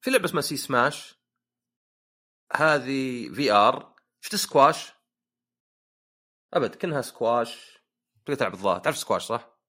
في 0.02 0.12
لعبة 0.12 0.26
اسمها 0.26 0.42
C-Smash 0.42 1.16
هذه 2.54 3.30
VR 3.34 3.96
شفت 4.22 4.36
سكواش 4.36 4.94
أبد 6.54 6.76
كأنها 6.76 7.02
سكواش 7.02 7.80
تقدر 8.26 8.40
تلعب 8.40 8.54
الظاهر. 8.54 8.80
تعرف 8.80 8.98
سكواش 8.98 9.24
صح؟ 9.24 9.60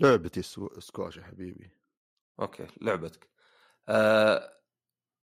لعبتي 0.00 0.42
سكواش 0.78 1.16
يا 1.16 1.22
حبيبي. 1.22 1.70
okay 2.40 2.66
لعبتك. 2.80 3.30
آه 3.88 4.60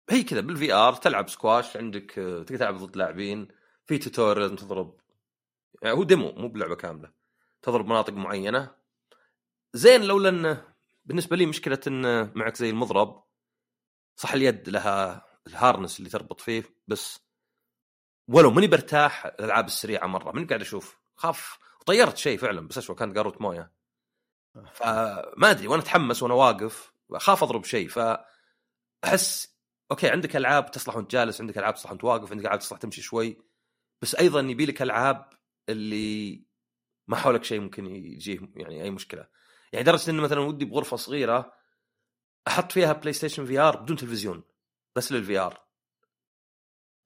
هي 0.09 0.23
كذا 0.23 0.41
بال 0.41 0.73
VR 0.73 0.93
تلعب 0.93 1.29
سكواش 1.29 1.77
عندك 1.77 2.19
آه، 2.19 2.43
تقدر 2.43 2.57
تلعب 2.57 2.77
ضد 2.77 2.97
لاعبين. 2.97 3.47
في 3.85 3.97
tutorial 3.97 4.55
تضرب 4.55 4.99
يعني 5.81 5.97
هو 5.97 6.03
demo 6.03 6.31
مو 6.31 6.47
بلعبة 6.47 6.75
كاملة. 6.75 7.11
تضرب 7.61 7.85
مناطق 7.85 8.13
معينة. 8.13 8.75
زين 9.73 10.03
لولا 10.03 10.29
انه 10.29 10.73
بالنسبة 11.05 11.35
لي 11.35 11.45
مشكلة 11.45 11.79
انه 11.87 12.31
معك 12.35 12.55
زي 12.55 12.69
المضرب 12.69 13.23
صح 14.15 14.33
اليد 14.33 14.69
لها 14.69 15.25
ال 15.47 15.54
harness 15.54 15.99
اللي 15.99 16.09
تربط 16.09 16.41
فيه 16.41 16.63
بس 16.87 17.19
ولو 18.27 18.51
ماني 18.51 18.67
برتاح 18.67 19.25
الألعاب 19.25 19.65
السريعة 19.65 20.07
مرة. 20.07 20.31
ماني 20.31 20.47
قاعد 20.47 20.61
أشوف. 20.61 20.99
خاف. 21.15 21.59
طيرت 21.85 22.17
شيء 22.17 22.37
فعلا 22.37 22.67
بس 22.67 22.77
أشوى 22.77 22.95
كانت 22.95 23.17
قارورة 23.17 23.41
موية. 23.41 23.71
فما 24.73 25.51
أدري 25.51 25.67
وأنا 25.67 25.81
أتحمس 25.81 26.23
وأنا 26.23 26.33
واقف. 26.33 26.93
اخاف 27.11 27.43
أضرب 27.43 27.65
شيء 27.65 27.87
فأحس 27.89 29.57
okay 29.91 30.09
عندك 30.09 30.35
ألعاب 30.35 30.71
تصلح 30.71 30.95
وأنت 30.95 31.11
جالس 31.11 31.41
عندك 31.41 31.57
ألعاب 31.57 31.73
تصلح 31.73 31.91
وأنت 31.91 32.03
واقف 32.03 32.31
عندك 32.31 32.45
ألعاب 32.45 32.59
تصلح 32.59 32.79
تمشي 32.79 33.01
شوي. 33.01 33.37
بس 34.01 34.15
أيضا 34.15 34.39
يبي 34.39 34.65
لك 34.65 34.81
ألعاب 34.81 35.29
اللي 35.69 36.45
ما 37.07 37.15
حولك 37.15 37.43
شيء 37.43 37.59
ممكن 37.59 37.85
يجيه 37.85 38.39
يعني 38.55 38.83
أي 38.83 38.91
مشكلة. 38.91 39.27
يعني 39.73 39.85
درجة 39.85 40.11
انه 40.11 40.21
مثلا 40.21 40.39
ودي 40.39 40.65
بغرفة 40.65 40.97
صغيرة 40.97 41.53
أحط 42.47 42.71
فيها 42.71 42.93
PlayStation 42.93 43.45
VR 43.45 43.81
بدون 43.81 43.97
تلفزيون 43.97 44.43
بس 44.95 45.11
لل 45.11 45.39
VR. 45.39 45.63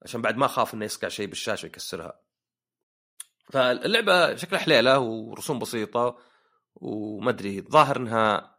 عشان 0.02 0.22
بعد 0.22 0.36
ما 0.36 0.46
أخاف 0.46 0.74
إنه 0.74 0.84
يسقع 0.84 1.08
شيء 1.08 1.26
بالشاشة 1.26 1.66
يكسرها. 1.66 2.20
فاللعبة 3.52 4.36
شكلها 4.36 4.60
حليلة 4.60 4.98
ورسوم 4.98 5.58
بسيطة 5.58 6.18
وما 6.74 7.30
أدري 7.30 7.60
ظاهر 7.60 7.96
إنها 7.96 8.58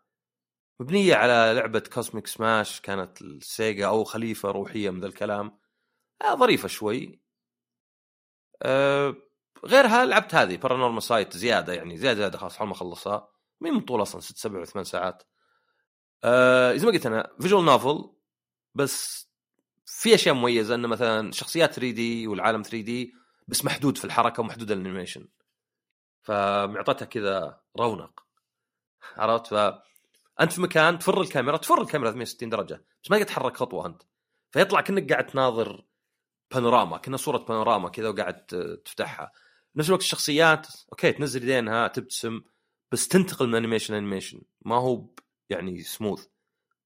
مبنية 0.80 1.16
على 1.16 1.54
لعبة 1.60 1.80
Cosmic 1.80 2.28
Smash 2.28 2.82
كانت 2.82 3.22
ال 3.22 3.35
Sega 3.35 3.88
أو 3.88 4.04
خليفة 4.04 4.52
روحية 4.52 4.90
من 4.90 5.00
ذا 5.02 5.08
الكلام. 5.08 5.60
آه 6.22 6.36
ظريفة 6.36 6.68
شوي. 6.68 7.22
أه 8.64 9.16
غيرها 9.66 10.06
لعبت 10.06 10.36
هذه 10.36 10.58
Paranormasight 10.58 11.38
زيادة 11.38 11.74
يعني 11.74 11.98
زيادة 11.98 12.18
زيادة 12.18 12.38
خلاص 12.38 12.58
حول 12.58 12.68
ما 12.68 12.74
أخلصها. 12.74 13.28
مين 13.62 13.74
من 13.74 13.82
طول 13.82 14.02
أصلا؟ 14.02 14.22
ست 14.22 14.38
سبع 14.38 14.64
ثمان 14.64 14.84
ساعات. 14.84 15.24
أه 16.24 16.76
زي 16.76 16.86
ما 16.86 16.92
قلت 16.92 17.06
أنا 17.06 17.32
visual 17.42 17.66
novel 17.66 18.12
بس 18.76 19.28
في 19.86 20.16
أشياء 20.16 20.36
مميزة 20.36 20.76
إنه 20.76 20.88
مثلا 20.88 21.32
شخصيات 21.32 21.74
3D 21.74 22.28
والعالم 22.28 22.62
3D 22.62 23.14
بس 23.48 23.66
محدود 23.66 23.98
في 23.98 24.06
الحركة 24.06 24.42
ومحدود 24.42 24.72
ال 24.72 24.77
animation. 24.77 25.28
فمعطتها 26.22 27.06
كذا 27.06 27.62
رونق. 27.80 28.24
عرفت؟ 29.18 29.48
ف 29.48 29.54
أنت 30.42 30.54
في 30.54 30.62
مكان 30.62 31.00
تفر 31.00 31.22
الكاميرا 31.22 31.58
تفر 31.58 31.82
الكاميرا 31.82 32.12
360 32.12 32.50
درجة 32.50 32.86
بس 33.04 33.12
ما 33.12 33.24
تتحرك 33.24 33.58
خطوة 33.58 33.86
أنت. 33.86 34.02
فيطلع 34.52 34.82
كأنك 34.82 35.12
قاعد 35.12 35.28
تناظر 35.28 35.86
بانوراما 36.52 36.98
كنا 36.98 37.18
صورة 37.18 37.38
بانوراما 37.38 37.90
كذا 37.90 38.10
وقاعد 38.10 38.46
تفتحها. 38.86 39.32
نفس 39.76 39.88
الوقت 39.88 40.02
الشخصيات 40.02 40.68
okay 40.92 41.12
تنزل 41.12 41.44
يدينها 41.44 41.88
تبتسم 41.88 42.42
بس 42.92 43.08
تنتقل 43.08 43.48
من 43.48 43.56
animation 43.56 43.94
animation 43.94 44.42
ما 44.62 44.76
هو 44.76 45.10
يعني 45.50 45.82
سموث 45.82 46.28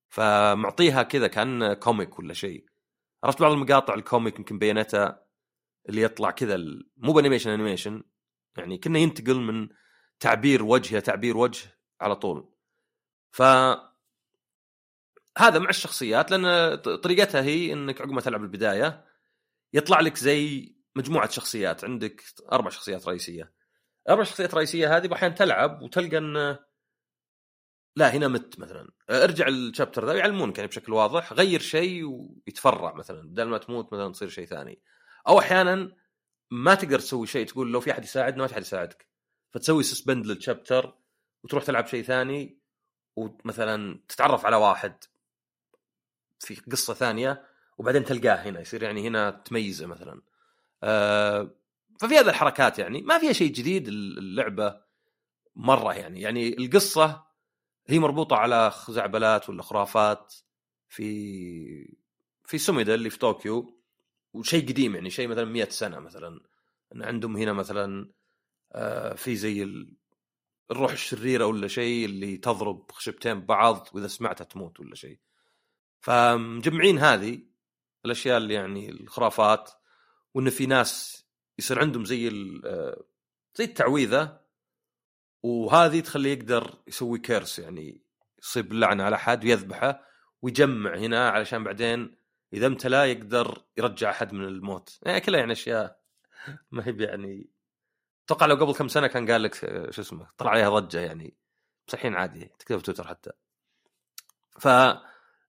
فمعطيها 0.10 1.04
كذا 1.04 1.28
كأن 1.28 1.74
comic 1.74 2.20
ولا 2.20 2.34
شيء. 2.34 2.66
عرفت 3.24 3.42
بعض 3.42 3.52
المقاطع 3.52 3.94
ال 3.94 4.01
comic 4.01 4.40
يمكن 4.40 4.60
بياناتها 4.60 5.26
اللي 5.90 6.02
يطلع 6.02 6.32
كذا 6.32 6.58
مو 6.98 7.14
ب 7.14 7.17
animation 7.17 7.50
animation 7.50 8.04
يعني 8.58 8.78
كنا 8.78 9.00
ينتقل 9.00 9.40
من 9.40 9.70
تعبير 10.20 10.64
وجه 10.64 11.00
تعبير 11.00 11.38
وجه 11.38 11.80
على 12.02 12.16
طول. 12.16 12.50
ف 13.32 13.42
هذا 15.38 15.60
مع 15.60 15.70
الشخصيات 15.70 16.32
لأن 16.32 16.76
طريقتها 16.76 17.42
هي 17.42 17.74
إنك 17.74 18.02
عقب 18.02 18.12
ما 18.12 18.22
تلعب 18.22 18.44
البداية 18.44 19.06
يطلع 19.74 20.00
لك 20.00 20.18
زي 20.18 20.76
مجموعة 20.96 21.30
شخصيات. 21.30 21.84
عندك 21.84 22.24
أربع 22.52 22.70
شخصيات 22.70 23.08
رئيسية. 23.08 23.54
أربع 24.10 24.24
شخصيات 24.24 24.54
رئيسية 24.54 24.98
هذه 24.98 25.14
أحيانا 25.14 25.36
تلعب 25.36 25.82
وتلقى 25.82 26.18
أن 26.18 26.58
لا 27.96 28.10
هنا 28.14 28.28
مت 28.28 28.60
مثلا. 28.60 28.92
ارجع 29.10 29.48
الشابتر 29.48 30.06
ذا 30.06 30.14
يعلمونك 30.14 30.58
يعني 30.58 30.68
بشكل 30.68 30.94
واضح. 30.94 31.34
غير 31.34 31.60
شيء 31.60 32.04
ويتفرع 32.06 32.94
مثلا. 32.94 33.22
بدل 33.30 33.44
ما 33.44 33.58
تموت 33.58 33.94
مثلا 33.94 34.12
تصير 34.12 34.30
شيء 34.30 34.46
ثاني. 34.46 34.82
أو 35.28 35.40
أحيانا 35.40 35.96
ما 36.52 36.76
تقدر 36.76 37.00
تسوي 37.00 37.28
شيء 37.28 37.48
تقول 37.48 37.72
لو 37.72 37.80
في 37.80 37.92
أحد 37.92 38.04
يساعدنا 38.04 38.42
ما 38.42 38.48
في 38.48 38.54
أحد 38.54 38.62
يساعدك. 38.62 39.08
فتسوي 39.52 39.84
سسبند 39.84 40.26
للشابتر 40.26 40.98
وتروح 41.44 41.64
تلعب 41.64 41.88
شيء 41.88 42.04
ثاني 42.04 42.60
ومثلا 43.16 44.04
تتعرف 44.08 44.46
على 44.46 44.56
واحد 44.56 45.04
في 46.40 46.56
قصة 46.56 46.94
ثانية 46.94 47.46
وبعدين 47.78 48.04
تلقاه 48.04 48.36
هنا. 48.36 48.60
يصير 48.60 48.84
يعني 48.84 49.08
هنا 49.08 49.32
تميزه 49.32 49.86
مثلا. 49.86 50.22
ففي 52.00 52.18
هذه 52.18 52.30
الحركات 52.30 52.80
يعني 52.80 53.02
ما 53.02 53.20
فيها 53.20 53.34
شيء 53.34 53.52
جديد 53.52 53.88
اللعبة 53.88 54.82
مرة 55.56 55.94
يعني. 55.94 56.22
يعني 56.22 56.58
القصة 56.58 57.24
هي 57.88 58.00
مربوطة 58.00 58.36
على 58.36 58.72
خزعبلات 58.72 59.50
ولا 59.50 59.64
خرافات 59.64 60.34
في 60.90 61.98
في 62.46 62.58
سوميدا 62.58 62.94
اللي 62.96 63.10
في 63.10 63.20
طوكيو 63.20 63.80
وشيء 64.34 64.70
قديم 64.70 64.96
يعني 64.96 65.10
شيء 65.10 65.28
مثلا 65.28 65.46
100 65.46 65.70
سنة 65.70 66.00
مثلا. 66.00 66.40
إن 66.96 67.04
عندهم 67.04 67.38
هنا 67.38 67.54
مثلا 67.54 68.12
آه 68.72 69.14
في 69.14 69.36
زي 69.36 69.68
الروح 70.72 70.92
الشريرة 70.92 71.46
ولا 71.46 71.68
شيء 71.68 72.06
اللي 72.06 72.38
تضرب 72.38 72.92
خشبتين 72.92 73.40
ببعض 73.40 73.88
وإذا 73.94 74.08
سمعتها 74.08 74.46
تموت 74.46 74.80
ولا 74.80 74.96
شيء. 74.96 75.20
فمجمعين 76.02 76.98
هذه 77.00 77.40
الأشياء 78.06 78.38
اللي 78.38 78.54
يعني 78.54 78.90
الخرافات. 78.90 79.72
وإن 80.34 80.50
في 80.50 80.66
ناس 80.66 81.24
يصير 81.60 81.80
عندهم 81.80 82.06
زي 82.06 82.28
آه، 82.66 83.04
زي 83.56 83.64
التعويذة 83.64 84.40
وهذه 85.44 86.00
تخليه 86.00 86.34
يقدر 86.34 86.78
يسوي 86.88 87.20
كيرس 87.20 87.60
يعني 87.60 88.02
يصيب 88.44 88.72
اللعنه 88.72 89.04
على 89.04 89.16
أحد 89.16 89.46
ويذبحه 89.46 90.04
ويجمع 90.42 90.96
هنا 90.96 91.30
علشان 91.30 91.64
بعدين 91.64 92.16
إذا 92.54 92.68
امتلى 92.68 93.12
يقدر 93.12 93.64
يرجع 93.78 94.10
أحد 94.10 94.34
من 94.34 94.46
الموت. 94.46 95.00
يعني 95.04 95.20
كلها 95.20 95.40
يعني 95.40 95.52
أشياء 95.52 96.00
ما 96.72 96.88
هي 96.88 96.96
يعني 97.00 97.50
أتوقع 98.26 98.46
لو 98.46 98.56
قبل 98.56 98.74
كم 98.74 98.88
سنة 98.88 99.08
كان 99.08 99.32
قال 99.32 99.44
لك 99.44 99.66
آه، 99.66 99.92
شو 99.92 100.02
اسمه 100.02 100.28
طلع 100.38 100.52
عليها 100.52 100.80
ضجة 100.80 101.00
يعني 101.00 101.38
بس 101.88 101.94
الحين 101.94 102.16
عادي 102.16 102.52
تكتب 102.60 102.80
تويتر 102.80 103.08
حتى. 103.08 103.32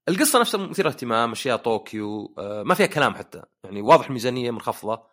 فالقصة 0.07 0.40
نفسها 0.40 0.67
مثيرة 0.67 0.88
اهتمام 0.88 1.33
أشياء 1.33 1.57
طوكيو 1.57 2.35
آه، 2.38 2.62
ما 2.62 2.75
فيها 2.75 2.87
كلام 2.87 3.14
حتى. 3.14 3.43
يعني 3.64 3.83
واضح 3.83 4.07
الميزانيه 4.07 4.51
منخفضه 4.51 5.07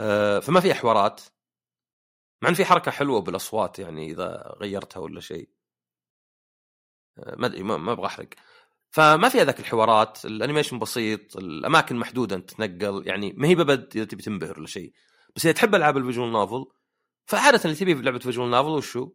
آه، 0.00 0.40
فما 0.40 0.60
فيها 0.60 0.74
حوارات. 0.74 1.20
مع 2.42 2.48
إن 2.48 2.54
في 2.54 2.64
حركة 2.64 2.90
حلوة 2.90 3.20
بالأصوات 3.20 3.78
يعني 3.78 4.10
إذا 4.10 4.54
غيرتها 4.60 5.00
ولا 5.00 5.20
شيء. 5.20 5.48
ما 7.36 7.46
أدري 7.46 7.62
ما 7.62 7.92
أبغى 7.92 8.06
أحرق. 8.06 8.28
فما 8.90 9.28
في 9.28 9.42
ذاك 9.42 9.60
الحوارات. 9.60 10.24
ال 10.24 10.29
animation 10.29 10.78
بسيط 10.78 11.36
الأماكن 11.36 11.96
محدودة 11.96 12.36
انت 12.36 12.50
تتنقل. 12.50 13.02
يعني 13.06 13.32
ما 13.32 13.48
هي 13.48 13.54
بأبد 13.54 13.96
إذا 13.96 14.04
تبي 14.04 14.22
تنبهر 14.22 14.58
ولا 14.58 14.66
شيء. 14.66 14.92
بس 15.36 15.46
إذا 15.46 15.54
تحب 15.54 15.74
ألعاب 15.74 15.96
ال 15.96 16.01
visual 16.01 16.32
novel 16.32 16.66
فعادة 17.26 17.60
اللي 17.64 17.76
تبي 17.76 17.96
في 17.96 18.02
لعبة 18.02 18.18
visual 18.18 18.50
novel 18.50 18.68
وشو؟ 18.68 19.12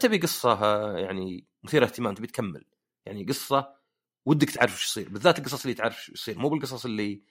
تبي 0.00 0.18
قصة 0.18 0.52
آه، 0.52 0.98
يعني 0.98 1.46
مثيرة 1.62 1.84
اهتمام 1.84 2.14
تبي 2.14 2.26
تكمل. 2.26 2.64
يعني 3.06 3.24
قصة 3.24 3.79
ودك 4.26 4.50
تعرف 4.50 4.72
إيش 4.72 4.84
يصير. 4.86 5.08
بالذات 5.08 5.38
القصص 5.38 5.62
اللي 5.64 5.74
تعرف 5.74 5.98
إيش 5.98 6.08
يصير. 6.08 6.38
مو 6.38 6.48
بالقصص 6.48 6.84
اللي 6.84 7.22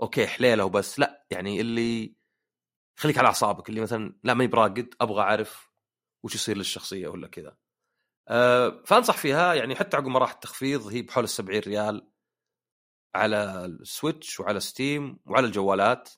okay 0.00 0.26
حليلة 0.26 0.64
وبس. 0.64 0.98
لا 0.98 1.26
يعني 1.30 1.60
اللي 1.60 2.16
خليك 2.96 3.18
على 3.18 3.26
أعصابك. 3.26 3.68
اللي 3.68 3.80
مثلا 3.80 4.20
لا 4.24 4.34
ما 4.34 4.46
براقد 4.46 4.94
أبغى 5.00 5.22
أعرف 5.22 5.70
وش 6.22 6.34
يصير 6.34 6.56
للشخصية 6.56 7.08
ولا 7.08 7.28
كذا. 7.28 7.56
أه 8.28 8.82
فأنصح 8.86 9.16
فيها. 9.16 9.54
يعني 9.54 9.76
حتى 9.76 9.96
عقب 9.96 10.06
ما 10.06 10.18
راح 10.18 10.32
التخفيض 10.32 10.86
هي 10.86 11.02
بحول 11.02 11.24
ال 11.24 11.28
70 11.28 11.60
ريال 11.60 12.10
على 13.14 13.64
ال 13.64 13.75
Switch 13.75 14.40
وعلى 14.40 14.60
Steam 14.60 15.18
وعلى 15.26 15.46
الجوالات. 15.46 16.10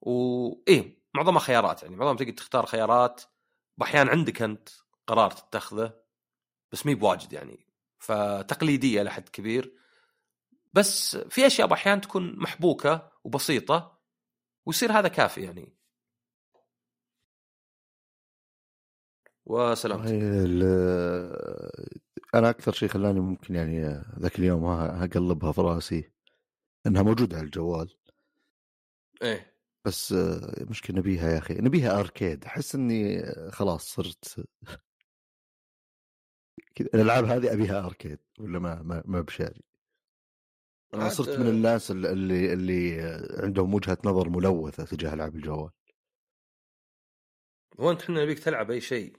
وايه 0.00 1.02
معظمها 1.14 1.40
خيارات 1.40 1.82
يعني. 1.82 1.96
معظمها 1.96 2.16
تقدر 2.16 2.32
تختار 2.32 2.66
خيارات. 2.66 3.22
واحيانا 3.78 4.10
عندك 4.10 4.42
أنت 4.42 4.68
قرار 5.06 5.30
تتخذه 5.30 6.02
بس 6.72 6.86
مي 6.86 6.94
بواجد 6.94 7.32
يعني. 7.32 7.71
فتقليدية 8.02 9.02
لحد 9.02 9.28
كبير. 9.28 9.76
بس 10.72 11.16
في 11.16 11.46
أشياء 11.46 11.68
باحيان 11.68 12.00
تكون 12.00 12.38
محبوكة 12.38 13.12
وبسيطة 13.24 14.02
ويصير 14.66 14.92
هذا 14.92 15.08
كافي 15.08 15.40
يعني. 15.40 15.76
وسلامتك. 19.44 20.12
أنا 22.34 22.50
أكثر 22.50 22.72
شيء 22.72 22.88
خلاني 22.88 23.20
ممكن 23.20 23.54
يعني 23.54 24.02
ذاك 24.18 24.38
اليوم 24.38 24.64
أقلبها 24.64 25.52
في 25.52 25.60
رأسي 25.60 26.12
إنها 26.86 27.02
موجودة 27.02 27.36
على 27.36 27.46
الجوال. 27.46 27.94
إيه. 29.22 29.56
بس 29.84 30.12
مشكلة 30.60 30.98
نبيها 30.98 31.30
يا 31.30 31.38
أخي. 31.38 31.54
نبيها 31.54 32.00
أركيد. 32.00 32.44
أحس 32.44 32.74
إني 32.74 33.22
خلاص 33.50 33.94
صرت 33.94 34.44
الألعاب 36.80 37.24
هذه 37.24 37.52
أبيها 37.52 37.86
أركيد 37.86 38.18
ولا 38.38 38.58
ما 38.58 38.82
ما, 38.82 39.02
ما 39.06 39.20
بشاري؟ 39.20 39.62
أنا 40.94 41.08
صرت 41.08 41.38
من 41.38 41.46
الناس 41.46 41.90
اللي 41.90 42.52
اللي 42.52 43.00
عندهم 43.42 43.74
وجهة 43.74 43.98
نظر 44.04 44.28
ملوثة 44.28 44.84
تجاه 44.84 45.14
ألعاب 45.14 45.36
الجوال. 45.36 45.70
هو 47.80 47.90
انت 47.90 48.02
إحنا 48.02 48.22
نبيك 48.22 48.38
تلعب 48.38 48.70
أي 48.70 48.80
شيء. 48.80 49.16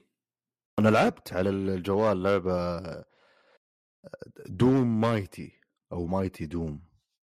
أنا 0.78 0.88
لعبت 0.88 1.32
على 1.32 1.50
الجوال 1.50 2.22
لعبة 2.22 2.80
Doom 4.46 5.00
Mighty 5.00 5.60
أو 5.92 6.06
Mighty 6.06 6.46
Doom. 6.46 6.88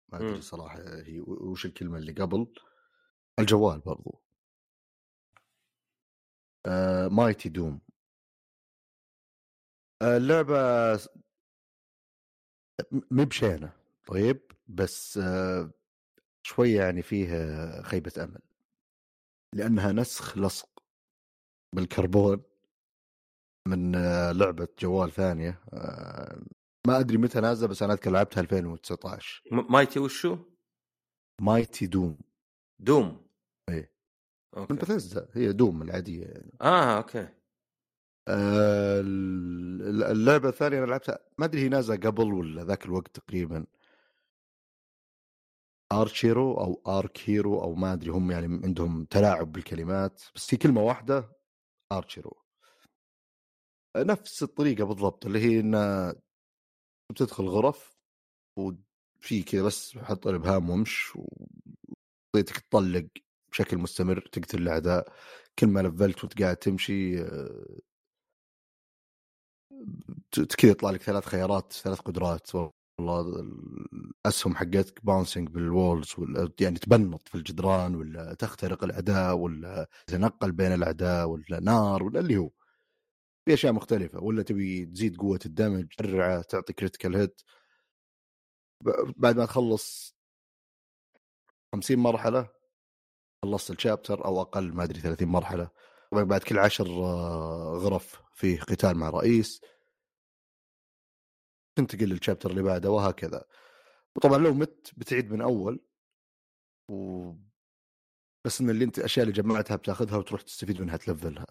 ما 0.10 0.18
أدري 0.18 0.42
صراحة 0.42 0.80
هي 0.80 1.20
وش 1.20 1.66
الكلمة 1.66 1.98
اللي 1.98 2.12
قبل؟ 2.12 2.54
الجوال 3.40 3.80
برضو. 3.80 4.22
آه 6.66 7.08
Mighty 7.08 7.50
Doom. 7.50 7.82
آه 10.06 10.18
اللعبة 10.18 10.56
مي 13.12 13.26
بشينة 13.26 13.74
طيب 14.08 14.42
بس 14.68 15.18
آه 15.18 15.72
شوية 16.48 16.78
يعني 16.82 17.02
فيه 17.02 17.28
خيبة 17.82 18.12
أمل. 18.24 18.42
لأنها 19.56 19.92
نسخ 19.92 20.38
لصق 20.38 20.70
بالكربون 21.76 22.44
من 23.68 23.96
آه 23.96 24.32
لعبة 24.32 24.68
جوال 24.80 25.12
ثانية 25.12 25.64
آه 25.74 26.44
ما 26.88 27.00
أدري 27.00 27.18
متى 27.18 27.40
نازلة 27.40 27.68
بس 27.70 27.84
أنا 27.84 27.94
أذكر 27.94 28.12
لعبتها 28.12 28.42
2019 28.42 29.44
Mighty 29.52 30.00
وشو؟ 30.00 30.38
Mighty 31.42 31.88
Doom. 31.88 32.18
Doom. 32.80 33.28
إيه. 33.70 33.92
من 34.70 34.76
بثزدا 34.76 35.30
هي 35.34 35.54
Doom 35.54 35.82
العادية 35.82 36.26
يعني. 36.26 36.52
آه 36.62 36.98
okay. 36.98 37.30
اللعبة 40.12 40.50
الثانية 40.50 40.80
أنا 40.80 40.86
لعبتها 40.86 41.20
ما 41.38 41.46
أدري 41.46 41.62
هي 41.62 41.70
نازلة 41.70 41.98
قبل 41.98 42.34
ولا 42.34 42.64
ذاك 42.64 42.86
الوقت 42.86 43.20
تقريبا. 43.20 43.66
Archero 45.92 46.54
أو 46.54 46.82
Arc 46.88 47.30
Hero 47.30 47.62
أو 47.64 47.76
ما 47.76 47.94
أدري 47.94 48.10
هم 48.12 48.32
يعني 48.32 48.46
عندهم 48.64 49.06
تلاعب 49.06 49.52
بالكلمات 49.52 50.24
بس 50.36 50.54
هي 50.54 50.58
كلمة 50.58 50.82
واحدة 50.82 51.32
Archero 51.92 52.38
نفس 53.98 54.44
الطريقة 54.44 54.84
بالضبط 54.86 55.26
اللي 55.26 55.40
هي 55.40 55.60
ان 55.60 56.14
بتدخل 57.12 57.44
غرف 57.46 57.98
وفي 58.58 59.44
كذا 59.44 59.64
بس 59.64 59.98
حط 59.98 60.28
الابهام 60.28 60.70
وامش 60.70 61.14
وطيتك 62.36 62.58
تطلق 62.58 63.08
بشكل 63.52 63.78
مستمر 63.78 64.20
تقتل 64.32 64.62
الأعداء 64.62 65.14
كل 65.60 65.68
ما 65.68 65.80
لفلت 65.80 66.24
وانت 66.24 66.42
قاعد 66.42 66.58
تمشي 66.58 67.22
آه، 67.22 67.80
كذا 70.58 70.72
يطلع 70.72 70.90
لك 70.92 71.02
ثلاث 71.02 71.26
خيارات 71.26 71.74
ثلاث 71.74 72.00
قدرات. 72.00 72.56
والله 72.56 73.22
الأسهم 74.26 74.56
حقتك 74.56 75.06
bouncing 75.06 75.50
بال 75.50 75.69
walls 75.69 76.16
يعني 76.62 76.80
تبنط 76.80 77.28
في 77.30 77.36
الجدران 77.36 77.96
ولا 77.96 78.34
تخترق 78.34 78.84
الأعداء 78.84 79.36
ولا 79.38 79.88
تتنقل 80.08 80.52
بين 80.52 80.74
الأعداء 80.74 81.28
ولا 81.28 81.60
نار 81.60 82.04
ولا 82.04 82.20
اللي 82.20 82.38
هو. 82.38 82.50
في 83.46 83.54
أشياء 83.54 83.74
مختلفة. 83.74 84.20
ولا 84.24 84.44
تبي 84.44 84.86
تزيد 84.86 85.18
قوة 85.18 85.40
الدمج 85.46 85.88
ترعى 85.98 86.44
تعطي 86.44 86.74
critical 86.74 87.16
hit 87.16 87.42
بعد 89.18 89.38
ما 89.38 89.46
تخلص 89.46 90.16
50 91.74 92.00
مرحلة 92.00 92.50
خلصت 93.46 93.72
ال 93.72 93.79
chapter 93.79 94.26
أو 94.26 94.42
أقل 94.42 94.74
ما 94.74 94.84
أدري 94.84 95.02
30 95.02 95.28
مرحلة. 95.28 95.70
بعد 96.12 96.44
كل 96.44 96.60
عشر 96.60 96.88
آه، 96.88 97.78
غرف 97.78 98.22
فيه 98.36 98.60
قتال 98.62 98.98
مع 98.98 99.10
رئيس. 99.10 99.62
تنتقل 101.76 102.06
لل 102.10 102.19
chapter 102.19 102.50
اللي 102.52 102.62
بعده 102.62 102.90
وهكذا. 102.92 103.46
وطبعا 104.16 104.38
لو 104.38 104.54
مت 104.54 104.92
بتعيد 104.98 105.32
من 105.32 105.42
أول 105.42 105.86
و 106.90 107.32
بس 108.46 108.62
إن 108.62 108.70
اللي 108.70 108.86
أنت 108.86 108.98
الأشياء 108.98 109.24
اللي 109.28 109.42
جمعتها 109.42 109.76
بتاخذها 109.76 110.18
وتروح 110.18 110.42
تستفيد 110.42 110.82
منها 110.82 110.98
تلفلها. 110.98 111.46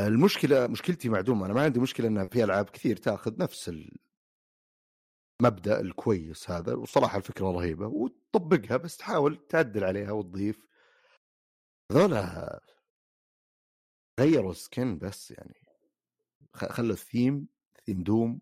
المشكلة 0.00 0.66
مشكلتي 0.66 1.08
مع 1.08 1.20
دوم 1.20 1.44
أنا 1.44 1.54
ما 1.54 1.62
عندي 1.62 1.80
مشكلة 1.80 2.08
إنها 2.08 2.28
في 2.28 2.44
ألعاب 2.44 2.70
كثير 2.70 2.96
تاخذ 2.96 3.38
نفس 3.38 3.70
المبدأ 5.42 5.80
الكويس 5.80 6.50
هذا 6.50 6.74
وصراحه 6.74 7.18
الفكرة 7.18 7.46
رهيبة 7.50 7.86
وتطبقها 7.86 8.76
بس 8.76 8.96
تحاول 8.96 9.46
تعدل 9.48 9.84
عليها 9.84 10.12
وتضيف. 10.12 10.66
هذولا 11.92 12.60
غيروا 14.20 14.50
السكن 14.50 14.98
بس 14.98 15.30
يعني. 15.30 15.54
خلوا 16.54 16.92
الثيم 16.92 17.48
ثيم 17.88 18.02
دوم 18.02 18.40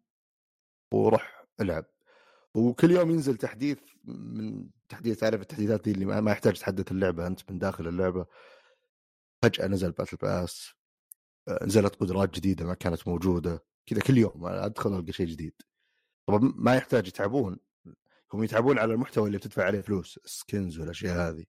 وروح 0.93 1.47
العب. 1.61 1.85
وكل 2.55 2.91
يوم 2.91 3.11
ينزل 3.11 3.37
تحديث 3.37 3.79
من 4.05 4.69
تحديث 4.89 5.19
تعرف 5.19 5.41
التحديثات 5.41 5.85
دي 5.85 5.91
اللي 5.91 6.05
ما 6.05 6.31
يحتاج 6.31 6.59
تحدث 6.59 6.93
اللعبة 6.93 7.27
أنت 7.27 7.51
من 7.51 7.59
داخل 7.59 7.89
اللعبة. 7.89 8.27
فجأة 9.43 9.67
نزل 9.67 9.93
باتل 9.93 10.17
باس 10.17 10.75
نزلت 11.63 11.95
قدرات 11.95 12.35
جديدة 12.35 12.67
ما 12.67 12.75
كانت 12.75 13.09
موجودة. 13.09 13.65
كذا 13.87 14.01
كل 14.01 14.19
يوم 14.19 14.47
أدخل 14.47 14.97
ألقى 14.99 15.13
شيء 15.13 15.27
جديد. 15.27 15.55
طبعا 16.27 16.53
ما 16.57 16.75
يحتاج 16.75 17.09
يتعبون. 17.09 17.59
هم 18.33 18.45
يتعبون 18.45 18.79
على 18.79 18.95
المحتوى 18.95 19.27
اللي 19.27 19.39
بتدفع 19.39 19.65
عليه 19.65 19.81
فلوس 19.81 20.21
السكنز 20.25 20.79
والأشياء 20.79 21.17
هذه. 21.17 21.45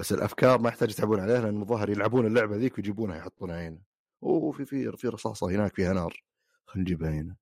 بس 0.00 0.12
الأفكار 0.12 0.58
ما 0.60 0.68
يحتاج 0.68 0.90
يتعبون 0.90 1.20
عليها 1.20 1.40
لأن 1.40 1.62
الظاهر 1.62 1.90
يلعبون 1.90 2.26
اللعبة 2.26 2.56
ذيك 2.56 2.78
ويجيبونها 2.78 3.16
يحطونها 3.16 3.68
هنا. 3.68 3.80
وفي 4.20 4.64
في 4.64 4.96
في 4.96 5.08
رصاصة 5.08 5.46
هناك 5.46 5.74
فيها 5.74 5.92
نار. 5.92 6.24
خلينا 6.66 6.84
نجيبها 6.84 7.10
هنا 7.10 7.36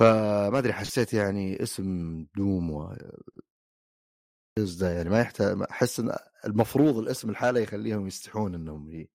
فما 0.00 0.58
أدري 0.58 0.72
حسيت 0.72 1.14
يعني 1.14 1.62
اسم 1.62 2.26
دوم 2.36 2.70
و 2.70 2.96
يعني 4.82 5.10
ما 5.10 5.20
يحتاج 5.20 5.62
أحس 5.70 6.00
إن 6.00 6.16
المفروض 6.44 6.98
الاسم 6.98 7.30
الحالة 7.30 7.60
يخليهم 7.60 8.06
يستحون 8.06 8.54
إنهم 8.54 9.06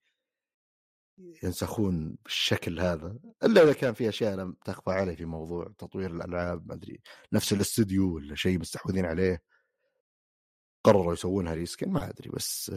ينسخون 1.44 2.18
بالشكل 2.24 2.80
هذا 2.80 3.20
إلا 3.44 3.64
إذا 3.64 3.74
كان 3.74 3.94
في 3.94 4.10
أشياء 4.10 4.36
لم 4.36 4.56
تخفى 4.66 4.92
علي 4.92 5.16
في 5.16 5.26
موضوع 5.26 5.74
تطوير 5.78 6.12
الألعاب 6.12 6.68
ما 6.68 6.74
أدري 6.74 7.02
نفس 7.34 7.54
الاستوديو 7.54 8.16
ولا 8.16 8.36
شيء 8.36 8.60
مستحوذين 8.60 9.06
عليه 9.06 9.42
قرروا 10.84 11.14
يسوونها 11.14 11.54
ريسكن 11.54 11.90
ما 11.90 12.10
أدري 12.10 12.30
بس 12.30 12.72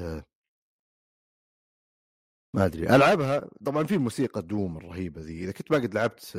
ما 2.54 2.66
أدري. 2.66 2.96
العبها 2.96 3.50
طبعا 3.66 3.84
في 3.84 3.98
موسيقى 3.98 4.42
Doom 4.42 4.76
الرهيبة 4.76 5.20
ذي. 5.20 5.44
إذا 5.44 5.52
كنت 5.52 5.70
ما 5.70 5.78
قد 5.78 5.94
لعبت 5.94 6.32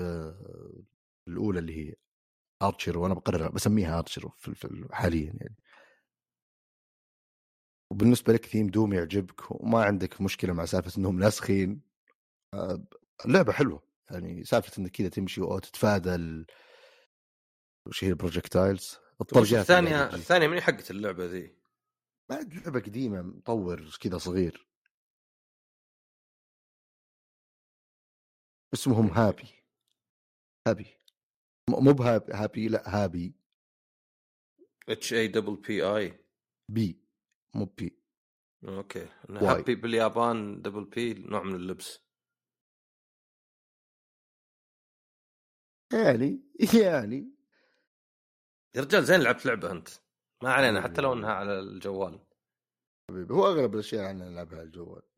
الأولى 1.28 1.60
اللي 1.60 1.78
هي 1.78 1.96
Archer 2.62 2.98
وأنا 2.98 3.14
بقرر 3.14 3.50
بسميها 3.50 4.00
Archer 4.00 4.32
حاليا 4.92 5.34
يعني. 5.38 5.56
وبالنسبة 7.92 8.34
لك 8.34 8.46
theme 8.46 8.68
Doom 8.68 8.94
يعجبك 8.94 9.52
وما 9.52 9.84
عندك 9.84 10.22
مشكلة 10.22 10.54
مع 10.54 10.66
سالفة 10.66 10.98
إنهم 10.98 11.20
ناسخين. 11.20 11.82
اللعبه 13.26 13.52
حلوة. 13.52 13.84
يعني 14.12 14.44
سالفة 14.44 14.72
إنك 14.80 14.92
كذا 14.92 15.10
تمشي 15.10 15.42
وتتفادى 15.42 16.16
ال... 16.16 16.46
وش 17.88 18.04
هي 18.04 18.10
ال 18.10 18.17
projectiles 18.17 18.98
الطلقات 19.22 19.54
الثانية 19.54 20.04
الثانية 20.14 20.48
من 20.48 20.62
حقت 20.62 20.92
اللعبة 20.92 21.26
ذي؟ 21.26 21.56
بعد 22.30 22.54
لعبة 22.54 22.80
قديمة 22.80 23.22
مطور 23.22 23.98
كذا 24.02 24.18
صغير. 24.18 24.71
اسمهم 28.74 29.08
هابي. 29.08 29.48
هابي. 30.68 30.98
مو 31.70 31.94
بهابي 31.94 32.34
هابي 32.34 32.68
لا 32.68 33.04
هابي. 33.04 33.36
اتش 34.90 35.14
اي 35.14 35.28
دبل 35.28 35.56
بي 35.56 35.84
اي 35.84 36.26
بي. 36.70 37.02
مو 37.56 37.66
بي. 37.66 38.02
أوكي. 38.64 39.08
هابي 39.30 39.76
باليابان 39.76 40.62
دبل 40.62 40.86
بي 40.86 41.14
نوع 41.14 41.44
من 41.44 41.56
اللبس. 41.56 42.00
يعني 45.94 46.44
يعني. 46.84 47.36
يا 48.76 48.82
رجال 48.82 49.06
زين 49.06 49.20
لعبت 49.22 49.46
لعبة 49.46 49.72
أنت؟ 49.72 49.90
ما 50.44 50.54
علينا 50.54 50.82
حتى 50.82 51.02
لو 51.02 51.14
إنها 51.14 51.34
على 51.34 51.60
الجوال. 51.60 52.26
حبيبي 53.10 53.34
هو 53.34 53.48
أغلب 53.48 53.74
الأشياء 53.74 54.08
إحنا 54.08 54.30
نلعبها 54.30 54.58
على 54.58 54.68
الجوال. 54.68 55.11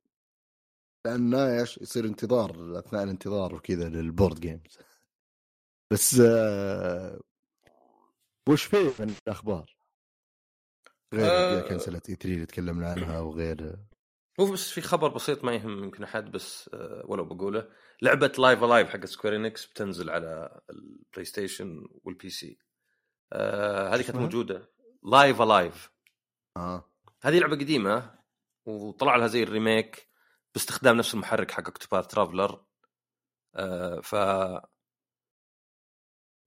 لأن 1.05 1.33
إيش 1.33 1.77
يصير 1.77 2.05
انتظار 2.05 2.79
أثناء 2.79 3.03
الانتظار 3.03 3.55
وكذا 3.55 3.89
لل 3.89 4.04
board 4.04 4.39
games 4.39 4.77
بس 5.91 6.19
آه 6.19 7.19
وش 8.49 8.63
في 8.63 8.77
من 8.99 9.15
الأخبار؟ 9.27 9.75
غير 11.13 11.31
آه. 11.31 11.61
كنسلة 11.61 12.01
E3 12.09 12.25
اللي 12.33 12.45
تكلمنا 12.45 12.91
عنها 12.91 13.19
وغير 13.19 13.75
هو 14.39 14.51
بس 14.51 14.69
في 14.69 14.81
خبر 14.81 15.07
بسيط 15.07 15.43
ما 15.43 15.53
يهم 15.53 15.83
يمكن 15.83 16.03
أحد 16.03 16.31
بس 16.31 16.69
آه 16.73 17.03
ولو 17.05 17.25
بقوله. 17.25 17.69
لعبة 18.01 18.31
Live 18.39 18.63
A 18.63 18.68
Live 18.68 18.89
حق 18.89 19.05
Square 19.05 19.35
Enix 19.35 19.65
بتنزل 19.65 20.09
على 20.09 20.59
ال 20.69 21.25
PlayStation 21.25 21.83
وال 22.03 22.29
PC 22.29 22.59
آه 23.33 23.95
هذه 23.95 24.01
كانت 24.01 24.15
موجودة. 24.15 24.69
Live 25.03 25.41
A 25.41 25.51
Live 25.51 25.91
آه. 26.57 26.91
هذه 27.21 27.39
لعبة 27.39 27.55
قديمة 27.55 28.19
وطلع 28.65 29.15
لها 29.15 29.27
زي 29.27 29.43
ال 29.43 29.53
remake 29.53 30.12
باستخدام 30.53 30.97
نفس 30.97 31.13
المحرك 31.13 31.51
حق 31.51 31.67
Octopath 31.67 32.07
Traveler 32.07 32.65
آه 33.55 33.99
ف 33.99 34.13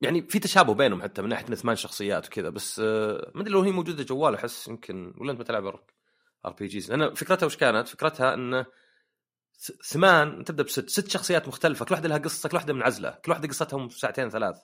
يعني 0.01 0.23
في 0.23 0.39
تشابه 0.39 0.75
بينهم 0.75 1.03
حتى 1.03 1.23
من 1.23 1.29
ناحية 1.29 1.55
ثمان 1.55 1.77
شخصيات 1.77 2.27
وكذا 2.27 2.51
بس 2.51 2.81
آه 2.81 3.33
ما 3.35 3.43
أدري 3.43 3.53
لو 3.53 3.61
هي 3.61 3.73
موجودة 3.73 4.03
جوال 4.03 4.35
أحس 4.35 4.69
يمكن 4.69 5.15
ولا 5.19 5.31
أنت 5.33 5.39
ما 5.39 5.45
تلعب 5.45 5.67
RPGs 5.67 6.93
لأن 6.93 7.15
فكرتها 7.15 7.47
وش 7.47 7.57
كانت؟ 7.57 7.89
فكرتها 7.89 8.35
انه 8.35 8.67
ثمان 9.85 10.45
تبدأ 10.45 10.63
بست 10.63 10.91
ست 10.91 11.11
شخصيات 11.11 11.49
مختلفة 11.49 11.85
كل 11.85 11.95
واحدة 11.95 12.09
لها 12.09 12.19
قصة 12.19 12.49
كل 12.49 12.57
واحدة 12.57 12.73
منعزلة 12.73 13.11
كل 13.11 13.33
واحدة 13.33 13.49
قصتهم 13.49 13.89
ساعتين 13.89 14.31
ثلاث 14.31 14.57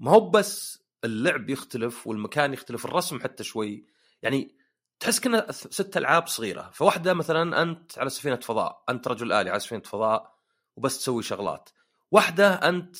ما 0.00 0.10
هو 0.10 0.30
بس 0.30 0.84
اللعب 1.04 1.50
يختلف 1.50 2.06
والمكان 2.06 2.52
يختلف 2.52 2.84
الرسم 2.84 3.20
حتى 3.20 3.44
شوي 3.44 3.86
يعني 4.22 4.56
تحس 5.04 5.20
كنا 5.20 5.52
ست 5.52 5.96
ألعاب 5.96 6.26
صغيرة. 6.26 6.70
فواحدة 6.72 7.14
مثلا 7.14 7.62
أنت 7.62 7.98
على 7.98 8.10
سفينة 8.10 8.36
فضاء 8.36 8.84
أنت 8.88 9.08
رجل 9.08 9.32
آلي 9.32 9.50
على 9.50 9.60
سفينة 9.60 9.82
فضاء 9.82 10.34
وبس 10.76 10.98
تسوي 10.98 11.22
شغلات. 11.22 11.70
واحدة 12.10 12.54
أنت 12.54 12.96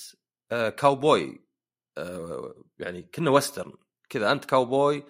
كاوبوي 0.50 1.46
آه، 1.98 2.54
يعني 2.78 3.02
كنا 3.14 3.30
western 3.30 3.72
كذا 4.08 4.32
أنت 4.32 4.44
كاوبوي 4.44 5.04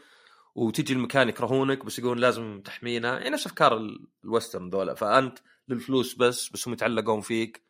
وتجي 0.54 0.92
المكان 0.92 1.28
يكرهونك 1.28 1.84
بس 1.84 1.98
يقولون 1.98 2.18
لازم 2.18 2.60
تحمينا. 2.64 3.18
يعني 3.18 3.30
نفس 3.30 3.46
أفكار 3.46 3.96
ال 4.24 4.30
western 4.30 4.70
ذولا. 4.70 4.94
فأنت 4.94 5.38
للفلوس 5.68 6.14
بس 6.14 6.48
بس 6.48 6.68
هم 6.68 6.72
يتعلقون 6.72 7.20
فيك. 7.20 7.64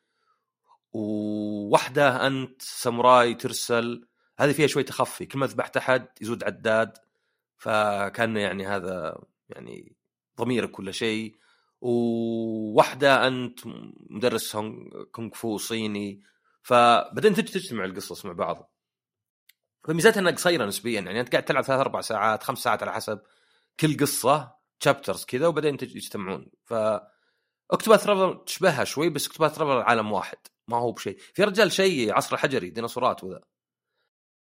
وواحدة 0.93 2.27
أنت 2.27 2.63
ساموراي 2.63 3.35
ترسل. 3.35 4.09
هذه 4.39 4.53
فيها 4.53 4.67
شوي 4.67 4.83
تخفي. 4.83 5.27
كل 5.27 5.39
ما 5.39 5.47
ذبحت 5.47 5.77
احد 5.77 6.09
يزود 6.21 6.45
عداد. 6.45 7.04
فكان 7.57 8.37
يعني 8.37 8.67
هذا 8.67 9.25
يعني 9.49 9.97
ضميرك 10.39 10.79
ولا 10.79 10.93
شيء. 10.93 11.37
وواحده 11.81 13.27
أنت 13.27 13.61
مدرس 14.11 14.57
كونغ 15.13 15.31
فو 15.35 15.59
صيني. 15.59 16.23
فبعدين 16.63 17.35
تجي 17.35 17.53
تجتمع 17.53 17.85
القصص 17.85 18.25
مع 18.27 18.33
بعض. 18.33 18.75
فميزتها 19.85 20.21
انها 20.21 20.33
قصيره 20.33 20.65
نسبيا 20.65 21.01
يعني 21.01 21.21
أنت 21.21 21.33
قاعد 21.33 21.45
تلعب 21.45 21.65
ثلاث 21.65 21.81
أربع 21.81 22.01
ساعات 22.01 22.43
خمس 22.43 22.59
ساعات 22.59 22.83
على 22.83 22.93
حسب 22.93 23.21
كل 23.81 23.97
قصة 23.97 24.55
تشابترز 24.81 25.25
كذا 25.25 25.47
وبعدين 25.47 25.75
يجتمعون. 25.83 26.51
ف 26.65 26.75
Octopath 27.71 28.05
Travel 28.05 28.45
تشبهها 28.45 28.85
شوي 28.85 29.11
بس 29.11 29.27
Octopath 29.27 29.55
Travel 29.57 29.83
عالم 29.83 30.13
واحد. 30.13 30.39
ما 30.69 30.77
هو 30.77 30.93
بشيء. 30.93 31.19
في 31.35 31.45
رجال 31.45 31.73
شيء 31.73 32.15
عصر 32.15 32.35
الحجري 32.35 32.71
ديناصورات 32.71 33.25
وذا. 33.25 33.41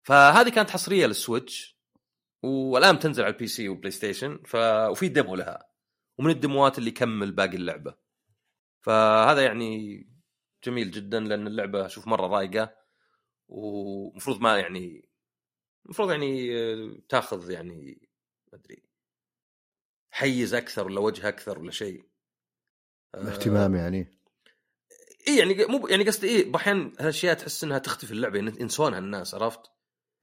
فهذه 0.03 0.49
كانت 0.49 0.70
حصرية 0.70 1.07
لل 1.07 1.23
Switch. 1.23 1.80
والآن 2.42 2.98
تنزل 2.98 3.22
على 3.22 3.33
ال 3.33 3.46
PC 3.46 3.68
وال 3.68 3.90
PlayStation 3.90 4.38
ف... 4.44 4.57
وفي 4.90 5.09
demo 5.09 5.37
لها. 5.37 5.70
ومن 6.18 6.31
الديموات 6.31 6.79
اللي 6.79 6.90
يكمل 6.90 7.33
باقي 7.33 7.57
اللعبة. 7.57 7.94
فهذا 8.81 9.44
يعني 9.44 10.00
جميل 10.64 10.90
جدا 10.90 11.20
لأن 11.20 11.46
اللعبة 11.46 11.87
أشوف 11.87 12.07
مرة 12.07 12.26
رايقه 12.26 12.74
ومفروض 13.48 14.40
ما 14.40 14.59
يعني 14.59 15.09
المفروض 15.85 16.11
يعني 16.11 17.05
تاخذ 17.09 17.50
يعني 17.50 18.09
ما 18.53 18.59
أدري 18.59 18.83
حيز 20.11 20.55
أكثر 20.55 20.86
ولا 20.86 21.01
وجه 21.01 21.28
أكثر 21.28 21.59
ولا 21.59 21.70
شيء. 21.70 22.05
اهتمام 23.14 23.74
يعني. 23.74 24.20
اي 25.28 25.38
يعني 25.38 25.64
مو 25.66 25.86
يعني 25.88 26.05
قصدي 26.05 26.28
إيه 26.28 26.57
أحيانا 26.57 26.93
هالأشياء 27.01 27.34
تحس 27.34 27.64
إنها 27.64 27.78
تختفي 27.78 28.12
اللعبة 28.12 28.38
يعني 28.38 28.61
ينسونها 28.61 28.99
الناس 28.99 29.34
عرفت؟ 29.34 29.61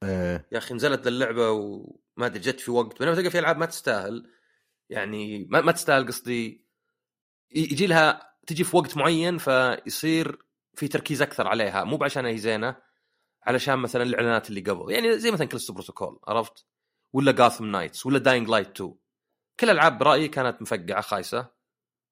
إيه. 0.02 0.48
يا 0.52 0.58
أخي 0.58 0.74
نزلت 0.74 1.06
اللعبه 1.06 1.50
وما 2.18 2.26
أدري 2.26 2.40
جت 2.40 2.60
في 2.60 2.70
وقت 2.70 2.98
بينما 2.98 3.14
تلقى 3.14 3.30
في 3.30 3.38
ألعاب 3.38 3.58
ما 3.58 3.66
تستاهل. 3.66 4.30
يعني 4.90 5.44
ما, 5.50 5.60
ما 5.60 5.72
تستاهل 5.72 6.06
قصدي. 6.06 6.68
يجي 7.50 7.86
لها 7.86 8.36
تجي 8.46 8.64
في 8.64 8.76
وقت 8.76 8.96
معين 8.96 9.38
فيصير 9.38 10.38
في 10.74 10.88
تركيز 10.88 11.22
أكثر 11.22 11.48
عليها 11.48 11.84
مو 11.84 11.96
بعشان 11.96 12.26
هي 12.26 12.38
زينة 12.38 12.76
علشان 13.42 13.78
مثلا 13.78 14.02
الإعلانات 14.02 14.48
اللي 14.50 14.60
قبل. 14.60 14.92
يعني 14.92 15.18
زي 15.18 15.30
مثلا 15.30 15.46
Callisto 15.46 15.70
Protocol 15.70 16.20
عرفت؟ 16.28 16.66
ولا 17.12 17.32
Gotham 17.32 17.64
Knights 17.64 18.06
ولا 18.06 18.18
Dying 18.18 18.48
Light 18.48 18.68
2 18.80 18.94
كل 19.60 19.66
الالعاب 19.70 19.98
برأيي 19.98 20.28
كانت 20.28 20.62
مفقعة 20.62 21.00
خايسة 21.00 21.50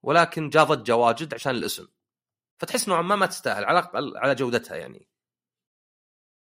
ولكن 0.03 0.49
جا 0.49 0.65
ضجة 0.65 0.97
واجد 0.97 1.35
عشان 1.35 1.55
الاسم. 1.55 1.87
فتحس 2.59 2.89
نوعا 2.89 3.03
ما 3.03 3.17
ما 3.17 3.27
تستاهل 3.27 3.65
على 3.65 3.91
على 4.17 4.35
جودتها 4.35 4.77
يعني. 4.77 5.09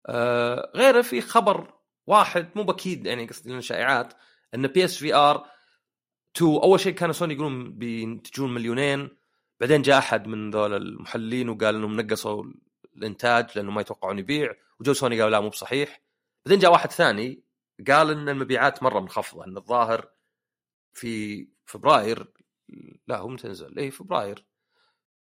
آه 0.08 0.72
غيره 0.76 1.02
في 1.02 1.22
خبر 1.22 1.79
واحد 2.10 2.50
مو 2.56 2.64
بأكيد 2.64 3.06
يعني 3.06 3.26
قصدي 3.26 3.62
شائعات 3.62 4.14
إن 4.56 4.68
PS 4.68 4.98
VR 4.98 5.46
2 6.38 6.52
أول 6.52 6.80
شيء 6.80 6.94
كانوا 6.94 7.14
سوني 7.14 7.34
يقولون 7.34 7.78
بينتجون 7.78 8.54
مليونين 8.54 9.10
بعدين 9.60 9.82
جاء 9.82 9.98
أحد 9.98 10.28
من 10.28 10.52
ذول 10.52 10.74
المحللين 10.74 11.50
وقال 11.50 11.76
إنهم 11.76 12.02
نقصوا 12.02 12.44
الإنتاج 12.98 13.46
لأنه 13.56 13.72
ما 13.72 13.82
يتوقعون 13.82 14.20
يبيع 14.20 14.56
وجو 14.80 14.94
سوني 14.94 15.16
قالوا 15.16 15.30
لا 15.30 15.40
مو 15.40 15.50
بصحيح. 15.50 16.02
بعدين 16.46 16.60
جاء 16.60 16.72
واحد 16.72 16.92
ثاني 16.92 17.44
قال 17.88 18.12
إن 18.12 18.30
المبيعات 18.30 18.84
مرة 18.84 19.00
منخفضة 19.00 19.46
إن 19.46 19.58
الظاهر 19.58 20.10
في 20.94 21.48
فبراير 21.66 22.28
لا 23.08 23.18
هو 23.18 23.28
متى 23.28 23.48
نزل؟ 23.48 23.80
اي 23.80 23.92
فبراير. 23.92 24.46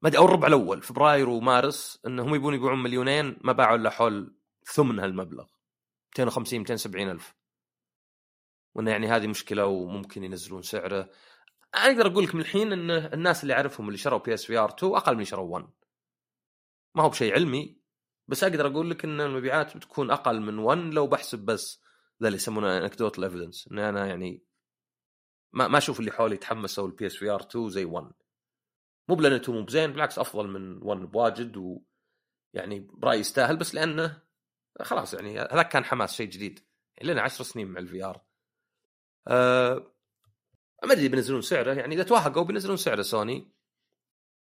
ما 0.01 0.09
أدري 0.09 0.19
أو 0.19 0.25
الربع 0.25 0.47
الأول 0.47 0.81
فبراير 0.81 1.29
ومارس 1.29 1.99
انهم 2.07 2.35
يبون 2.35 2.53
يبيعون 2.53 2.83
مليونين 2.83 3.37
ما 3.41 3.53
باعوا 3.53 3.75
إلا 3.77 3.89
حول 3.89 4.35
ثمن 4.65 4.99
هالمبلغ. 4.99 5.45
250 6.09 6.59
270 6.59 7.09
ألف. 7.09 7.35
وإنه 8.75 8.91
يعني 8.91 9.07
هذه 9.07 9.27
مشكلة 9.27 9.65
وممكن 9.65 10.23
ينزلون 10.23 10.61
سعره. 10.61 11.09
أقدر 11.73 12.07
أقول 12.07 12.23
لك 12.23 12.35
من 12.35 12.41
الحين 12.41 12.73
إن 12.73 12.91
الناس 12.91 13.43
اللي 13.43 13.53
أعرفهم 13.53 13.87
اللي 13.87 13.97
شروا 13.97 14.19
PS 14.19 14.45
VR 14.45 14.69
2 14.69 14.95
أقل 14.95 15.11
من 15.11 15.17
اللي 15.17 15.25
شروا 15.25 15.53
1 15.53 15.67
ما 16.95 17.03
هو 17.03 17.09
بشيء 17.09 17.33
علمي 17.33 17.79
بس 18.27 18.43
أقدر 18.43 18.67
أقول 18.67 18.89
لك 18.89 19.05
إن 19.05 19.21
المبيعات 19.21 19.77
بتكون 19.77 20.11
أقل 20.11 20.41
من 20.41 20.59
1 20.59 20.77
لو 20.79 21.07
بحسب 21.07 21.39
بس 21.39 21.81
ذا 22.21 22.27
اللي 22.27 22.35
يسمونه 22.35 22.77
anecdotal 22.77 23.23
evidence 23.23 23.67
إن 23.71 23.79
أنا 23.79 24.07
يعني 24.07 24.43
ما 25.53 25.67
ما 25.67 25.77
أشوف 25.77 25.99
اللي 25.99 26.11
حولي 26.11 26.35
يتحمسوا 26.35 26.87
ال 26.87 27.07
PS 27.07 27.15
VR 27.15 27.41
2 27.41 27.69
زي 27.69 27.85
1 27.85 28.11
مو 29.09 29.15
بلأن 29.15 29.33
2 29.33 29.57
مو 29.57 29.65
بزين 29.65 29.91
بالعكس 29.91 30.19
أفضل 30.19 30.47
من 30.47 30.83
1 30.83 30.99
بواجد 30.99 31.57
و 31.57 31.81
يعني 32.53 32.79
برأيي 32.79 33.19
يستاهل 33.19 33.57
بس 33.57 33.75
لأنه 33.75 34.21
خلاص 34.81 35.13
يعني 35.13 35.39
هذاك 35.39 35.69
كان 35.69 35.85
حماس 35.85 36.13
شيء 36.13 36.29
جديد. 36.29 36.59
يعني 36.97 37.11
لنا 37.13 37.21
10 37.21 37.43
سنين 37.43 37.67
مع 37.67 37.79
ال 37.79 38.03
VR 38.03 38.21
أه 39.27 39.93
ما 40.83 40.93
أدري 40.93 41.07
بينزلون 41.07 41.41
سعره 41.41 41.73
يعني 41.73 41.95
إذا 41.95 42.03
توهقوا 42.03 42.43
بينزلون 42.43 42.77
سعره 42.77 43.01
سوني. 43.01 43.51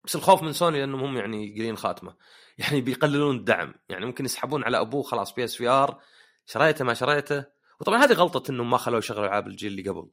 بس 0.03 0.15
الخوف 0.15 0.43
من 0.43 0.53
سوني 0.53 0.79
لأنهم 0.79 1.03
هم 1.03 1.17
يعني 1.17 1.53
قليلين 1.53 1.77
خاتمة. 1.77 2.15
يعني 2.57 2.81
بيقللون 2.81 3.35
الدعم. 3.37 3.73
يعني 3.89 4.05
ممكن 4.05 4.25
يسحبون 4.25 4.63
على 4.63 4.79
أبوه 4.79 5.03
خلاص 5.03 5.33
PS 5.33 5.55
VR. 5.55 6.01
شريته 6.45 6.85
ما 6.85 6.93
شريته. 6.93 7.45
وطبعا 7.79 8.03
هذه 8.05 8.13
غلطة 8.13 8.51
إنهم 8.51 8.69
ما 8.69 8.77
خلوه 8.77 8.99
يشغل 8.99 9.23
ألعاب 9.23 9.47
الجيل 9.47 9.71
اللي 9.71 9.89
قبل. 9.89 10.11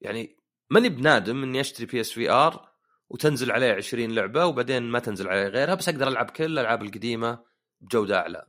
يعني 0.00 0.36
ماني 0.70 0.88
بنادم 0.88 1.42
إني 1.42 1.60
أشتري 1.60 1.86
PS 1.86 2.12
VR 2.12 2.70
وتنزل 3.08 3.50
عليه 3.52 3.72
20 3.72 4.14
لعبة 4.14 4.46
وبعدين 4.46 4.82
ما 4.82 4.98
تنزل 4.98 5.28
عليه 5.28 5.48
غيرها 5.48 5.74
بس 5.74 5.88
أقدر 5.88 6.08
ألعب 6.08 6.30
كل 6.30 6.44
الألعاب 6.44 6.82
القديمة. 6.82 7.49
بجودة 7.80 8.18
أعلى. 8.18 8.46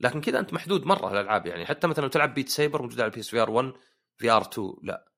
لكن 0.00 0.20
كذا 0.20 0.38
أنت 0.38 0.52
محدود 0.52 0.86
مرة 0.86 1.12
الألعاب 1.12 1.46
يعني. 1.46 1.66
حتى 1.66 1.86
مثلا 1.86 2.02
لو 2.02 2.10
تلعب 2.10 2.34
Beat 2.34 2.48
Saber 2.48 2.82
موجود 2.82 3.00
على 3.00 3.10
PS 3.10 3.30
VR 3.30 3.50
1 3.50 3.72
في 4.16 4.30
ار 4.30 4.42
2 4.42 4.74
لا. 4.82 5.08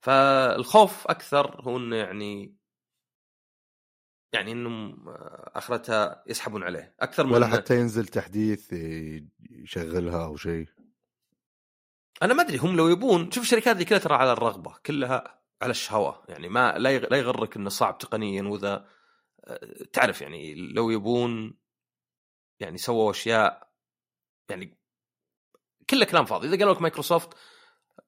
فالخوف 0.00 1.06
أكثر 1.06 1.60
هو 1.62 1.76
إنه 1.76 1.96
يعني 1.96 2.56
يعني 4.32 4.52
إنهم 4.52 5.04
آخرتها 5.54 6.24
يسحبون 6.26 6.62
عليه. 6.62 6.94
أكثر 7.00 7.26
من 7.26 7.32
ولا 7.32 7.46
حتى 7.46 7.80
ينزل 7.80 8.06
تحديث 8.06 8.72
يشغلها 9.50 10.24
أو 10.24 10.36
شيء. 10.36 10.68
أنا 12.22 12.34
ما 12.34 12.42
أدري 12.42 12.58
هم 12.58 12.76
لو 12.76 12.88
يبون 12.88 13.30
شوف 13.30 13.44
الشركات 13.44 13.76
ذي 13.76 13.84
كلها 13.84 13.98
ترى 13.98 14.14
على 14.14 14.32
الرغبة 14.32 14.74
كلها 14.86 15.42
على 15.62 15.70
الشهوة. 15.70 16.24
يعني 16.28 16.48
ما 16.48 16.78
لا 16.78 17.16
يغرك 17.16 17.56
إنه 17.56 17.68
صعب 17.68 17.98
تقنيا 17.98 18.42
وإذا 18.42 18.86
آه، 19.44 19.84
تعرف 19.92 20.22
يعني 20.22 20.54
لو 20.54 20.90
يبون 20.90 21.54
يعني 22.60 22.78
سووا 22.78 23.10
أشياء 23.10 23.68
يعني 24.50 24.78
كله 25.90 26.04
كلام 26.04 26.24
فاضي. 26.24 26.48
إذا 26.48 26.56
قالوا 26.58 26.74
لك 26.74 26.82
مايكروسوفت 26.82 27.28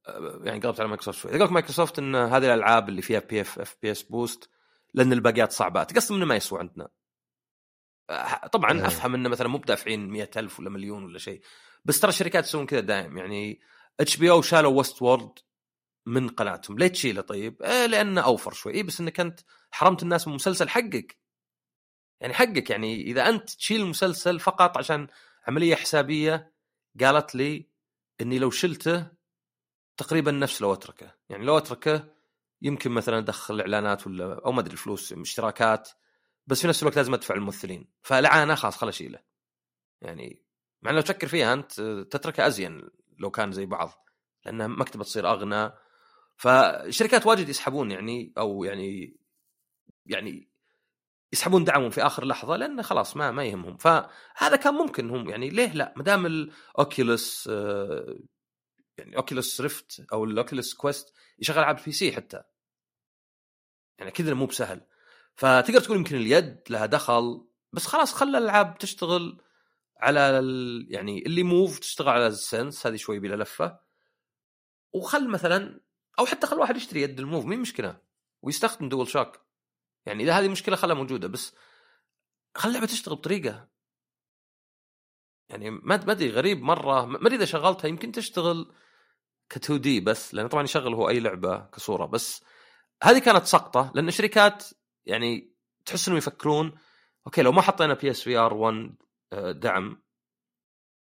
آه، 0.09 0.41
يعني 0.45 0.61
قلبت 0.61 0.81
على 0.81 0.89
مايكروسوفت 0.89 1.19
شوي. 1.19 1.31
إذا 1.31 1.39
قال 1.39 1.47
لك 1.47 1.53
مايكروسوفت 1.53 1.99
إن 1.99 2.15
هذه 2.15 2.55
الألعاب 2.55 2.89
اللي 2.89 3.03
فيها 3.03 3.21
بي 3.21 3.41
اف 3.41 3.59
FPS 3.59 4.03
boost 4.03 4.51
لأن 4.95 5.13
الباقيات 5.13 5.53
صعبات 5.53 5.91
تقسم 5.91 6.15
انه 6.15 6.25
ما 6.25 6.37
يسوى 6.37 6.59
عندنا. 6.59 6.89
طبعا 8.53 8.81
أه. 8.81 8.87
أفهم 8.87 9.15
إنه 9.15 9.29
مثلا 9.29 9.49
مو 9.49 9.59
بدافعين 9.59 10.09
100000 10.09 10.61
ولا 10.61 10.71
مليون 10.71 11.05
ولا 11.05 11.19
شيء 11.19 11.41
بس 11.85 12.01
ترى 12.01 12.09
الشركات 12.09 12.45
يسوون 12.45 12.67
كذا 12.67 12.81
دائم 12.81 13.19
يعني 13.19 13.61
HBO 14.01 14.43
شالوا 14.43 14.73
Westworld 14.79 15.39
من 16.07 16.29
قناتهم. 16.29 16.79
ليه 16.79 16.89
تشيله 16.89 17.21
طيب؟ 17.21 17.63
إيه 17.63 17.87
لأنه 17.87 18.21
over 18.21 18.53
شوي. 18.53 18.73
إيه 18.73 18.83
بس 18.83 19.01
انك 19.01 19.21
انت 19.21 19.41
حرمت 19.71 20.03
الناس 20.03 20.27
من 20.27 20.31
المسلسل 20.33 20.69
حقك. 20.69 21.19
يعني 22.21 22.35
حقك 22.35 22.71
يعني 22.71 23.03
إذا 23.03 23.29
أنت 23.29 23.51
تشيل 23.51 23.81
المسلسل 23.81 24.41
فقط 24.41 24.79
عشان 24.79 25.07
عملية 25.49 25.75
حسابية 25.75 26.53
قالت 27.01 27.35
لي 27.35 27.69
إني 28.21 28.39
لو 28.39 28.51
شلته 28.51 29.07
تقريبا 29.97 30.31
نفس 30.31 30.63
لو 30.63 30.73
أتركه. 30.73 31.15
يعني 31.29 31.45
لو 31.45 31.59
أتركه 31.59 32.09
يمكن 32.63 32.91
مثلا 32.91 33.19
أدخل 33.19 33.61
إعلانات 33.61 34.07
ولا 34.07 34.41
أو 34.45 34.53
ما 34.53 34.61
أدري 34.61 34.77
فلوس 34.77 35.13
اشتراكات 35.13 35.89
بس 36.47 36.63
في 36.63 36.69
نفس 36.69 36.83
الوقت 36.83 36.97
لازم 36.97 37.15
أدفع 37.15 37.35
الممثلين. 37.35 37.89
فلعانه 38.03 38.55
خلاص 38.55 38.77
خل 38.77 38.89
أشيله. 38.89 39.19
يعني 40.01 40.43
مع 40.83 40.91
لو 40.91 41.01
تفكر 41.01 41.29
فيها 41.29 41.53
أنت 41.53 41.81
تتركه 42.11 42.47
أزين 42.47 42.89
لو 43.19 43.31
كان 43.31 43.53
زي 43.53 43.67
بعض 43.67 44.09
لأنها 44.45 44.67
مكتبه 44.67 45.05
تصير 45.05 45.31
أغنى. 45.31 45.73
فالشركات 46.37 47.27
واجد 47.27 47.49
يسحبون 47.49 47.91
يعني 47.91 48.33
أو 48.39 48.65
يعني 48.65 49.17
يعني 50.07 50.49
يسحبون 51.37 51.65
دعمهم 51.65 51.91
في 51.91 52.03
آخر 52.07 52.25
لحظة 52.25 52.57
لأنه 52.57 52.83
خلاص 52.83 53.17
ما 53.17 53.31
ما 53.31 53.45
يهمهم. 53.45 53.77
فهذا 53.77 54.57
كان 54.57 54.75
ممكن 54.75 55.11
هم 55.11 55.29
يعني 55.29 55.51
ليه 55.51 55.73
لا؟ 55.73 55.95
ما 55.97 56.03
دام 56.03 56.27
ال 56.27 56.44
Oculus 56.44 57.49
آه، 57.53 58.19
يعني 58.99 59.17
Oculus 59.17 59.61
Rift 59.61 60.07
أو 60.13 60.25
ال 60.25 60.32
Oculus 60.32 60.75
Quest 60.75 61.15
يشغل 61.39 61.59
العاب 61.59 61.81
PC 61.85 62.13
حتى. 62.13 62.43
يعني 63.99 64.11
كذا 64.11 64.35
مو 64.35 64.47
بسهل. 64.47 64.81
فتقدر 65.35 65.81
تقول 65.81 65.97
يمكن 65.97 66.17
اليد 66.17 66.61
لها 66.71 66.87
دخل 66.87 67.47
بس 67.73 67.87
خلاص 67.87 68.15
خلى 68.15 68.39
الألعاب 68.39 68.79
تشتغل 68.79 69.41
على 69.97 70.21
يعني 70.89 71.27
اللي 71.27 71.43
Move 71.43 71.79
تشتغل 71.79 72.09
على 72.09 72.27
ال 72.27 72.37
Sense 72.37 72.87
هذه 72.87 72.97
شوي 72.97 73.19
بلا 73.19 73.43
لفة. 73.43 73.81
وخل 74.93 75.29
مثلا 75.29 75.81
أو 76.19 76.27
حتى 76.27 76.47
خل 76.47 76.59
واحد 76.59 76.77
يشتري 76.77 77.03
يد 77.03 77.21
ال 77.21 77.25
Move 77.25 77.45
مين 77.45 77.61
مشكلة؟ 77.61 78.01
ويستخدم 78.43 78.89
DualShock 78.89 79.46
يعني 80.07 80.23
إذا 80.23 80.39
هذه 80.39 80.49
مشكلة 80.49 80.77
خلها 80.77 80.95
موجودة 80.95 81.29
بس 81.29 81.55
خل 82.55 82.69
اللعبة 82.69 82.87
تشتغل 82.87 83.15
بطريقة. 83.15 83.69
يعني 85.49 85.71
ما 85.71 85.95
أدري 85.95 86.31
غريب 86.31 86.63
مرة 86.63 87.05
ما 87.05 87.27
أدري 87.27 87.37
إذا 87.37 87.45
شغلتها 87.45 87.89
يمكن 87.89 88.13
تشتغل 88.13 88.75
ك 89.49 89.57
2D 89.57 90.01
بس 90.01 90.35
لأن 90.35 90.49
طبعا 90.49 90.65
يشغل 90.65 90.95
هو 90.95 91.09
أي 91.09 91.21
لعبة 91.21 91.67
كصورة 91.67 92.07
بس 92.07 92.45
هذه 93.03 93.19
كانت 93.19 93.45
سقطة 93.45 93.93
لأن 93.95 94.09
الشركات 94.09 94.65
يعني 95.07 95.55
تحس 95.85 96.09
إنهم 96.09 96.19
يفكرون 96.19 96.79
okay 97.27 97.43
لو 97.43 97.53
ما 97.53 97.63
حطينا 97.63 97.95
PSVR 97.95 98.55
1 98.55 98.95
دعم 99.33 100.03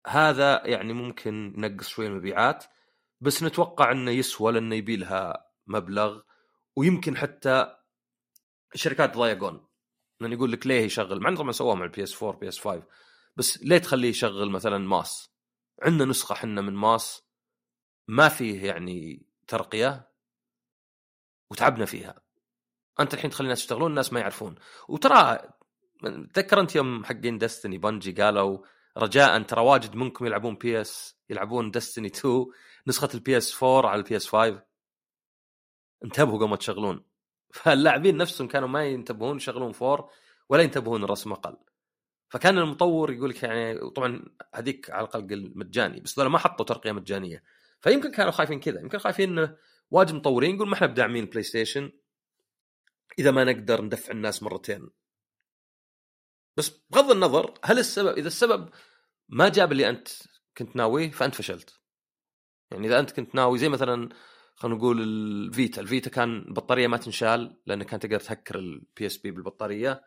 هذا 0.07 0.67
يعني 0.67 0.93
ممكن 0.93 1.53
ينقص 1.57 1.87
شوي 1.87 2.07
المبيعات 2.07 2.65
بس 3.21 3.43
نتوقع 3.43 3.91
إنه 3.91 4.11
يسوى 4.11 4.51
لأنه 4.51 4.75
يبي 4.75 4.95
لها 4.95 5.45
مبلغ 5.67 6.21
ويمكن 6.75 7.17
حتى 7.17 7.75
الشركات 8.75 9.17
ضايقون. 9.17 9.67
لأن 10.19 10.31
يقول 10.31 10.51
لك 10.51 10.67
ليه 10.67 10.81
يشغل؟ 10.81 11.19
مع 11.19 11.29
إنه 11.29 11.37
طبعا 11.37 11.51
سووها 11.51 11.75
مع 11.75 11.85
ال 11.85 12.03
PS4 12.03 12.23
PS5 12.23 12.83
بس 13.37 13.63
ليه 13.63 13.77
تخليه 13.77 14.09
يشغل 14.09 14.51
مثلا 14.51 14.77
Moss؟ 14.77 15.29
عندنا 15.81 16.09
نسخة 16.09 16.33
إحنا 16.33 16.61
من 16.61 16.73
Moss 16.73 17.23
ما 18.07 18.29
فيه 18.29 18.67
يعني 18.67 19.25
ترقية 19.47 20.11
وتعبنا 21.51 21.85
فيها. 21.85 22.21
أنت 22.99 23.13
الحين 23.13 23.29
تخلي 23.29 23.45
الناس 23.45 23.59
يشتغلون 23.59 23.89
الناس 23.89 24.13
ما 24.13 24.19
يعرفون. 24.19 24.55
وترى 24.89 25.39
تذكر 26.33 26.59
أنت 26.59 26.75
يوم 26.75 27.05
حقين 27.05 27.37
Destiny 27.37 27.77
Bungie 27.77 28.11
قالوا 28.11 28.65
رجاء 28.97 29.41
ترى 29.41 29.61
واجد 29.61 29.95
منكم 29.95 30.25
يلعبون 30.25 30.55
PS 30.55 31.19
يلعبون 31.29 31.71
Destiny 31.71 32.07
2 32.07 32.45
نسخة 32.87 33.09
ال 33.13 33.37
PS4 33.37 33.89
على 33.89 33.99
ال 33.99 34.15
PS5 34.15 34.63
انتبهوا 36.03 36.37
قبل 36.37 36.49
ما 36.49 36.55
تشغلون. 36.55 37.05
فاللاعبين 37.55 38.17
نفسهم 38.17 38.47
كانوا 38.47 38.67
ما 38.67 38.85
ينتبهون 38.85 39.37
يشغلون 39.37 39.73
4 39.81 40.09
ولا 40.49 40.63
ينتبهون 40.63 41.03
الرسم 41.03 41.31
أقل. 41.31 41.57
فكان 42.29 42.57
المطور 42.57 43.11
يقول 43.11 43.29
لك 43.29 43.43
يعني 43.43 43.89
طبعا 43.89 44.25
هذيك 44.55 44.89
على 44.89 45.07
الأقل 45.07 45.51
مجاني 45.55 45.99
بس 45.99 46.19
ما 46.19 46.37
حطوا 46.37 46.65
ترقية 46.65 46.91
مجانية. 46.91 47.43
فيمكن 47.81 48.11
كانوا 48.11 48.31
خايفين 48.31 48.59
كذا 48.59 48.81
يمكن 48.81 48.97
خايفين 48.97 49.29
إنه 49.29 49.57
واجد 49.91 50.13
مطورين 50.13 50.55
يقول 50.55 50.67
ما 50.67 50.73
إحنا 50.73 50.87
بداعمين 50.87 51.23
ال 51.23 51.43
PlayStation 51.43 51.91
إذا 53.19 53.31
ما 53.31 53.43
نقدر 53.43 53.81
ندفع 53.81 54.11
الناس 54.11 54.43
مرتين. 54.43 54.89
بس 56.57 56.69
بغض 56.89 57.11
النظر 57.11 57.53
هل 57.63 57.79
السبب 57.79 58.17
إذا 58.17 58.27
السبب 58.27 58.69
ما 59.29 59.49
جاب 59.49 59.71
اللي 59.71 59.89
أنت 59.89 60.07
كنت 60.57 60.75
ناويه 60.75 61.11
فأنت 61.11 61.35
فشلت. 61.35 61.79
يعني 62.71 62.87
إذا 62.87 62.99
أنت 62.99 63.11
كنت 63.11 63.35
ناوي 63.35 63.59
زي 63.59 63.69
مثلا 63.69 64.09
خلينا 64.55 64.77
نقول 64.77 65.01
ال 65.01 65.15
Vita. 65.15 65.81
ال 65.81 65.87
Vita 65.87 66.09
كان 66.09 66.37
البطارية 66.37 66.87
ما 66.87 66.97
تنشال 66.97 67.57
لأن 67.65 67.83
كان 67.83 67.99
تقدر 67.99 68.19
تهكر 68.19 68.59
ال 68.59 69.05
PSP 69.05 69.31
بالبطارية 69.31 70.03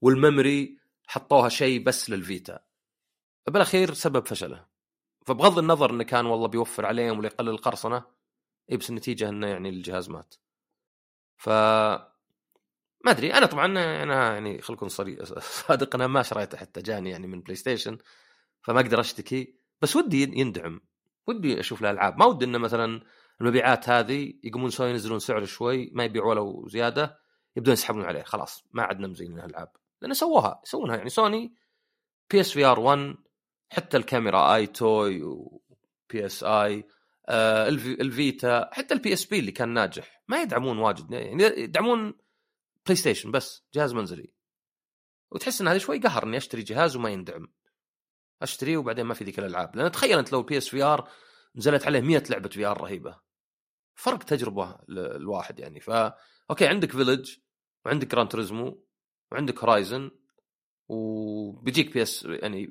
وال 0.00 0.19
memory 0.19 0.78
حطوها 1.06 1.48
شيء 1.48 1.84
بس 1.84 2.10
لل 2.10 2.24
Vita. 2.24 2.60
بالأخير 3.46 3.92
سبب 3.94 4.26
فشله. 4.26 4.66
فبغض 5.26 5.58
النظر 5.58 5.90
إنه 5.90 6.04
كان 6.04 6.26
والله 6.26 6.48
بيوفر 6.48 6.86
عليهم 6.86 7.18
ولا 7.18 7.26
يقلل 7.26 7.48
القرصنة 7.48 8.04
اي 8.70 8.76
بس 8.76 8.90
النتيجة 8.90 9.28
إنه 9.28 9.46
يعني 9.46 9.68
الجهاز 9.68 10.10
مات. 10.10 10.34
ف 11.36 11.48
ما 11.48 13.10
أدري. 13.10 13.34
أنا 13.34 13.46
طبعا 13.46 13.66
أنا 13.66 14.32
يعني 14.32 14.62
خليكم 14.62 14.88
صادق 14.88 15.94
أنا 15.94 16.06
ما 16.06 16.22
شريته 16.22 16.58
حتى 16.58 16.82
جاني 16.82 17.10
يعني 17.10 17.26
من 17.26 17.40
PlayStation 17.40 17.98
فما 18.62 18.80
أقدر 18.80 19.00
أشتكي. 19.00 19.54
بس 19.82 19.96
ودي 19.96 20.22
يندعم. 20.22 20.80
ودي 21.26 21.60
أشوف 21.60 21.80
الألعاب. 21.80 22.18
ما 22.18 22.24
ودي 22.24 22.44
إنه 22.44 22.58
مثلا 22.58 23.02
المبيعات 23.40 23.88
هذه 23.88 24.34
يقومون 24.44 24.70
سوي 24.70 24.90
ينزلون 24.90 25.18
سعره 25.18 25.44
شوي 25.44 25.90
ما 25.92 26.04
يبيعوا 26.04 26.34
له 26.34 26.64
زيادة 26.68 27.20
يبدون 27.56 27.72
يسحبون 27.72 28.04
عليه 28.04 28.22
خلاص. 28.22 28.64
ما 28.72 28.82
عدنا 28.82 29.06
مزين 29.06 29.38
الألعاب. 29.38 29.72
لأن 30.02 30.14
سووها 30.14 30.60
يسوونها. 30.64 30.96
يعني 30.96 31.10
Sony 31.10 31.54
PSVR 32.30 32.80
1 32.80 33.16
حتى 33.70 33.96
الكاميرا 33.96 34.54
EyeToy 34.54 34.66
و 34.66 35.22
PS 35.22 36.44
Eye 36.44 36.84
ال 37.30 37.58
Vita 37.58 38.70
حتى 38.72 38.94
ال 38.94 39.12
PSP 39.12 39.38
اللي 39.38 39.52
كان 39.52 39.68
ناجح. 39.68 40.22
ما 40.28 40.42
يدعمون 40.42 40.78
واجد. 40.78 41.12
يعني 41.12 41.42
يدعمون 41.42 42.14
PlayStation 42.86 43.30
بس 43.30 43.64
جهاز 43.74 43.94
منزلي. 43.94 44.32
وتحس 45.30 45.60
إن 45.60 45.68
هذا 45.68 45.78
شوي 45.78 45.98
قهر 45.98 46.24
إني 46.24 46.36
أشتري 46.36 46.62
جهاز 46.62 46.96
وما 46.96 47.10
يندعم. 47.10 47.52
اشتريه 48.42 48.76
وبعدين 48.76 49.06
ما 49.06 49.14
في 49.14 49.24
ذيك 49.24 49.38
الألعاب. 49.38 49.76
لأن 49.76 49.90
تخيل 49.90 50.18
أنت 50.18 50.32
لو 50.32 50.42
PSVR 50.42 51.08
نزلت 51.56 51.86
عليه 51.86 52.00
100 52.00 52.22
لعبة 52.30 52.48
VR 52.48 52.80
رهيبة. 52.80 53.29
فرق 54.00 54.18
تجربة 54.18 54.78
الواحد 54.88 55.60
يعني. 55.60 55.80
فا 55.80 56.16
okay 56.50 56.66
عندك 56.66 56.92
Village 56.92 57.36
وعندك 57.84 58.06
Gran 58.06 58.28
Turismo 58.28 58.84
وعندك 59.32 59.58
Horizon 59.58 60.10
وبيجيك 60.88 61.92
PS 61.94 62.24
يعني 62.24 62.66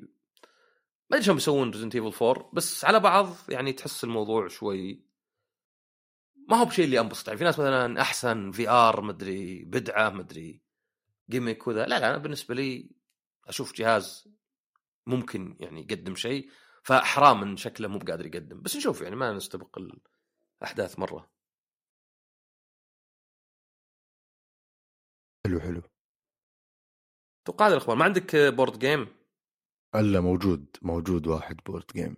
ما 1.10 1.16
أدري 1.16 1.22
شلون 1.22 1.36
بيسوون 1.36 1.70
Resident 1.70 1.94
Evil 1.94 2.24
4 2.24 2.50
بس 2.52 2.84
على 2.84 3.00
بعض 3.00 3.36
يعني 3.48 3.72
تحس 3.72 4.04
الموضوع 4.04 4.48
شوي 4.48 5.04
ما 6.48 6.56
هو 6.56 6.64
بشيء 6.64 6.84
اللي 6.84 7.00
أنبسط. 7.00 7.28
يعني 7.28 7.38
في 7.38 7.44
ناس 7.44 7.58
مثلا 7.58 8.00
أحسن 8.00 8.50
VR 8.50 9.00
مدري 9.00 9.64
بدعة 9.64 10.10
مدري 10.10 10.62
gimmick 11.30 11.66
وذا. 11.66 11.86
لا 11.86 11.98
لا 11.98 12.10
أنا 12.10 12.18
بالنسبة 12.18 12.54
لي 12.54 12.90
أشوف 13.48 13.74
جهاز 13.74 14.28
ممكن 15.06 15.56
يعني 15.60 15.80
يقدم 15.80 16.14
شيء 16.14 16.50
فحرام 16.82 17.42
إن 17.42 17.56
شكله 17.56 17.88
مو 17.88 17.98
بقادر 17.98 18.26
يقدم. 18.26 18.62
بس 18.62 18.76
نشوف 18.76 19.00
يعني 19.00 19.16
ما 19.16 19.32
نستبق 19.32 19.78
الاحداث 20.62 20.98
مرة. 20.98 21.30
حلو 25.46 25.60
حلو. 25.60 25.82
توقع 27.46 27.66
الأخبار. 27.66 27.96
ما 27.96 28.04
عندك 28.04 28.36
board 28.36 28.78
game؟ 28.78 29.20
إلا 29.94 30.20
موجود 30.20 30.76
موجود 30.82 31.26
واحد 31.26 31.56
board 31.66 31.86
game 31.86 32.16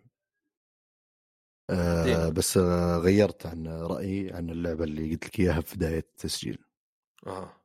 آه 1.71 2.31
بس 2.39 2.57
آه 2.57 2.99
غيرت 2.99 3.47
عن 3.47 3.67
رأيي 3.69 4.33
عن 4.33 4.51
اللعبة 4.51 4.85
اللي 4.85 5.11
قلت 5.13 5.25
لك 5.25 5.41
إياها 5.41 5.61
في 5.61 5.77
بداية 5.77 5.99
التسجيل. 5.99 6.65
آه. 7.27 7.57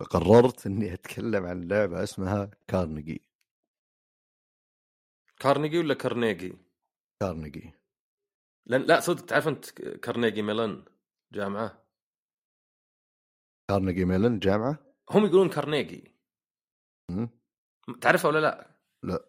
فقررت 0.00 0.66
إني 0.66 0.94
أتكلم 0.94 1.46
عن 1.46 1.68
لعبة 1.68 2.02
اسمها 2.02 2.50
كارنيجي 2.68 3.22
كارنيجي 5.40 5.78
ولا 5.78 5.94
كارنيجي؟ 5.94 6.52
كارنيجي 7.20 7.72
لأن 8.66 8.82
لا 8.82 9.00
صدق 9.00 9.26
تعرف 9.26 9.48
أنت 9.48 9.70
Carnegie 9.80 10.42
Mellon 10.42 10.84
جامعة؟ 11.32 11.86
كارنيجي 13.70 14.04
ميلون 14.04 14.38
جامعة؟ 14.38 14.78
هم 15.10 15.26
يقولون 15.26 15.48
كارنيجي. 15.48 16.14
م? 17.10 17.26
تعرفها 18.00 18.28
ولا 18.28 18.38
لا؟ 18.38 18.80
لا. 19.02 19.28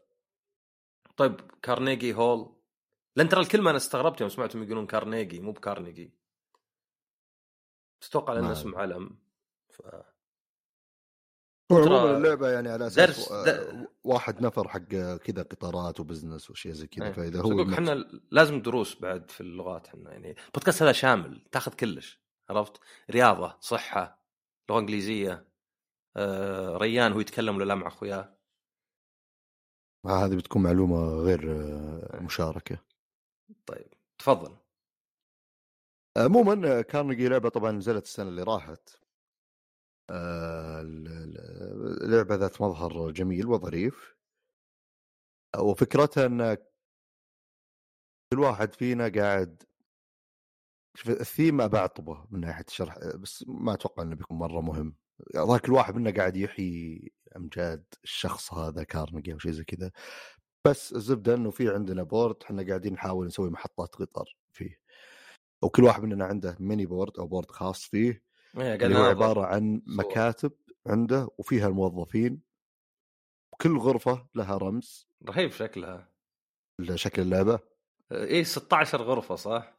طيب 1.18 1.42
كارنيجي 1.62 2.14
هول. 2.14 2.58
لأن 3.16 3.30
ترى 3.30 3.42
الكلمة 3.42 3.70
أنا 3.70 3.78
استغربت 3.78 4.22
يوم 4.22 4.30
سمعتهم 4.30 4.64
يقولون 4.64 4.88
كارنيجي 4.88 5.40
مو 5.40 5.52
بكارنيجي. 5.52 6.14
تتوقع 8.02 8.34
لأنه 8.34 8.52
اسم 8.52 8.76
علم 8.76 9.20
ف 9.70 9.82
عموما 11.72 12.18
اللعبة 12.18 12.50
يعني 12.50 12.70
على 12.70 12.88
أساس 12.88 12.96
درس 12.98 13.32
واحد 14.04 14.42
نفر 14.42 14.68
حق 14.68 14.80
كذا 15.16 15.44
قطارات 15.44 16.00
وبزنس 16.00 16.50
واشياء 16.50 16.74
زي 16.74 16.88
كذا 16.88 17.06
إيه. 17.06 17.12
فإذا 17.12 17.42
هو 17.42 17.74
إحنا 17.74 18.22
لازم 18.32 18.62
دروس 18.62 19.02
بعد 19.02 19.32
في 19.32 19.42
اللغات 19.42 19.88
إحنا 19.88 20.12
يعني 20.12 20.36
البودكاست 20.48 20.84
هذا 20.84 20.92
شامل 20.92 21.42
تاخذ 21.52 21.74
كلش 21.74 22.22
عرفت؟ 22.50 22.80
رياضة 23.12 23.58
صحة 23.60 24.24
لغة 24.70 24.80
إنجليزية 24.80 25.48
آه، 26.18 26.78
ريان 26.78 27.14
هو 27.14 27.20
يتكلم 27.20 27.56
ولا 27.56 27.64
لا 27.64 27.76
مع 27.76 27.88
أخوياه؟ 27.88 28.38
هذه 30.06 30.36
بتكون 30.36 30.64
معلومة 30.64 30.98
غير 30.98 31.52
آه، 31.52 32.20
مشاركة. 32.22 32.78
طيب 33.66 33.94
تفضل. 34.18 34.56
عموما 36.18 36.82
كارنيجي 36.82 37.28
لعبة 37.28 37.50
طبعا 37.50 37.72
نزلت 37.72 38.04
السنة 38.04 38.30
اللي 38.30 38.44
راحت. 38.44 38.90
لعبة 42.02 42.36
ذات 42.36 42.62
مظهر 42.62 43.12
جميل 43.12 43.48
وظريف. 43.48 44.16
وفكرتها 45.60 46.26
إن 46.26 46.58
كل 48.34 48.40
واحد 48.40 48.74
فينا 48.74 49.10
قاعد 49.10 49.64
الثيم 51.08 51.62
أبى 51.62 51.78
اعطبه 51.78 52.28
من 52.32 52.40
ناحية 52.40 52.66
الشرح 52.68 52.98
بس 53.16 53.46
ما 53.48 53.74
أتوقع 53.74 54.04
إنه 54.04 54.16
بيكون 54.16 54.38
مرة 54.38 54.62
مهم. 54.62 54.96
ذاك 55.36 55.62
كل 55.62 55.74
واحد 55.74 55.96
منا 55.96 56.12
قاعد 56.12 56.38
يحيي 56.38 57.12
أمجاد 57.36 57.86
الشخص 58.04 58.54
هذا 58.54 58.84
Carnegie 58.84 59.34
أو 59.34 59.40
شيء 59.40 59.52
زي 59.52 59.64
كذا. 59.64 59.92
بس 60.68 60.94
الزبدة 60.94 61.34
إنه 61.34 61.52
في 61.52 61.70
عندنا 61.70 62.04
board 62.04 62.44
إحنا 62.44 62.68
قاعدين 62.68 62.94
نحاول 62.94 63.28
نسوي 63.28 63.50
محطات 63.50 63.96
قطار 63.96 64.38
فيه. 64.54 64.80
وكل 65.64 65.84
واحد 65.84 66.04
مننا 66.04 66.26
عنده 66.26 66.58
mini 66.60 66.86
board 66.86 67.20
أو 67.20 67.28
board 67.28 67.52
خاص 67.52 67.86
فيه. 67.86 68.27
اللي 68.56 68.98
هو 68.98 69.04
عبارة 69.04 69.46
عن 69.46 69.82
مكاتب 69.86 70.52
عنده 70.88 71.30
وفيها 71.38 71.68
الموظفين 71.68 72.42
وكل 73.54 73.78
غرفة 73.78 74.28
لها 74.36 74.58
رمز. 74.58 75.08
رهيب 75.30 75.52
شكلها. 75.52 76.12
شكل 76.96 77.22
اللعبة. 77.22 77.60
إيه 78.12 78.44
16 78.44 79.02
غرفة 79.02 79.36
صح؟ 79.36 79.78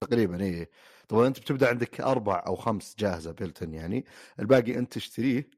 تقريبا 0.00 0.40
إيه. 0.40 0.70
طبعا 1.08 1.26
أنت 1.26 1.40
بتبدأ 1.40 1.68
عندك 1.68 2.00
أربع 2.00 2.44
أو 2.46 2.56
خمس 2.56 2.96
جاهزة 2.98 3.32
built-in 3.32 3.74
يعني. 3.74 4.04
الباقي 4.38 4.78
أنت 4.78 4.92
تشتريه 4.92 5.50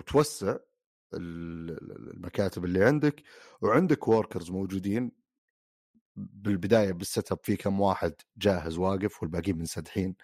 وتوسع 0.00 0.56
المكاتب 1.14 2.64
اللي 2.64 2.84
عندك. 2.84 3.22
وعندك 3.60 4.08
workers 4.08 4.50
موجودين. 4.50 5.12
بالبداية 6.16 6.92
بال 6.92 7.32
setup 7.32 7.38
في 7.42 7.56
كم 7.56 7.80
واحد 7.80 8.14
جاهز 8.36 8.78
واقف 8.78 9.22
والباقيين 9.22 9.58
منسدحين. 9.58 10.16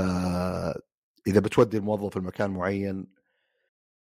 فإذا 0.00 1.40
بتودي 1.40 1.76
الموظف 1.76 2.16
لمكان 2.16 2.50
معين 2.50 3.06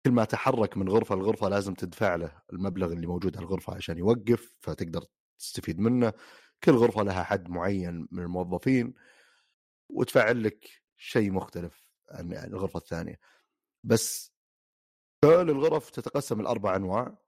كل 0.07 0.12
ما 0.12 0.24
تحرك 0.24 0.76
من 0.76 0.88
غرفة 0.88 1.14
لغرفة 1.16 1.49
لازم 1.49 1.74
تدفع 1.74 2.14
له 2.14 2.42
المبلغ 2.53 2.92
اللي 2.92 3.07
موجود 3.07 3.36
على 3.36 3.46
الغرفة 3.46 3.74
عشان 3.74 3.99
يوقف 3.99 4.57
فتقدر 4.61 5.05
تستفيد 5.38 5.80
منه. 5.80 6.12
كل 6.64 6.72
غرفة 6.72 7.03
لها 7.03 7.22
حد 7.22 7.49
معين 7.49 8.09
من 8.11 8.22
الموظفين 8.22 8.94
وتفعل 9.88 10.44
لك 10.44 10.82
شيء 10.96 11.30
مختلف 11.32 11.84
عن 12.11 12.32
الغرفة 12.32 12.78
الثانية. 12.78 13.20
بس 13.84 14.32
كل 15.24 15.51
الغرف 15.51 15.90
تتقسم 15.90 16.42
لأربع 16.42 16.76
أنواع. 16.76 17.18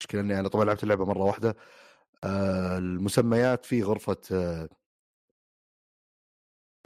مشكلة 0.00 0.20
إني 0.20 0.40
أنا 0.40 0.48
طبعا 0.48 0.64
لعبت 0.64 0.82
اللعبة 0.82 1.04
مرة 1.04 1.24
واحدة. 1.24 1.56
آه 2.24 2.78
المسميات 2.78 3.64
في 3.64 3.82
غرفة 3.82 4.16
آه 4.32 4.68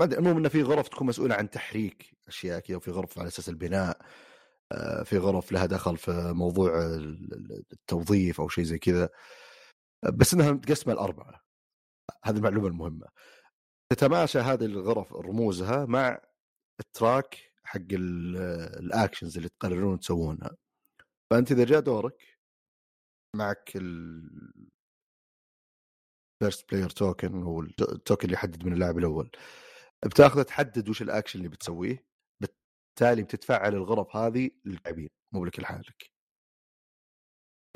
ما 0.03 0.19
المهم 0.19 0.37
إنه 0.37 0.49
في 0.49 0.63
غرف 0.63 0.89
تكون 0.89 1.07
مسؤولة 1.07 1.35
عن 1.35 1.51
تحريك 1.51 2.17
أشياء 2.29 2.61
كذا 2.61 2.77
وفي 2.77 2.91
غرف 2.91 3.19
على 3.19 3.29
أساس 3.29 3.49
البناء 3.49 3.99
آه 4.73 5.03
في 5.03 5.19
غرف 5.19 5.53
لها 5.53 5.67
دخل 5.67 5.97
في 5.97 6.33
موضوع 6.33 6.71
التوظيف 7.73 8.41
أو 8.41 8.49
شيء 8.49 8.65
زي 8.65 8.79
كذا. 8.79 9.09
بس 10.15 10.35
إنها 10.35 10.53
متقسمه 10.53 10.95
لاربعه 10.95 11.43
هذه 12.25 12.37
المعلومة 12.37 12.69
المهمة. 12.69 13.07
تتماشى 13.93 14.39
هذه 14.39 14.65
الغرف 14.65 15.13
رموزها 15.13 15.87
مع 15.87 16.21
ال 16.81 16.93
track 16.93 17.53
حق 17.65 17.81
ال 17.93 18.11
actions 18.11 19.37
اللي 19.37 19.49
تقررون 19.49 20.01
تسوونها. 20.01 20.57
فأنت 21.31 21.53
إذا 21.53 21.65
جاء 21.65 21.81
دورك 21.81 22.23
معك 23.37 23.73
ال 23.77 24.73
first 26.43 26.71
player 26.71 26.91
token 26.91 27.43
هو 27.43 27.61
ال 27.61 27.71
token 27.71 28.25
اللي 28.25 28.35
يحدد 28.35 28.67
من 28.67 28.73
اللاعب 28.73 28.99
الأول. 28.99 29.31
بتاخذه 30.05 30.43
تحدد 30.43 30.89
وش 30.89 31.03
الاكشن 31.03 31.39
اللي 31.39 31.49
بتسويه 31.49 32.07
بالتالي 32.41 33.23
بتتفعل 33.23 33.75
الغرف 33.75 34.17
هذه 34.17 34.51
للاعبين 34.65 35.11
مو 35.33 35.45
لك 35.45 35.61
لحالك. 35.61 36.13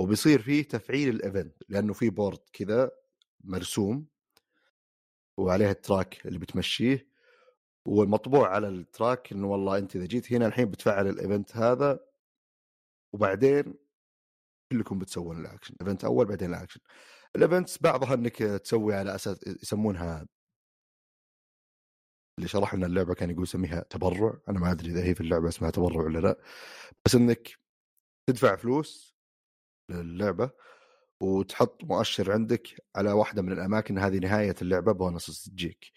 وبيصير 0.00 0.42
فيه 0.42 0.62
تفعيل 0.62 1.08
ال 1.08 1.16
event 1.16 1.56
لأنه 1.68 1.92
في 1.92 2.10
board 2.10 2.38
كذا 2.52 2.90
مرسوم 3.44 4.06
وعليها 5.38 5.70
ال 5.70 5.80
track 5.80 6.26
اللي 6.26 6.38
بتمشيه 6.38 7.08
والمطبوع 7.86 8.48
على 8.48 8.68
ال 8.68 8.79
track 8.79 9.32
إنه 9.32 9.46
والله 9.46 9.78
أنت 9.78 9.96
إذا 9.96 10.06
جيت 10.06 10.32
هنا 10.32 10.46
الحين 10.46 10.70
بتفعل 10.70 11.08
ال 11.08 11.16
event 11.16 11.56
هذا 11.56 12.00
وبعدين 13.12 13.74
كلكم 14.72 14.98
بتسوون 14.98 15.40
ال 15.40 15.45
action 15.45 15.74
event 15.80 16.04
أول 16.04 16.26
بعدين 16.26 16.50
ال 16.54 16.58
action 16.58 16.80
ال 17.36 17.42
events 17.42 17.78
بعضها 17.82 18.14
إنك 18.14 18.36
تسوي 18.36 18.94
على 18.94 19.14
أساس 19.14 19.46
يسمونها 19.62 20.26
اللي 22.38 22.48
شرح 22.48 22.74
لنا 22.74 22.86
اللعبة 22.86 23.14
كان 23.14 23.30
يقول 23.30 23.42
يسميها 23.42 23.80
تبرع. 23.90 24.38
أنا 24.48 24.60
ما 24.60 24.72
أدري 24.72 24.90
إذا 24.90 25.04
هي 25.04 25.14
في 25.14 25.20
اللعبة 25.20 25.48
اسمها 25.48 25.70
تبرع 25.70 26.04
ولا 26.04 26.18
لا. 26.18 26.40
بس 27.04 27.14
إنك 27.14 27.48
تدفع 28.28 28.56
فلوس 28.56 29.16
للعبة 29.90 30.50
وتحط 31.22 31.84
مؤشر 31.84 32.32
عندك 32.32 32.68
على 32.96 33.12
واحدة 33.12 33.42
من 33.42 33.52
الأماكن 33.52 33.98
هذه 33.98 34.18
نهاية 34.18 34.54
اللعبة 34.62 34.92
بونص 34.92 35.44
تجيك. 35.48 35.92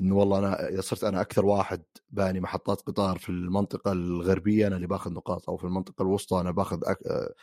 إنه 0.00 0.16
والله 0.16 0.38
أنا 0.38 0.68
إذا 0.68 0.80
صرت 0.80 1.04
أنا 1.04 1.20
أكثر 1.20 1.46
واحد 1.46 1.82
باني 2.10 2.40
محطات 2.40 2.80
قطار 2.80 3.18
في 3.18 3.28
المنطقة 3.28 3.92
الغربية 3.92 4.66
أنا 4.66 4.76
اللي 4.76 4.86
باخذ 4.86 5.12
نقاط 5.12 5.50
أو 5.50 5.56
في 5.56 5.64
المنطقة 5.64 6.02
الوسطى 6.02 6.40
أنا 6.40 6.50
باخذ 6.50 6.80
أك... 6.84 6.98
آه، 7.06 7.34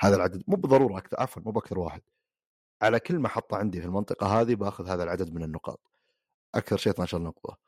هذا 0.00 0.16
العدد. 0.16 0.42
مو 0.48 0.56
بالضرورة 0.56 0.98
أكثر 0.98 1.16
عفوا 1.20 1.42
مو 1.42 1.50
بأكثر 1.52 1.78
واحد. 1.78 2.02
على 2.82 3.00
كل 3.00 3.18
محطة 3.18 3.56
عندي 3.56 3.80
في 3.80 3.86
المنطقة 3.86 4.26
هذه 4.40 4.54
باخذ 4.54 4.88
هذا 4.88 5.02
العدد 5.02 5.34
من 5.34 5.42
النقاط. 5.42 5.93
أكثر 6.54 6.76
شيء 6.76 6.92
12 6.92 7.18
نقطة. 7.18 7.58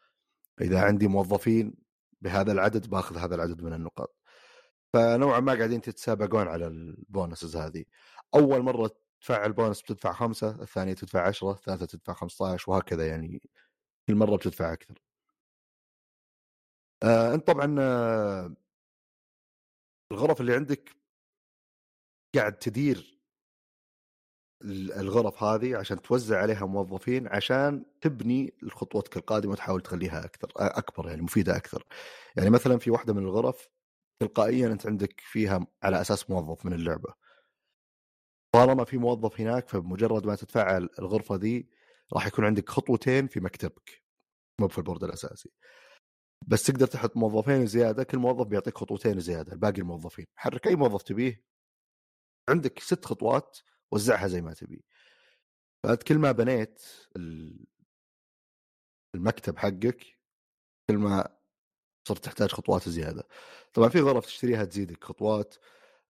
اذا 0.60 0.80
عندي 0.84 1.08
موظفين 1.08 1.74
بهذا 2.20 2.52
العدد 2.52 2.90
باخذ 2.90 3.18
هذا 3.18 3.34
العدد 3.34 3.62
من 3.62 3.72
النقاط. 3.72 4.16
فنوعا 4.92 5.40
ما 5.40 5.54
قاعدين 5.54 5.80
تتسابقون 5.80 6.48
على 6.48 6.66
ال 6.66 6.78
bonuses 6.78 7.56
هذه. 7.56 7.84
أول 8.34 8.62
مرة 8.62 8.90
تفعل 9.20 9.52
بونس 9.52 9.82
بتدفع 9.82 10.12
خمسة 10.12 10.62
الثانية 10.62 10.94
تدفع 10.94 11.26
10 11.28 11.50
الثالثة 11.52 11.86
تدفع 11.86 12.12
15 12.12 12.72
وهكذا 12.72 13.08
يعني 13.08 13.42
كل 14.08 14.14
مرة 14.14 14.36
بتدفع 14.36 14.72
أكثر. 14.72 14.94
آه 17.02 17.34
أنت 17.34 17.46
طبعا 17.46 17.76
آه 17.80 18.56
الغرف 20.12 20.40
اللي 20.40 20.54
عندك 20.54 20.96
قاعد 22.34 22.58
تدير 22.58 23.15
الغرف 24.64 25.42
هذه 25.42 25.76
عشان 25.76 26.02
توزع 26.02 26.38
عليها 26.38 26.66
موظفين 26.66 27.28
عشان 27.28 27.84
تبني 28.00 28.54
خطوتك 28.70 29.16
القادمة 29.16 29.52
وتحاول 29.52 29.80
تخليها 29.80 30.24
أكثر 30.24 30.48
أكبر 30.56 31.08
يعني 31.08 31.22
مفيدة 31.22 31.56
أكثر. 31.56 31.84
يعني 32.36 32.50
مثلا 32.50 32.78
في 32.78 32.90
واحدة 32.90 33.14
من 33.14 33.22
الغرف 33.22 33.68
تلقائيا 34.20 34.66
أنت 34.66 34.86
عندك 34.86 35.20
فيها 35.20 35.66
على 35.82 36.00
أساس 36.00 36.30
موظف 36.30 36.66
من 36.66 36.72
اللعبة. 36.72 37.14
طالما 38.54 38.84
في 38.84 38.98
موظف 38.98 39.40
هناك 39.40 39.68
فبمجرد 39.68 40.26
ما 40.26 40.34
تتفعل 40.34 40.88
الغرفة 40.98 41.34
ذي 41.34 41.68
راح 42.14 42.26
يكون 42.26 42.44
عندك 42.44 42.68
خطوتين 42.68 43.26
في 43.26 43.40
مكتبك 43.40 44.02
مو 44.60 44.68
في 44.68 44.78
البورد 44.78 45.04
الأساسي. 45.04 45.50
بس 46.46 46.62
تقدر 46.62 46.86
تحط 46.86 47.16
موظفين 47.16 47.66
زيادة 47.66 48.04
كل 48.04 48.18
موظف 48.18 48.46
بيعطيك 48.46 48.78
خطوتين 48.78 49.20
زيادة 49.20 49.56
باقي 49.56 49.78
الموظفين 49.78 50.26
حرك 50.36 50.66
أي 50.66 50.76
موظف 50.76 51.02
تبيه 51.02 51.44
عندك 52.48 52.78
ست 52.78 53.04
خطوات 53.04 53.58
وزعها 53.92 54.28
زي 54.28 54.42
ما 54.42 54.54
تبي. 54.54 54.84
فانت 55.84 56.02
كل 56.02 56.18
ما 56.18 56.32
بنيت 56.32 56.82
المكتب 59.14 59.58
حقك 59.58 60.04
كل 60.90 60.96
ما 60.98 61.36
صرت 62.08 62.24
تحتاج 62.24 62.50
خطوات 62.50 62.88
زيادة. 62.88 63.28
طبعا 63.74 63.88
في 63.88 64.00
غرف 64.00 64.26
تشتريها 64.26 64.64
تزيدك 64.64 65.04
خطوات 65.04 65.56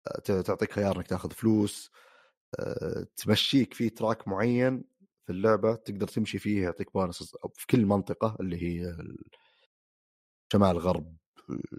آه، 0.07 0.41
تعطيك 0.41 0.71
خيار 0.73 0.97
إنك 0.97 1.07
تاخذ 1.07 1.31
فلوس 1.31 1.91
آه، 2.59 3.07
تمشيك 3.17 3.73
في 3.73 3.89
track 3.89 4.27
معين 4.27 4.83
في 5.25 5.31
اللعبة 5.33 5.75
تقدر 5.75 6.07
تمشي 6.07 6.39
فيه 6.39 6.63
يعطيك 6.63 6.93
بونس 6.93 7.35
في 7.55 7.67
كل 7.67 7.85
منطقة 7.85 8.37
اللي 8.39 8.63
هي 8.63 8.97
شمال 10.53 10.77
غرب 10.77 11.17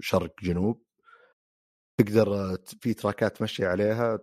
شرق 0.01 0.35
جنوب 0.43 0.85
تقدر 2.01 2.57
في 2.81 2.95
تراكات 2.95 3.37
تمشي 3.37 3.67
عليها 3.67 4.19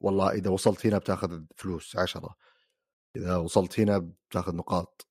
والله 0.00 0.30
إذا 0.30 0.50
وصلت 0.50 0.86
هنا 0.86 0.98
بتاخذ 0.98 1.44
فلوس 1.56 1.96
عشرة. 1.96 2.36
إذا 3.16 3.36
وصلت 3.36 3.80
هنا 3.80 3.98
بتاخذ 3.98 4.56
نقاط. 4.56 5.08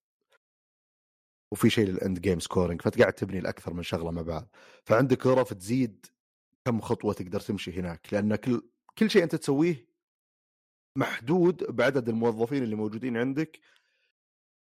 وفي 1.51 1.69
شيء 1.69 1.87
لل 1.87 2.00
end 2.00 2.19
game 2.21 2.39
scoring 2.39 2.81
فانت 2.81 3.01
قاعد 3.01 3.13
تبني 3.13 3.39
الأكثر 3.39 3.73
من 3.73 3.83
شغلة 3.83 4.11
مع 4.11 4.21
بعض. 4.21 4.49
فعندك 4.83 5.27
غرف 5.27 5.53
تزيد 5.53 6.05
كم 6.65 6.81
خطوة 6.81 7.13
تقدر 7.13 7.39
تمشي 7.39 7.79
هناك. 7.79 8.13
لأن 8.13 8.35
كل 8.35 8.61
كل 8.97 9.09
شيء 9.09 9.23
أنت 9.23 9.35
تسويه 9.35 9.87
محدود 10.97 11.63
بعدد 11.63 12.09
الموظفين 12.09 12.63
اللي 12.63 12.75
موجودين 12.75 13.17
عندك 13.17 13.59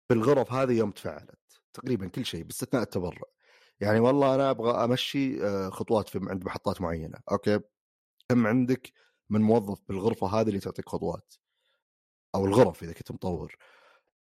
في 0.08 0.14
الغرف 0.14 0.54
هذه 0.54 0.78
يوم 0.78 0.92
تفعلت 0.92 1.40
تقريبا 1.74 2.08
كل 2.08 2.26
شيء 2.26 2.44
باستثناء 2.44 2.84
التبرع. 2.84 3.22
يعني 3.80 4.00
والله 4.00 4.36
أنا 4.36 4.50
أبغى 4.50 4.72
أمشي 4.84 5.46
آه، 5.46 5.70
خطوات 5.70 6.10
في 6.10 6.20
عند 6.30 6.46
محطات 6.46 6.82
معينة. 6.82 7.20
أوكي؟ 7.32 7.60
كم 8.30 8.48
عندك؟ 8.48 8.92
من 9.30 9.42
موظف 9.42 9.80
بالغرفة 9.88 10.28
هذه 10.28 10.48
اللي 10.50 10.60
تعطيك 10.60 10.90
خطوات 10.90 11.34
أو 12.36 12.46
الغرف 12.46 12.84
إذا 12.84 12.94
كنت 12.94 13.12
مطور. 13.12 13.56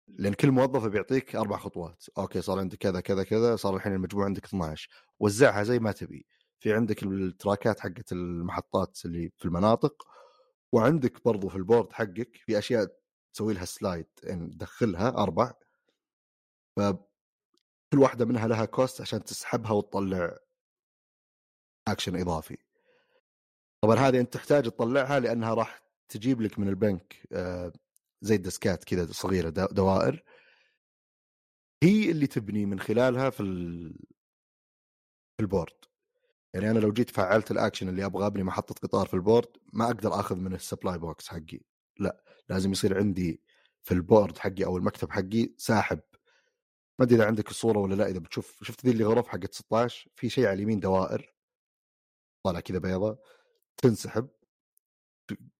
لأن 0.08 0.34
كل 0.34 0.50
موظف 0.50 0.86
بيعطيك 0.86 1.36
أربع 1.36 1.56
خطوات. 1.58 2.04
أوكي 2.18 2.42
صار 2.42 2.58
عندك 2.58 2.78
كذا 2.78 3.00
كذا 3.00 3.24
كذا 3.24 3.56
صار 3.56 3.76
الحين 3.76 3.92
المجموع 3.92 4.24
عندك 4.24 4.44
12 4.44 4.88
وزعها 5.20 5.62
زي 5.62 5.78
ما 5.78 5.92
تبي. 5.92 6.26
في 6.60 6.74
عندك 6.74 7.02
التراكات 7.02 7.80
حقت 7.80 8.12
المحطات 8.12 8.98
اللي 9.04 9.32
في 9.38 9.44
المناطق 9.44 10.06
وعندك 10.72 11.24
برضو 11.24 11.48
في 11.48 11.56
ال 11.56 11.62
board 11.62 11.92
حقك 11.92 12.36
في 12.36 12.58
أشياء 12.58 12.96
تسوي 13.34 13.54
لها 13.54 13.64
slide. 13.64 14.06
يعني 14.22 14.46
تدخلها 14.50 15.08
أربع. 15.08 15.52
فكل 16.76 16.98
واحدة 17.98 18.24
منها 18.24 18.48
لها 18.48 18.64
cost 18.64 19.00
عشان 19.00 19.24
تسحبها 19.24 19.72
وتطلع 19.72 20.38
اكشن 21.88 22.16
إضافي. 22.20 22.65
طبعا 23.86 23.96
هذه 23.96 24.20
أنت 24.20 24.34
تحتاج 24.34 24.64
تطلعها 24.64 25.20
لأنها 25.20 25.54
راح 25.54 25.82
تجيب 26.08 26.40
لك 26.40 26.58
من 26.58 26.68
البنك 26.68 27.26
آه، 27.32 27.72
زي 28.20 28.34
الدسكات 28.34 28.84
كذا 28.84 29.12
صغيرة 29.12 29.48
دوائر. 29.50 30.24
هي 31.82 32.10
اللي 32.10 32.26
تبني 32.26 32.66
من 32.66 32.80
خلالها 32.80 33.30
في 33.30 33.42
في 35.36 35.42
ال 35.42 35.47
board. 35.47 35.74
يعني 36.54 36.70
أنا 36.70 36.78
لو 36.78 36.92
جيت 36.92 37.10
فعلت 37.10 37.50
الأكشن 37.50 37.88
اللي 37.88 38.04
أبغى 38.04 38.26
ابني 38.26 38.42
محطه 38.42 38.74
قطار 38.74 39.06
في 39.06 39.14
ال 39.14 39.20
board 39.20 39.48
ما 39.72 39.86
أقدر 39.86 40.20
آخذ 40.20 40.36
من 40.36 40.54
ال 40.54 40.61
supply 40.61 40.98
box 40.98 41.28
حقي. 41.28 41.60
لا 41.98 42.24
لازم 42.48 42.72
يصير 42.72 42.98
عندي 42.98 43.40
في 43.82 43.94
ال 43.94 44.01
board 44.01 44.38
حقي 44.38 44.64
أو 44.64 44.76
المكتب 44.76 45.10
حقي 45.10 45.54
ساحب. 45.58 46.00
ما 46.98 47.04
أدري 47.04 47.16
إذا 47.16 47.26
عندك 47.26 47.50
الصورة 47.50 47.78
ولا 47.78 47.94
لا 47.94 48.08
إذا 48.08 48.18
بتشوف 48.18 48.64
شفت 48.64 48.86
ذي 48.86 48.92
اللي 48.92 49.04
غرف 49.04 49.28
حقت 49.28 49.54
16 49.54 50.10
في 50.16 50.28
شيء 50.28 50.46
على 50.46 50.54
اليمين 50.54 50.80
دوائر. 50.80 51.34
طالع 52.44 52.60
كذا 52.60 52.78
بيضة. 52.78 53.18
تنسحب 53.76 54.28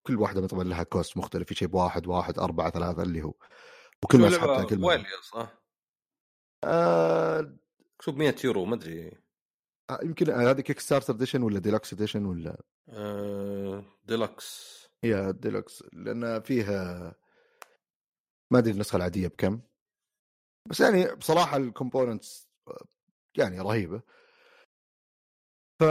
كل 0.03 0.17
واحدة 0.17 0.47
طبعا 0.47 0.65
لها 0.65 0.83
cost 0.83 1.17
مختلف 1.17 1.49
في 1.49 1.55
شيء 1.55 1.69
بواحد 1.69 2.07
واحد 2.07 2.39
أربعة 2.39 2.71
ثلاثة 2.71 3.03
اللي 3.03 3.23
هو 3.23 3.35
وكل 4.05 4.19
ما 4.19 4.31
سحبتها 4.31 4.65
كل 4.65 4.79
ما 4.79 5.05
صح؟ 5.23 5.63
آه... 6.65 7.57
مكتوب 7.95 8.17
100 8.17 8.35
يورو؟ 8.45 8.65
ما 8.65 8.75
أدري. 8.75 9.13
آه 9.91 10.01
يمكن 10.03 10.31
هذه 10.31 10.61
Kickstarter 10.61 11.15
edition 11.15 11.43
ولا 11.43 11.59
deluxe 11.59 11.93
edition 11.93 12.27
ولا؟ 12.27 12.63
آه... 12.89 13.85
ديلوكس 14.05 14.77
هي 15.05 15.33
ديلوكس 15.33 15.85
لأن 15.93 16.41
فيها 16.41 17.15
ما 18.51 18.59
أدري 18.59 18.73
النسخة 18.73 18.97
العادية 18.97 19.29
بكم. 19.29 19.61
بس 20.67 20.81
يعني 20.81 21.15
بصراحة 21.15 21.57
ال 21.57 21.65
components 21.65 22.49
يعني 23.39 23.61
رهيبة. 23.61 24.03
ف 25.81 25.85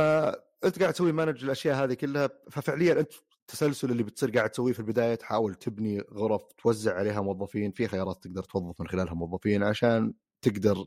أنت 0.66 0.80
قاعد 0.80 0.94
تسوي 0.94 1.12
manage 1.12 1.44
الأشياء 1.44 1.84
هذه 1.84 1.94
كلها 1.94 2.30
ففعليا 2.52 3.00
أنت 3.00 3.12
التسلسل 3.42 3.92
اللي 3.92 4.04
بتصير 4.04 4.32
قاعد 4.32 4.50
تسويه 4.50 4.74
في 4.74 4.80
البداية 4.80 5.16
تحاول 5.16 5.56
تبني 5.56 6.02
غرف 6.02 6.54
توزع 6.54 6.96
عليها 6.96 7.22
موظفين 7.22 7.72
في 7.72 7.88
خيارات 7.88 8.24
تقدر 8.24 8.44
توظف 8.44 8.82
من 8.82 8.88
خلالها 8.88 9.14
موظفين 9.14 9.64
عشان 9.64 10.14
تقدر 10.42 10.86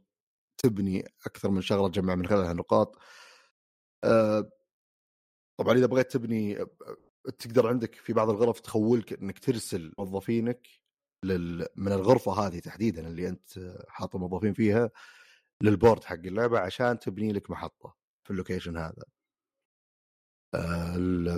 تبني 0.59 1.05
أكثر 1.27 1.51
من 1.51 1.61
شغلة 1.61 1.89
تجمع 1.89 2.15
من 2.15 2.27
خلالها 2.27 2.53
نقاط. 2.53 2.97
أه 4.05 4.51
طبعا 5.59 5.75
إذا 5.79 5.87
بغيت 5.87 6.13
تبني 6.13 6.67
تقدر 7.39 7.67
عندك 7.69 7.95
في 7.95 8.13
بعض 8.13 8.31
الغرف 8.31 8.61
تخولك 8.61 9.13
إنك 9.13 9.39
ترسل 9.39 9.93
موظفينك 9.99 10.69
لل... 11.25 11.67
من 11.77 11.93
الغرفة 11.93 12.33
هذه 12.33 12.59
تحديدا 12.59 13.09
اللي 13.09 13.29
أنت 13.29 13.77
حاط 13.89 14.15
الموظفين 14.15 14.55
فيها 14.55 14.91
لل 15.63 15.75
board 15.75 16.05
حق 16.05 16.15
اللعبة 16.15 16.59
عشان 16.61 16.99
تبني 16.99 17.33
لك 17.33 17.51
محطة 17.51 17.97
في 18.25 18.31
ال 18.31 18.36
location 18.36 18.77
هذا. 18.77 19.03
آه، 19.03 19.18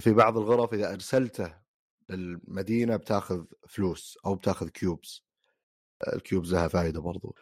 في 0.00 0.12
بعض 0.16 0.38
الغرف 0.38 0.74
إذا 0.74 0.92
أرسلته 0.92 1.54
للمدينة 2.08 2.96
بتاخذ 2.96 3.44
فلوس 3.68 4.18
أو 4.26 4.34
بتاخذ 4.34 4.68
cubes. 4.68 5.24
ال 6.14 6.21
cubes 6.21 6.54
لها 6.54 6.68
فائده 6.68 7.00
برضو. 7.00 7.36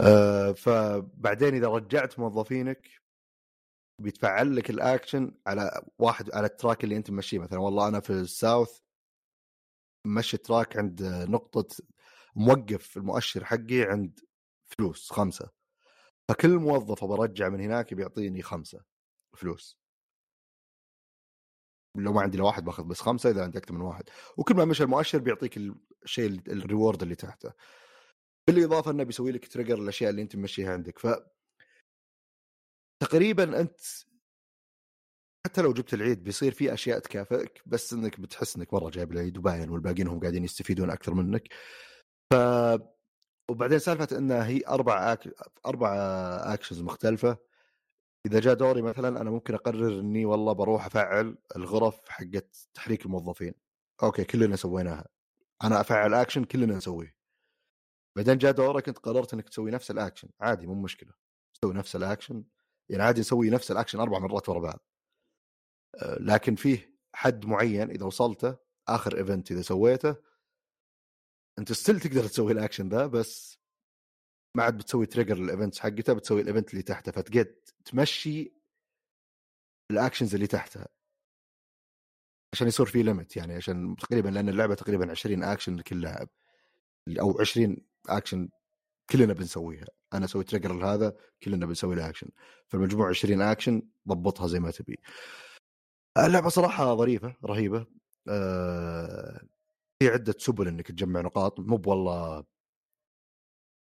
آه، 0.00 0.52
فبعدين 0.52 1.54
إذا 1.54 1.68
رجعت 1.68 2.18
موظفينك 2.18 2.88
بيتفعل 3.98 4.56
لك 4.56 4.70
الأكشن 4.70 5.34
على 5.46 5.82
واحد 5.98 6.30
على 6.34 6.46
ال 6.46 6.52
track 6.52 6.84
اللي 6.84 6.96
أنت 6.96 7.10
ماشيه 7.10 7.38
مثلا 7.38 7.58
والله 7.58 7.88
أنا 7.88 8.00
في 8.00 8.10
ال 8.10 8.21
south 8.21 8.78
مشي 10.06 10.36
track 10.36 10.76
عند 10.76 11.02
نقطة 11.28 11.76
موقف 12.36 12.96
المؤشر 12.96 13.44
حقي 13.44 13.82
عند 13.82 14.20
فلوس 14.64 15.12
خمسة. 15.12 15.50
فكل 16.28 16.50
موظف 16.58 17.04
برجع 17.04 17.48
من 17.48 17.60
هناك 17.60 17.94
بيعطيني 17.94 18.42
خمسة 18.42 18.84
فلوس. 19.36 19.81
لو 21.96 22.12
ما 22.12 22.20
عندي 22.20 22.36
الا 22.36 22.44
واحد 22.44 22.64
باخذ 22.64 22.84
بس 22.84 23.00
خمسة 23.00 23.30
إذا 23.30 23.42
عندي 23.42 23.58
أكثر 23.58 23.74
من 23.74 23.80
واحد. 23.80 24.04
وكل 24.36 24.54
ما 24.54 24.64
مشى 24.64 24.82
المؤشر 24.84 25.18
بيعطيك 25.18 25.56
الشيء 26.04 26.40
ال 26.48 26.56
reward 26.56 27.02
اللي 27.02 27.14
تحته. 27.14 27.52
بالإضافة 28.48 28.90
إنه 28.90 29.02
بيسوي 29.02 29.32
لك 29.32 29.48
trigger 29.48 29.78
الاشياء 29.78 30.10
اللي 30.10 30.22
أنت 30.22 30.36
ممشيها 30.36 30.72
عندك. 30.72 30.98
ف 30.98 31.06
تقريبا 33.02 33.60
أنت 33.60 33.80
حتى 35.46 35.62
لو 35.62 35.72
جبت 35.72 35.94
العيد 35.94 36.22
بيصير 36.24 36.52
في 36.52 36.72
أشياء 36.74 36.98
تكافئك 36.98 37.62
بس 37.66 37.92
إنك 37.92 38.20
بتحس 38.20 38.56
إنك 38.56 38.74
مرة 38.74 38.90
جايب 38.90 39.12
العيد 39.12 39.38
وباين 39.38 39.70
والباقيين 39.70 40.08
هم 40.08 40.20
قاعدين 40.20 40.44
يستفيدون 40.44 40.90
أكثر 40.90 41.14
منك. 41.14 41.48
ف 42.32 42.34
وبعدين 43.50 43.78
سالفة 43.78 44.18
إنها 44.18 44.46
هي 44.46 44.62
أربع 44.68 45.12
أك... 45.12 45.34
أربع 45.66 45.94
actions 46.54 46.82
مختلفة. 46.82 47.51
إذا 48.26 48.40
جاء 48.40 48.54
دوري 48.54 48.82
مثلا 48.82 49.20
أنا 49.20 49.30
ممكن 49.30 49.54
أقرر 49.54 50.00
إني 50.00 50.24
والله 50.24 50.52
بروح 50.52 50.86
أفعل 50.86 51.38
الغرف 51.56 52.08
حقت 52.08 52.68
تحريك 52.74 53.06
الموظفين. 53.06 53.54
okay 54.02 54.24
كلنا 54.24 54.56
سويناها. 54.56 55.08
أنا 55.64 55.80
أفعل 55.80 56.14
اكشن 56.14 56.44
كلنا 56.44 56.76
نسويه. 56.76 57.14
بعدين 58.16 58.38
جاء 58.38 58.52
دورك 58.52 58.88
أنت 58.88 58.98
قررت 58.98 59.34
إنك 59.34 59.48
تسوي 59.48 59.70
نفس 59.70 59.90
الاكشن 59.90 60.28
عادي 60.40 60.66
مو 60.66 60.74
مشكلة. 60.74 61.12
تسوي 61.54 61.74
نفس 61.74 61.96
الاكشن 61.96 62.44
يعني 62.88 63.02
عادي 63.02 63.20
نسوي 63.20 63.50
نفس 63.50 63.70
الاكشن 63.70 64.00
أربع 64.00 64.18
مرات 64.18 64.48
ورا 64.48 64.60
بعض. 64.60 64.86
آه، 65.94 66.18
لكن 66.20 66.54
فيه 66.54 66.96
حد 67.14 67.46
معين 67.46 67.90
إذا 67.90 68.06
وصلته 68.06 68.56
آخر 68.88 69.18
event 69.18 69.50
إذا 69.50 69.62
سويته 69.62 70.16
أنت 71.58 71.72
still 71.72 72.00
تقدر 72.00 72.24
تسوي 72.24 72.52
الاكشن 72.52 72.88
ذا 72.88 73.06
بس 73.06 73.61
ما 74.56 74.62
عاد 74.62 74.76
بتسوي 74.78 75.06
trigger 75.06 75.36
ال 75.36 75.42
events 75.42 75.80
حقته 75.80 76.12
بتسوي 76.12 76.40
ال 76.40 76.45
event 76.45 76.70
اللي 76.70 76.82
تحته 76.82 77.12
فتقعد 77.12 77.54
تمشي 77.84 78.52
ال 79.90 79.95
actions 79.95 80.34
اللي 80.34 80.46
تحتها. 80.46 80.88
عشان 82.54 82.68
يصير 82.68 82.86
في 82.86 83.02
limit 83.02 83.36
يعني 83.36 83.54
عشان 83.54 83.96
تقريبا 83.96 84.28
لأن 84.28 84.48
اللعبة 84.48 84.74
تقريبا 84.74 85.10
20 85.10 85.44
اكشن 85.44 85.76
لكل 85.76 86.00
لاعب 86.00 86.28
أو 87.20 87.40
20 87.40 87.76
اكشن 88.08 88.48
كلنا 89.10 89.32
بنسويها. 89.32 89.86
أنا 90.14 90.24
أسوي 90.24 90.44
trigger 90.44 90.72
لهذا 90.74 91.16
كلنا 91.42 91.66
بنسوي 91.66 91.96
له 91.96 92.08
اكشن 92.08 92.28
فالمجموع 92.68 93.08
20 93.08 93.42
اكشن 93.42 93.82
ضبطها 94.08 94.46
زي 94.48 94.60
ما 94.60 94.70
تبي. 94.70 94.98
اللعبة 96.18 96.48
صراحة 96.48 96.94
ظريفة 96.96 97.36
رهيبة. 97.44 97.86
أه 98.28 99.40
في 100.02 100.08
عدة 100.08 100.34
سبل 100.38 100.68
إنك 100.68 100.88
تجمع 100.88 101.20
نقاط. 101.20 101.60
مو 101.60 101.82
والله 101.86 102.44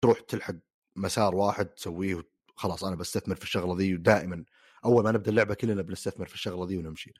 تروح 0.04 0.20
تلحق 0.20 0.54
مسار 0.96 1.34
واحد 1.34 1.66
تسويه 1.66 2.22
خلاص 2.56 2.84
أنا 2.84 2.96
بستثمر 2.96 3.36
في 3.36 3.42
الشغلة 3.42 3.76
ذي 3.76 3.94
ودائما 3.94 4.44
أول 4.84 5.04
ما 5.04 5.12
نبدأ 5.12 5.30
اللعبة 5.30 5.54
كلنا 5.54 5.82
بنستثمر 5.82 6.26
في 6.26 6.34
الشغلة 6.34 6.66
ذي 6.66 6.76
ونمشي. 6.76 7.14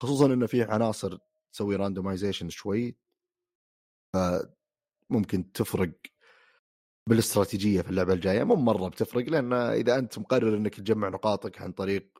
خصوصا 0.00 0.26
انه 0.26 0.46
في 0.46 0.62
عناصر 0.62 1.18
تسوي 1.52 1.76
راندومايزيشن 1.76 2.48
شوي 2.48 2.96
فممكن 4.14 5.52
تفرق 5.52 5.92
بالاستراتيجية 7.08 7.82
في 7.82 7.90
اللعبة 7.90 8.12
الجاية. 8.12 8.44
مو 8.44 8.54
مرة 8.54 8.88
بتفرق 8.88 9.24
لأن 9.24 9.52
إذا 9.52 9.98
أنت 9.98 10.18
مقرر 10.18 10.56
إنك 10.56 10.74
تجمع 10.74 11.08
نقاطك 11.08 11.62
عن 11.62 11.72
طريق 11.72 12.18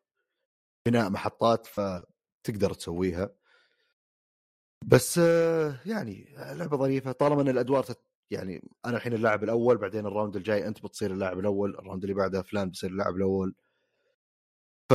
بناء 0.86 1.10
محطات 1.10 1.66
فتقدر 1.66 2.74
تسويها. 2.74 3.30
بس 4.86 5.18
يعني 5.86 6.34
لعبة 6.36 6.76
ظريفة 6.76 7.12
طالما 7.12 7.42
إن 7.42 7.48
الأدوار 7.48 7.84
يعني 8.30 8.68
أنا 8.86 8.96
الحين 8.96 9.12
اللاعب 9.12 9.44
الأول 9.44 9.76
بعدين 9.78 10.06
ال 10.06 10.11
round 10.11 10.36
الجاي 10.36 10.66
أنت 10.66 10.82
بتصير 10.82 11.10
اللاعب 11.10 11.38
الأول 11.38 11.70
ال 11.78 11.82
round 11.82 12.02
اللي 12.04 12.14
بعده 12.14 12.42
فلان 12.42 12.68
بيصير 12.70 12.90
اللاعب 12.90 13.16
الأول. 13.16 13.54
ف 14.90 14.94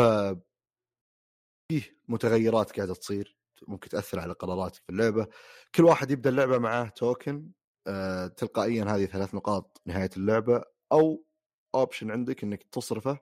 فيه 1.71 1.97
متغيرات 2.07 2.71
قاعدة 2.71 2.93
تصير 2.93 3.37
ممكن 3.67 3.89
تأثر 3.89 4.19
على 4.19 4.33
قراراتك 4.33 4.83
في 4.83 4.89
اللعبة. 4.89 5.27
كل 5.75 5.85
واحد 5.85 6.11
يبدأ 6.11 6.29
اللعبة 6.29 6.57
معاه 6.57 6.87
token 6.87 7.51
آه 7.87 8.27
تلقائيا 8.27 8.83
هذه 8.83 9.05
ثلاث 9.05 9.35
نقاط 9.35 9.81
نهاية 9.85 10.09
اللعبة 10.17 10.63
أو 10.91 11.25
option 11.75 12.11
عندك 12.11 12.43
إنك 12.43 12.63
تصرفه. 12.63 13.19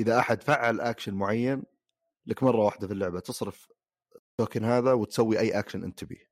إذا 0.00 0.18
أحد 0.18 0.42
فعل 0.42 0.80
اكشن 0.80 1.14
معين 1.14 1.62
لك 2.26 2.42
مرة 2.42 2.58
واحدة 2.64 2.86
في 2.86 2.92
اللعبة 2.92 3.20
تصرف 3.20 3.68
ال 4.16 4.24
token 4.24 4.64
هذا 4.64 4.92
وتسوي 4.92 5.38
أي 5.38 5.58
اكشن 5.58 5.84
أنت 5.84 5.98
تبيه. 5.98 6.29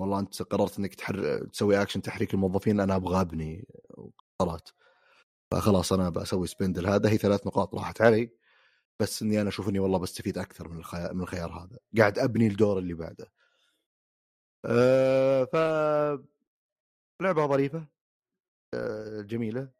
والله 0.00 0.18
أنت 0.18 0.42
قررت 0.42 0.78
إنك 0.78 0.94
تحر... 0.94 1.38
تسوي 1.46 1.82
اكشن 1.82 2.02
تحريك 2.02 2.34
الموظفين 2.34 2.80
أنا 2.80 2.96
أبغى 2.96 3.20
أبني 3.20 3.66
قرارات 4.38 4.68
فخلاص 5.50 5.92
أنا 5.92 6.10
بسوي 6.10 6.46
spend 6.46 6.79
ل 6.79 6.86
هذا 6.86 7.10
هي 7.10 7.18
ثلاث 7.18 7.46
نقاط 7.46 7.74
راحت 7.74 8.02
علي 8.02 8.30
بس 9.00 9.22
إني 9.22 9.40
أنا 9.40 9.48
أشوف 9.48 9.68
إني 9.68 9.78
والله 9.78 9.98
بستفيد 9.98 10.38
أكثر 10.38 10.68
من 10.68 10.78
الخيار 10.78 11.14
من 11.14 11.22
الخيار 11.22 11.52
هذا. 11.52 11.78
قاعد 11.98 12.18
أبني 12.18 12.46
الدور 12.46 12.78
اللي 12.78 12.94
بعده. 12.94 13.32
أه 14.64 15.44
ف 15.44 15.56
لعبة 17.22 17.46
ظريفة 17.46 17.86
أه 18.74 19.20
جميلة. 19.22 19.70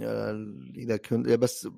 أه 0.00 0.32
إذا 0.76 0.96
كنت 0.96 1.28
بس 1.28 1.68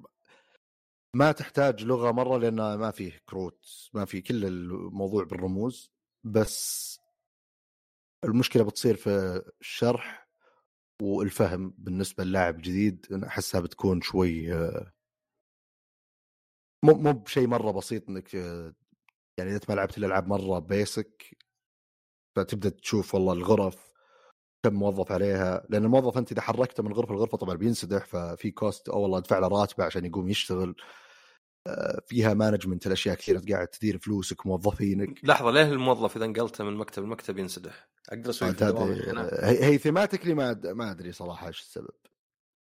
ما 1.16 1.32
تحتاج 1.32 1.84
لغة 1.84 2.10
مرة 2.12 2.38
لأن 2.38 2.74
ما 2.74 2.90
فيه 2.90 3.22
كروت 3.28 3.66
ما 3.94 4.04
في 4.04 4.20
كل 4.20 4.44
الموضوع 4.44 5.24
بالرموز. 5.24 5.93
بس 6.24 6.98
المشكلة 8.24 8.64
بتصير 8.64 8.96
في 8.96 9.42
الشرح 9.60 10.28
والفهم 11.02 11.74
بالنسبة 11.78 12.24
للاعب 12.24 12.56
جديد 12.56 13.06
أحسها 13.24 13.60
بتكون 13.60 14.00
شوي 14.00 14.52
مو 16.84 16.94
مو 16.94 17.12
بشيء 17.12 17.46
مرة 17.46 17.70
بسيط 17.70 18.08
إنك 18.08 18.34
يعني 19.38 19.50
إذا 19.50 19.60
ما 19.68 19.74
لعبت 19.74 19.98
الألعاب 19.98 20.28
مرة 20.28 20.58
بيسك 20.58 21.36
فتبدأ 22.36 22.68
تشوف 22.68 23.14
والله 23.14 23.32
الغرف 23.32 23.92
كم 24.64 24.74
موظف 24.74 25.12
عليها 25.12 25.66
لأن 25.70 25.84
الموظف 25.84 26.18
أنت 26.18 26.32
إذا 26.32 26.40
حركته 26.40 26.82
من 26.82 26.92
غرفة 26.92 27.14
لغرفة 27.14 27.38
طبعا 27.38 27.54
بينسدح 27.54 28.06
ففي 28.06 28.50
cost 28.50 28.88
أو 28.88 29.00
والله 29.02 29.18
أدفع 29.18 29.38
له 29.38 29.48
راتبه 29.48 29.84
عشان 29.84 30.04
يقوم 30.04 30.28
يشتغل. 30.28 30.76
فيها 32.06 32.34
management 32.34 32.86
الأشياء 32.86 33.16
كثيرة 33.16 33.42
قاعد 33.50 33.68
تدير 33.68 33.98
فلوسك 33.98 34.46
موظفينك. 34.46 35.24
لحظة 35.24 35.50
ليه 35.50 35.62
الموظف 35.62 36.16
إذا 36.16 36.24
انقلته 36.24 36.64
من 36.64 36.76
مكتب 36.76 37.02
لمكتب 37.02 37.38
ينسدح؟ 37.38 37.88
أقدر 38.08 38.30
أسوي 38.30 38.54
هي, 39.42 39.64
هي 39.64 39.78
thematically 39.78 40.34
ما 40.34 40.60
ما 40.64 40.90
أدري 40.90 41.12
صراحة 41.12 41.48
إيش 41.48 41.60
السبب. 41.60 41.94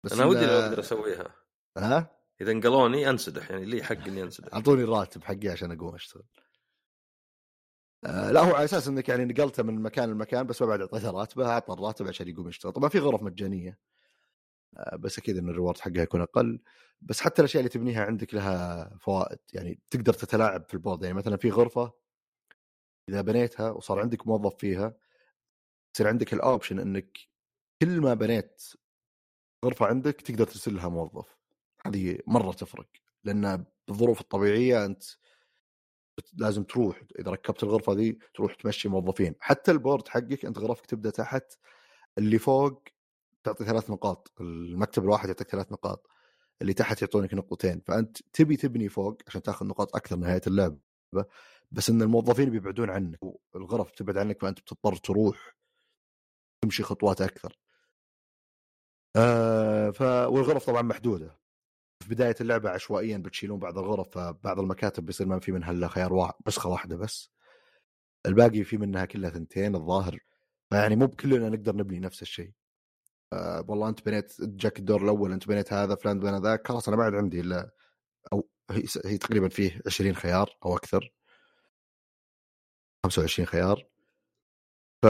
بس 0.04 0.12
أنا 0.12 0.24
ودي 0.24 0.46
لو 0.46 0.52
أقدر 0.52 0.80
أسويها. 0.80 1.34
ها؟ 1.76 2.10
إذا 2.40 2.52
انقلوني 2.52 3.10
أنسدح 3.10 3.50
يعني 3.50 3.64
لي 3.64 3.82
حق 3.82 4.06
إني 4.06 4.22
أنسدح. 4.22 4.54
أعطوني 4.54 4.82
الراتب 4.82 5.24
حقي 5.24 5.48
عشان 5.48 5.72
أقوم 5.72 5.94
أشتغل. 5.94 6.24
آه 8.04 8.30
لا 8.30 8.40
هو 8.40 8.54
على 8.54 8.64
أساس 8.64 8.88
إنك 8.88 9.08
يعني 9.08 9.24
نقلته 9.24 9.62
من 9.62 9.82
مكان 9.82 10.10
لمكان 10.10 10.46
بس 10.46 10.62
ما 10.62 10.68
بعد 10.68 10.80
أعطيته 10.80 11.10
راتبه 11.10 11.46
أعطى 11.46 11.72
الراتب 11.72 12.08
عشان 12.08 12.28
يقوم 12.28 12.48
يشتغل. 12.48 12.72
طبعا 12.72 12.88
في 12.88 12.98
غرف 12.98 13.22
مجانية. 13.22 13.78
بس 14.98 15.18
أكيد 15.18 15.36
إن 15.36 15.48
ال 15.48 15.53
reward 15.53 15.78
حقها 15.78 16.02
يكون 16.02 16.20
أقل. 16.20 16.60
بس 17.02 17.20
حتى 17.20 17.42
الأشياء 17.42 17.60
اللي 17.60 17.68
تبنيها 17.70 18.04
عندك 18.04 18.34
لها 18.34 18.90
فوائد 19.00 19.38
يعني 19.52 19.80
تقدر 19.90 20.12
تتلاعب 20.12 20.64
في 20.68 20.74
ال 20.74 20.79
board 20.79 21.02
يعني 21.02 21.14
مثلا 21.14 21.36
في 21.36 21.50
غرفة 21.50 21.92
إذا 23.08 23.20
بنيتها 23.20 23.70
وصار 23.70 24.00
عندك 24.00 24.26
موظف 24.26 24.56
فيها 24.56 24.96
يصير 25.94 26.08
عندك 26.08 26.34
ال 26.34 26.40
option 26.40 26.78
إنك 26.78 27.18
كل 27.82 28.00
ما 28.00 28.14
بنيت 28.14 28.62
غرفة 29.64 29.86
عندك 29.86 30.20
تقدر 30.20 30.46
ترسل 30.46 30.74
لها 30.74 30.88
موظف. 30.88 31.36
هذه 31.86 32.18
مرة 32.26 32.52
تفرق 32.52 32.88
لأن 33.24 33.64
بالظروف 33.88 34.20
الطبيعية 34.20 34.84
أنت 34.84 35.02
لازم 36.34 36.64
تروح 36.64 37.02
إذا 37.18 37.30
ركبت 37.30 37.62
الغرفة 37.62 37.92
ذي 37.92 38.18
تروح 38.34 38.54
تمشي 38.54 38.88
موظفين. 38.88 39.34
حتى 39.40 39.70
البورد 39.70 40.08
حقك 40.08 40.44
أنت 40.44 40.58
غرفك 40.58 40.86
تبدأ 40.86 41.10
تحت 41.10 41.44
اللي 42.18 42.38
فوق 42.38 42.84
تعطي 43.44 43.64
ثلاث 43.64 43.90
نقاط 43.90 44.32
المكتب 44.40 45.02
الواحد 45.04 45.28
يعطيك 45.28 45.48
ثلاث 45.48 45.72
نقاط 45.72 46.06
اللي 46.62 46.72
تحت 46.74 47.02
يعطونك 47.02 47.34
نقطتين 47.34 47.80
فأنت 47.86 48.18
تبي 48.32 48.56
تبني 48.56 48.88
فوق 48.88 49.18
عشان 49.26 49.42
تاخذ 49.42 49.66
نقاط 49.66 49.96
أكثر 49.96 50.16
نهاية 50.16 50.40
اللعبة 50.46 50.78
بس 51.70 51.90
إن 51.90 52.02
الموظفين 52.02 52.50
بيبعدون 52.50 52.90
عنك 52.90 53.18
الغرف 53.56 53.90
تبعد 53.90 54.16
عنك 54.18 54.40
فأنت 54.42 54.60
بتضطر 54.60 54.96
تروح 54.96 55.56
تمشي 56.62 56.82
خطوات 56.82 57.20
أكثر. 57.22 57.58
آه 59.16 59.90
ف 59.90 60.00
والغرف 60.02 60.66
طبعا 60.66 60.82
محدودة. 60.82 61.38
في 62.02 62.08
بداية 62.14 62.34
اللعبة 62.40 62.70
عشوائيا 62.70 63.18
بتشيلون 63.18 63.58
بعض 63.58 63.78
الغرف 63.78 64.08
فبعض 64.08 64.60
المكاتب 64.60 65.06
بيصير 65.06 65.26
ما 65.26 65.40
في 65.40 65.52
منها 65.52 65.70
إلا 65.70 65.88
خيار 65.88 66.12
واحد 66.12 66.34
نسخه 66.48 66.68
واحدة 66.68 66.96
بس. 66.96 67.30
الباقي 68.26 68.64
في 68.64 68.76
منها 68.76 69.04
كلها 69.04 69.30
ثنتين 69.30 69.74
الظاهر 69.74 70.18
فيعني 70.70 70.96
مو 70.96 71.06
بكلنا 71.06 71.48
نقدر 71.48 71.76
نبني 71.76 72.00
نفس 72.00 72.22
الشيء. 72.22 72.52
آه 73.32 73.64
والله 73.68 73.88
أنت 73.88 74.06
بنيت 74.06 74.32
جاك 74.40 74.78
الدور 74.78 75.02
الأول 75.02 75.32
أنت 75.32 75.48
بنيت 75.48 75.72
هذا 75.72 75.94
فلان 75.94 76.20
بنى 76.20 76.38
ذاك. 76.40 76.68
خلاص 76.68 76.88
أنا 76.88 76.96
ما 76.96 77.04
عاد 77.04 77.14
عندي 77.14 77.40
إلا 77.40 77.70
أو 78.32 78.48
هي, 78.70 78.82
تقريبا 79.18 79.48
فيه 79.48 79.80
20 79.86 80.14
خيار 80.16 80.56
أو 80.66 80.76
أكثر. 80.76 81.12
25 83.04 83.46
خيار. 83.46 83.84
ف 85.02 85.06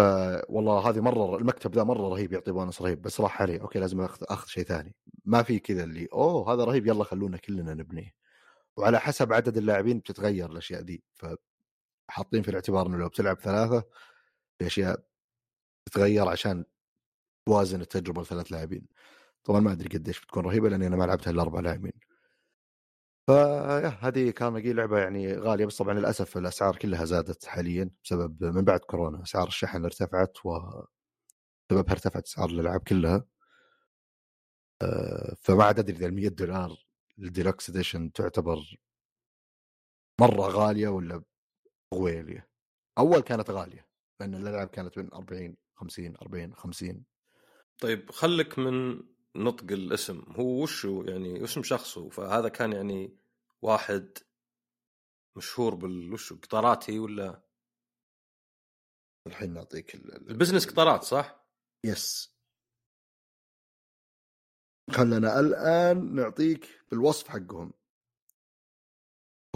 والله 0.48 0.88
هذه 0.90 1.00
مرة 1.00 1.36
المكتب 1.38 1.74
ذا 1.74 1.82
مرة 1.84 2.08
رهيب 2.08 2.32
يعطي 2.32 2.52
بونص 2.52 2.82
رهيب 2.82 3.02
بس 3.02 3.20
راح 3.20 3.42
عليه. 3.42 3.60
okay 3.60 3.78
لازم 3.78 4.00
أخذ 4.00 4.24
أخذ 4.28 4.48
شيء 4.48 4.64
ثاني. 4.64 4.94
ما 5.24 5.42
في 5.42 5.58
كذا 5.58 5.84
اللي 5.84 6.08
أوه 6.12 6.54
هذا 6.54 6.64
رهيب 6.64 6.86
يلا 6.86 7.04
خلونا 7.04 7.36
كلنا 7.38 7.74
نبنيه. 7.74 8.14
وعلى 8.76 9.00
حسب 9.00 9.32
عدد 9.32 9.56
اللاعبين 9.56 9.98
بتتغير 9.98 10.50
الأشياء 10.52 10.82
دي. 10.82 11.04
فحاطين 12.08 12.42
في 12.42 12.48
الاعتبار 12.48 12.86
إنه 12.86 12.96
لو 12.98 13.08
بتلعب 13.08 13.40
ثلاثة 13.40 13.84
في 14.58 14.66
أشياء 14.66 15.04
تتغير 15.86 16.28
عشان 16.28 16.64
توازن 17.46 17.80
التجربة 17.80 18.22
لثلاث 18.22 18.52
لاعبين. 18.52 18.86
طبعا 19.44 19.60
ما 19.60 19.72
أدري 19.72 19.98
قديش 19.98 20.20
بتكون 20.20 20.44
رهيبة 20.46 20.68
لأني 20.68 20.86
أنا 20.86 20.96
ما 20.96 21.04
لعبتها 21.04 21.30
إلا 21.30 21.42
أربع 21.42 21.60
لاعبين. 21.60 21.92
فيا 23.26 23.88
هذه 23.88 24.30
كارنيجي 24.30 24.72
لعبة 24.72 24.98
يعني 24.98 25.34
غالية 25.36 25.66
بس 25.66 25.76
طبعا 25.78 25.94
للأسف 25.94 26.36
الأسعار 26.36 26.76
كلها 26.76 27.04
زادت 27.04 27.44
حاليا 27.46 27.90
بسبب 28.04 28.44
من 28.44 28.64
بعد 28.64 28.80
كورونا. 28.80 29.22
أسعار 29.22 29.48
الشحن 29.48 29.84
ارتفعت 29.84 30.38
وسببها 30.46 30.86
ارتفعت 31.72 32.24
أسعار 32.26 32.48
الألعاب 32.50 32.80
كلها. 32.80 33.24
آه، 34.82 35.34
فما 35.42 35.64
عاد 35.64 35.78
أدري 35.78 35.96
إذا 35.96 36.06
ال 36.06 36.14
100 36.14 36.28
دولار 36.28 36.86
ال 37.18 37.26
deluxe 37.26 37.70
edition 37.70 38.12
تعتبر 38.12 38.58
مرة 40.20 40.42
غالية 40.48 40.88
ولا 40.88 41.22
غويلية. 41.94 42.48
أول 42.98 43.20
كانت 43.20 43.50
غالية 43.50 43.86
لأن 44.20 44.34
الألعاب 44.34 44.68
كانت 44.68 44.98
من 44.98 45.14
40 45.14 45.56
50 45.76 46.16
40 46.22 46.54
50 46.54 47.04
طيب 47.80 48.10
خلك 48.10 48.58
من 48.58 49.02
نطق 49.36 49.72
الاسم 49.72 50.22
هو 50.28 50.62
وشو 50.62 51.04
يعني 51.08 51.44
اسم 51.44 51.62
شخصه؟ 51.62 52.08
فهذا 52.08 52.48
كان 52.48 52.72
يعني 52.72 53.16
واحد 53.62 54.18
مشهور 55.36 55.74
بال 55.74 55.95
وشو 55.95 56.36
قطاراتي 56.36 56.98
ولا؟ 56.98 57.42
الحين 59.26 59.52
نعطيك 59.54 59.94
ال- 59.94 60.30
business 60.30 60.66
قطارات 60.66 61.02
صح؟ 61.02 61.44
yes. 61.84 62.34
خلنا 64.90 65.40
الآن 65.40 66.14
نعطيك 66.14 66.80
بالوصف 66.90 67.28
حقهم. 67.28 67.72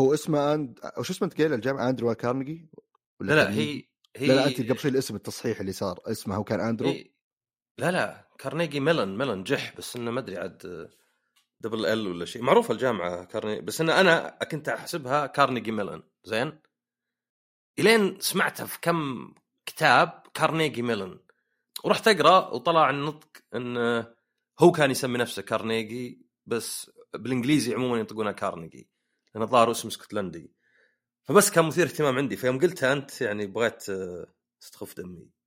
هو 0.01 0.15
اسمه 0.15 0.55
اند 0.55 0.81
وش 0.99 1.11
اسمه 1.11 1.29
انت 1.29 1.39
قايل 1.39 1.53
الجامعة؟ 1.53 1.89
أندرو 1.91 2.15
كارنيجي؟ 2.15 2.69
ولا 3.21 3.33
لا 3.33 3.45
لا؟ 3.45 3.51
هي 3.51 3.85
هي 4.17 4.27
لا 4.27 4.33
لا 4.33 4.47
أنت 4.47 4.61
قبل 4.61 4.79
شوي 4.79 4.91
الاسم 4.91 5.17
التصحيح 5.17 5.61
اللي 5.61 5.73
صار 5.73 6.01
اسمه 6.07 6.37
هو 6.37 6.45
كان 6.45 6.61
أندرو. 6.61 6.89
هي 6.89 7.11
لا 7.79 7.91
لا 7.91 8.29
كارنيجي 8.39 8.81
ميلون 8.81 9.19
ميلون 9.19 9.45
جح 9.45 9.77
بس 9.77 9.97
إنه 9.97 10.11
ما 10.11 10.21
أدري 10.21 10.37
عاد 10.39 10.91
double 11.61 11.87
L 11.87 12.09
ولا 12.09 12.25
شيء. 12.25 12.43
معروفه 12.43 12.75
الجامعة 12.75 13.25
كارنيجي 13.25 13.61
بس 13.61 13.81
إنه 13.81 14.01
أنا 14.01 14.39
كنت 14.51 14.69
أحسبها 14.69 15.27
كارنيجي 15.27 15.73
ميلون 15.73 16.03
زين؟ 16.25 16.61
إلين 17.79 18.21
سمعتها 18.21 18.67
في 18.67 18.79
كم 18.81 19.33
كتاب 19.67 20.23
كارنيجي 20.35 20.83
ميلون 20.83 21.21
ورحت 21.85 22.09
أقرأ 22.09 22.51
وطلع 22.51 22.91
النطق 22.91 23.29
انه 23.55 24.15
هو 24.61 24.73
كان 24.73 24.91
يسمي 24.91 25.19
نفسه 25.19 25.43
كارنيجي 25.43 26.27
بس 26.47 26.91
بالإنجليزي 27.15 27.75
عموما 27.75 27.99
ينطقونها 27.99 28.33
كارنيجي 28.33 28.89
لأن 29.35 29.43
الظاهر 29.43 29.71
اسم 29.71 29.89
اسكتلندي. 29.89 30.53
فبس 31.25 31.51
كان 31.51 31.65
مثير 31.65 31.87
اهتمام 31.87 32.17
عندي. 32.19 32.37
فيوم 32.37 32.59
قلتها 32.59 32.93
أنت 32.93 33.21
يعني 33.21 33.47
بغيت 33.47 33.91
آه، 33.91 34.27
تستخف 34.61 34.97
دمي. 34.97 35.38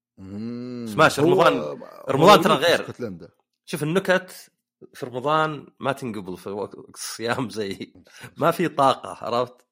هو- 1.19 1.25
رمضان- 1.25 1.79
رمضان 2.09 2.41
ترى 2.41 2.53
غير. 2.53 2.81
اسكتلندا 2.85 3.29
شوف 3.65 3.83
النكت 3.83 4.51
في 4.93 5.05
رمضان 5.05 5.67
ما 5.79 5.91
تنقبل 5.91 6.37
في 6.37 6.49
وقت 6.49 6.75
الصيام 6.75 7.49
زي 7.49 7.93
ما 8.37 8.51
في 8.51 8.67
طاقة 8.67 9.25
عرفت؟ 9.25 9.67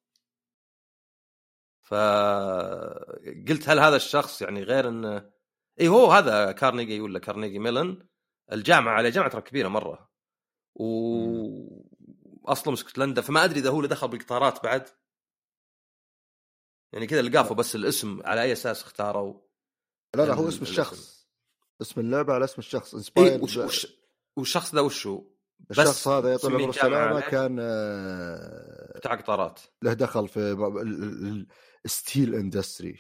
فقلت 1.82 3.70
هل 3.70 3.80
هذا 3.80 3.96
الشخص 3.96 4.42
يعني 4.42 4.64
غير 4.64 4.88
انه 4.90 5.30
إي 5.82 5.88
هو 5.88 6.12
هذا 6.12 6.52
كارنيجي 6.52 7.02
ولا 7.02 7.20
كارنيجي 7.20 7.60
ميلون 7.60 8.10
الجامعة 8.52 8.94
على 8.94 9.10
جامعة 9.12 9.30
ترى 9.30 9.42
كبيرة 9.42 9.68
مرة. 9.68 10.10
و 10.76 10.86
اصله 12.46 12.68
من 12.72 12.74
اسكتلندا 12.74 13.22
فما 13.22 13.44
أدري 13.44 13.60
إذا 13.60 13.70
هو 13.70 13.78
اللي 13.78 13.88
دخل 13.88 14.08
بالقطارات 14.08 14.64
بعد. 14.64 14.90
يعني 16.94 17.08
كذا 17.08 17.22
لقافه 17.22 17.56
بس 17.56 17.76
الاسم 17.76 18.22
على 18.26 18.42
أي 18.42 18.52
أساس 18.54 18.84
اختاروا 18.84 19.42
لا 20.16 20.26
لا 20.26 20.34
هو 20.34 20.44
ال- 20.44 20.48
اسم. 20.48 20.62
الشخص 20.62 21.28
اسم 21.82 22.00
اللعبة 22.02 22.34
على 22.34 22.46
اسم 22.46 22.56
الشخص 22.60 22.94
اي 22.94 22.98
انسباير 23.00 23.44
وش 23.44 23.58
وش 23.58 23.88
والشخص 24.38 24.76
ذا 24.76 24.82
وشو؟ 24.82 25.24
الشخص 25.72 26.08
هذا 26.08 26.34
مسمين 26.36 26.62
عمره 26.62 26.72
جامعة 26.72 27.18
السلامه. 27.18 27.20
كان 27.20 27.58
آه، 27.62 28.98
بتاع 28.98 29.16
قطارات 29.16 29.60
له 29.84 29.94
دخل 29.94 30.28
في 30.28 30.40
ال 31.86 31.94
steel 31.94 32.36
industry 32.36 33.00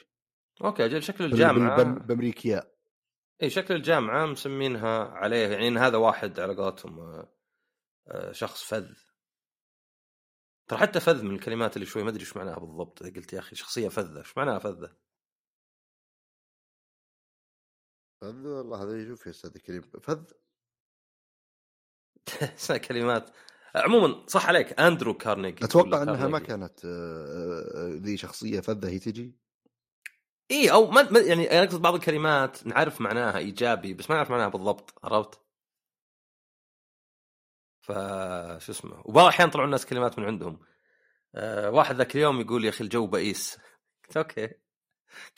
okay 0.63 0.85
أجل 0.85 1.03
شكل 1.03 1.25
الجامعة 1.25 1.83
بامريكيا 1.83 2.71
اي 3.43 3.49
شكل 3.49 3.75
الجامعة 3.75 4.25
مسمينها 4.25 5.03
عليه 5.03 5.47
يعني 5.47 5.79
هذا 5.79 5.97
واحد 5.97 6.39
على 6.39 6.55
قولتهم 6.55 6.99
آه، 6.99 7.33
آه، 8.07 8.31
شخص 8.31 8.63
فذ 8.63 8.87
ترى 10.67 10.79
حتى 10.79 10.99
فذ 10.99 11.23
من 11.23 11.35
الكلمات 11.35 11.75
اللي 11.75 11.85
شوي 11.85 12.03
ما 12.03 12.09
أدري 12.09 12.21
إيش 12.21 12.37
معناها 12.37 12.59
بالضبط 12.59 13.03
قلت 13.03 13.33
يا 13.33 13.39
أخي 13.39 13.55
شخصية 13.55 13.89
فذة 13.89 14.19
إيش 14.19 14.37
معناها 14.37 14.59
فذة؟ 14.59 14.95
فذ 18.21 18.47
والله 18.47 18.83
هذا 18.83 19.01
يشوف 19.01 19.25
يا 19.25 19.31
أستاذ 19.31 19.57
كريم 19.57 19.81
فذ. 19.81 20.23
كلمات. 22.87 23.29
عموما 23.75 24.27
صح 24.27 24.47
عليك 24.47 24.79
أندرو 24.79 25.13
كارنيجي 25.17 25.65
أتوقع 25.65 26.03
إنها 26.03 26.27
ما 26.27 26.39
كارنيجي. 26.39 26.45
كانت 26.47 26.85
آه، 26.85 27.89
ذي 27.95 28.17
شخصية 28.17 28.59
فذة 28.59 28.89
هي 28.89 28.99
تجي؟ 28.99 29.35
اي 30.51 30.71
أو 30.71 30.91
ما 30.91 31.01
ما- 31.11 31.19
يعني 31.19 31.51
أنا 31.51 31.63
أقصد 31.63 31.81
بعض 31.81 31.93
الكلمات 31.95 32.67
نعرف 32.67 33.01
معناها 33.01 33.37
إيجابي 33.37 33.93
بس 33.93 34.09
ما 34.09 34.15
نعرف 34.15 34.31
معناها 34.31 34.47
بالضبط 34.49 34.93
عرفت؟ 35.05 35.39
ف 37.81 37.91
شو 38.61 38.71
اسمه 38.71 39.01
وبعض 39.05 39.23
الأحيان 39.25 39.49
طلعوا 39.49 39.65
الناس 39.65 39.85
كلمات 39.85 40.19
من 40.19 40.25
عندهم. 40.25 40.59
أه 41.35 41.69
واحد 41.71 41.95
ذاك 41.95 42.15
اليوم 42.15 42.41
يقول 42.41 42.65
يا 42.65 42.69
أخي 42.69 42.83
الجو 42.83 43.07
بئيس. 43.07 43.57
قلت 44.07 44.17
okay. 44.17 44.49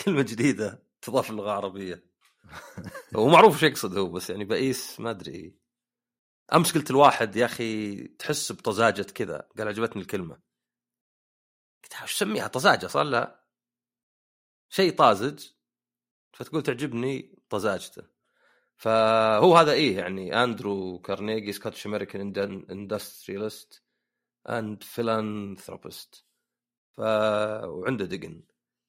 كلمة 0.06 0.22
جديدة 0.22 0.84
تضاف 1.02 1.32
للغة 1.32 1.46
العربية. 1.46 2.11
هو 3.16 3.28
معروف 3.28 3.54
إيش 3.54 3.64
يقصد 3.64 3.98
هو 3.98 4.12
بس 4.12 4.30
يعني 4.30 4.46
بئيس 4.46 5.00
ما 5.00 5.10
أدري. 5.10 5.56
أمس 6.54 6.74
قلت 6.74 6.92
الواحد 6.92 7.36
يا 7.36 7.46
أخي 7.46 7.98
تحس 8.08 8.52
بطزاجة 8.52 9.02
كذا. 9.02 9.48
قال 9.58 9.68
عجبتني 9.68 10.02
الكلمة. 10.02 10.40
قلت 11.84 12.04
وش 12.04 12.14
سميها 12.14 12.48
طزاجة؟ 12.48 12.88
صار 12.88 13.04
لها 13.04 13.46
شيء 14.70 14.96
طازج. 14.96 15.48
فتقول 16.34 16.64
تعجبني 16.64 17.40
طزاجته. 17.50 18.04
فهو 18.76 19.58
هذا 19.58 19.72
إيه 19.72 19.98
يعني 19.98 20.44
أندرو 20.44 21.00
كارنيجي 21.00 21.54
Scottish 21.54 21.88
American 21.88 22.66
industrialist 22.72 23.84
and 24.50 24.84
philanthropist 24.84 26.26
ف 26.92 27.00
وعنده 27.00 28.06
دقن. 28.06 28.44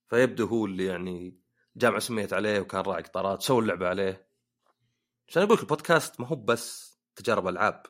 فيبدو 0.08 0.46
هو 0.46 0.66
اللي 0.66 0.84
يعني 0.86 1.41
جامعة 1.76 1.98
سميت 2.00 2.32
عليه 2.32 2.60
وكان 2.60 2.80
راعي 2.80 3.02
قطارات 3.02 3.42
سووا 3.42 3.62
اللعبة 3.62 3.88
عليه. 3.88 4.28
عشان 5.28 5.42
أقول 5.42 5.54
لك 5.56 5.62
البودكاست 5.62 6.20
ما 6.20 6.26
هو 6.26 6.36
بس 6.36 6.98
تجارب 7.16 7.48
ألعاب. 7.48 7.82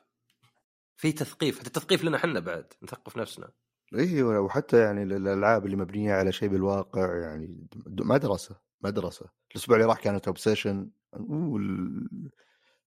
في 0.97 1.11
تثقيف 1.11 1.59
حتى 1.59 1.67
التثقيف 1.67 2.03
لنا 2.03 2.17
إحنا 2.17 2.39
بعد 2.39 2.73
نثقف 2.83 3.17
نفسنا. 3.17 3.51
أيوه 3.95 4.39
وحتى 4.39 4.79
يعني 4.79 5.03
ال- 5.03 5.13
الألعاب 5.13 5.65
اللي 5.65 5.75
مبنية 5.77 6.13
على 6.13 6.31
شيء 6.31 6.49
بالواقع 6.49 7.17
يعني 7.17 7.67
مدرسة 7.85 8.59
مدرسة. 8.81 9.29
الأسبوع 9.51 9.77
اللي 9.77 9.87
راح 9.87 9.99
كانت 9.99 10.27
obsession 10.27 10.91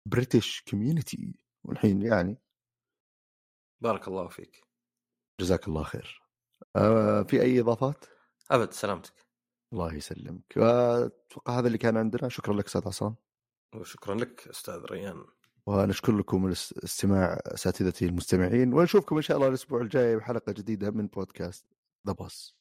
ال 0.07 0.14
British 0.14 0.63
community 0.71 1.35
والحين 1.65 2.03
يعني. 2.03 2.39
بارك 3.81 4.09
الله 4.09 4.29
فيك. 4.29 4.67
جزاك 5.41 5.69
الله 5.69 5.83
خير. 5.83 6.23
آه 6.77 7.23
في 7.23 7.43
أي 7.43 7.61
إضافات؟ 7.61 8.05
أبد 8.51 8.73
سلامتك. 8.73 9.26
الله 9.73 9.95
يسلمك. 9.95 10.59
أتوقع 10.59 11.59
هذا 11.59 11.67
اللي 11.67 11.79
كان 11.79 11.97
عندنا. 11.97 12.29
شكرا 12.29 12.55
لك 12.55 12.67
أستاذ 12.67 12.87
عصام. 12.87 13.15
وشكرا 13.75 14.15
لك 14.15 14.49
أستاذ 14.49 14.85
ريان. 14.91 15.25
ونشكر 15.67 16.13
لكم 16.17 16.47
الاس- 16.47 16.75
استماع 16.85 17.41
أساتذتي 17.47 18.05
المستمعين. 18.07 18.75
ونشوفكم 18.75 19.17
إن 19.17 19.23
شاء 19.23 19.37
الله 19.37 19.49
الأسبوع 19.49 19.81
الجاي 19.81 20.17
بحلقة 20.17 20.53
جديدة 20.53 20.91
من 20.91 21.07
بودكاست 21.07 21.67
The 22.07 22.13
Boss 22.13 22.57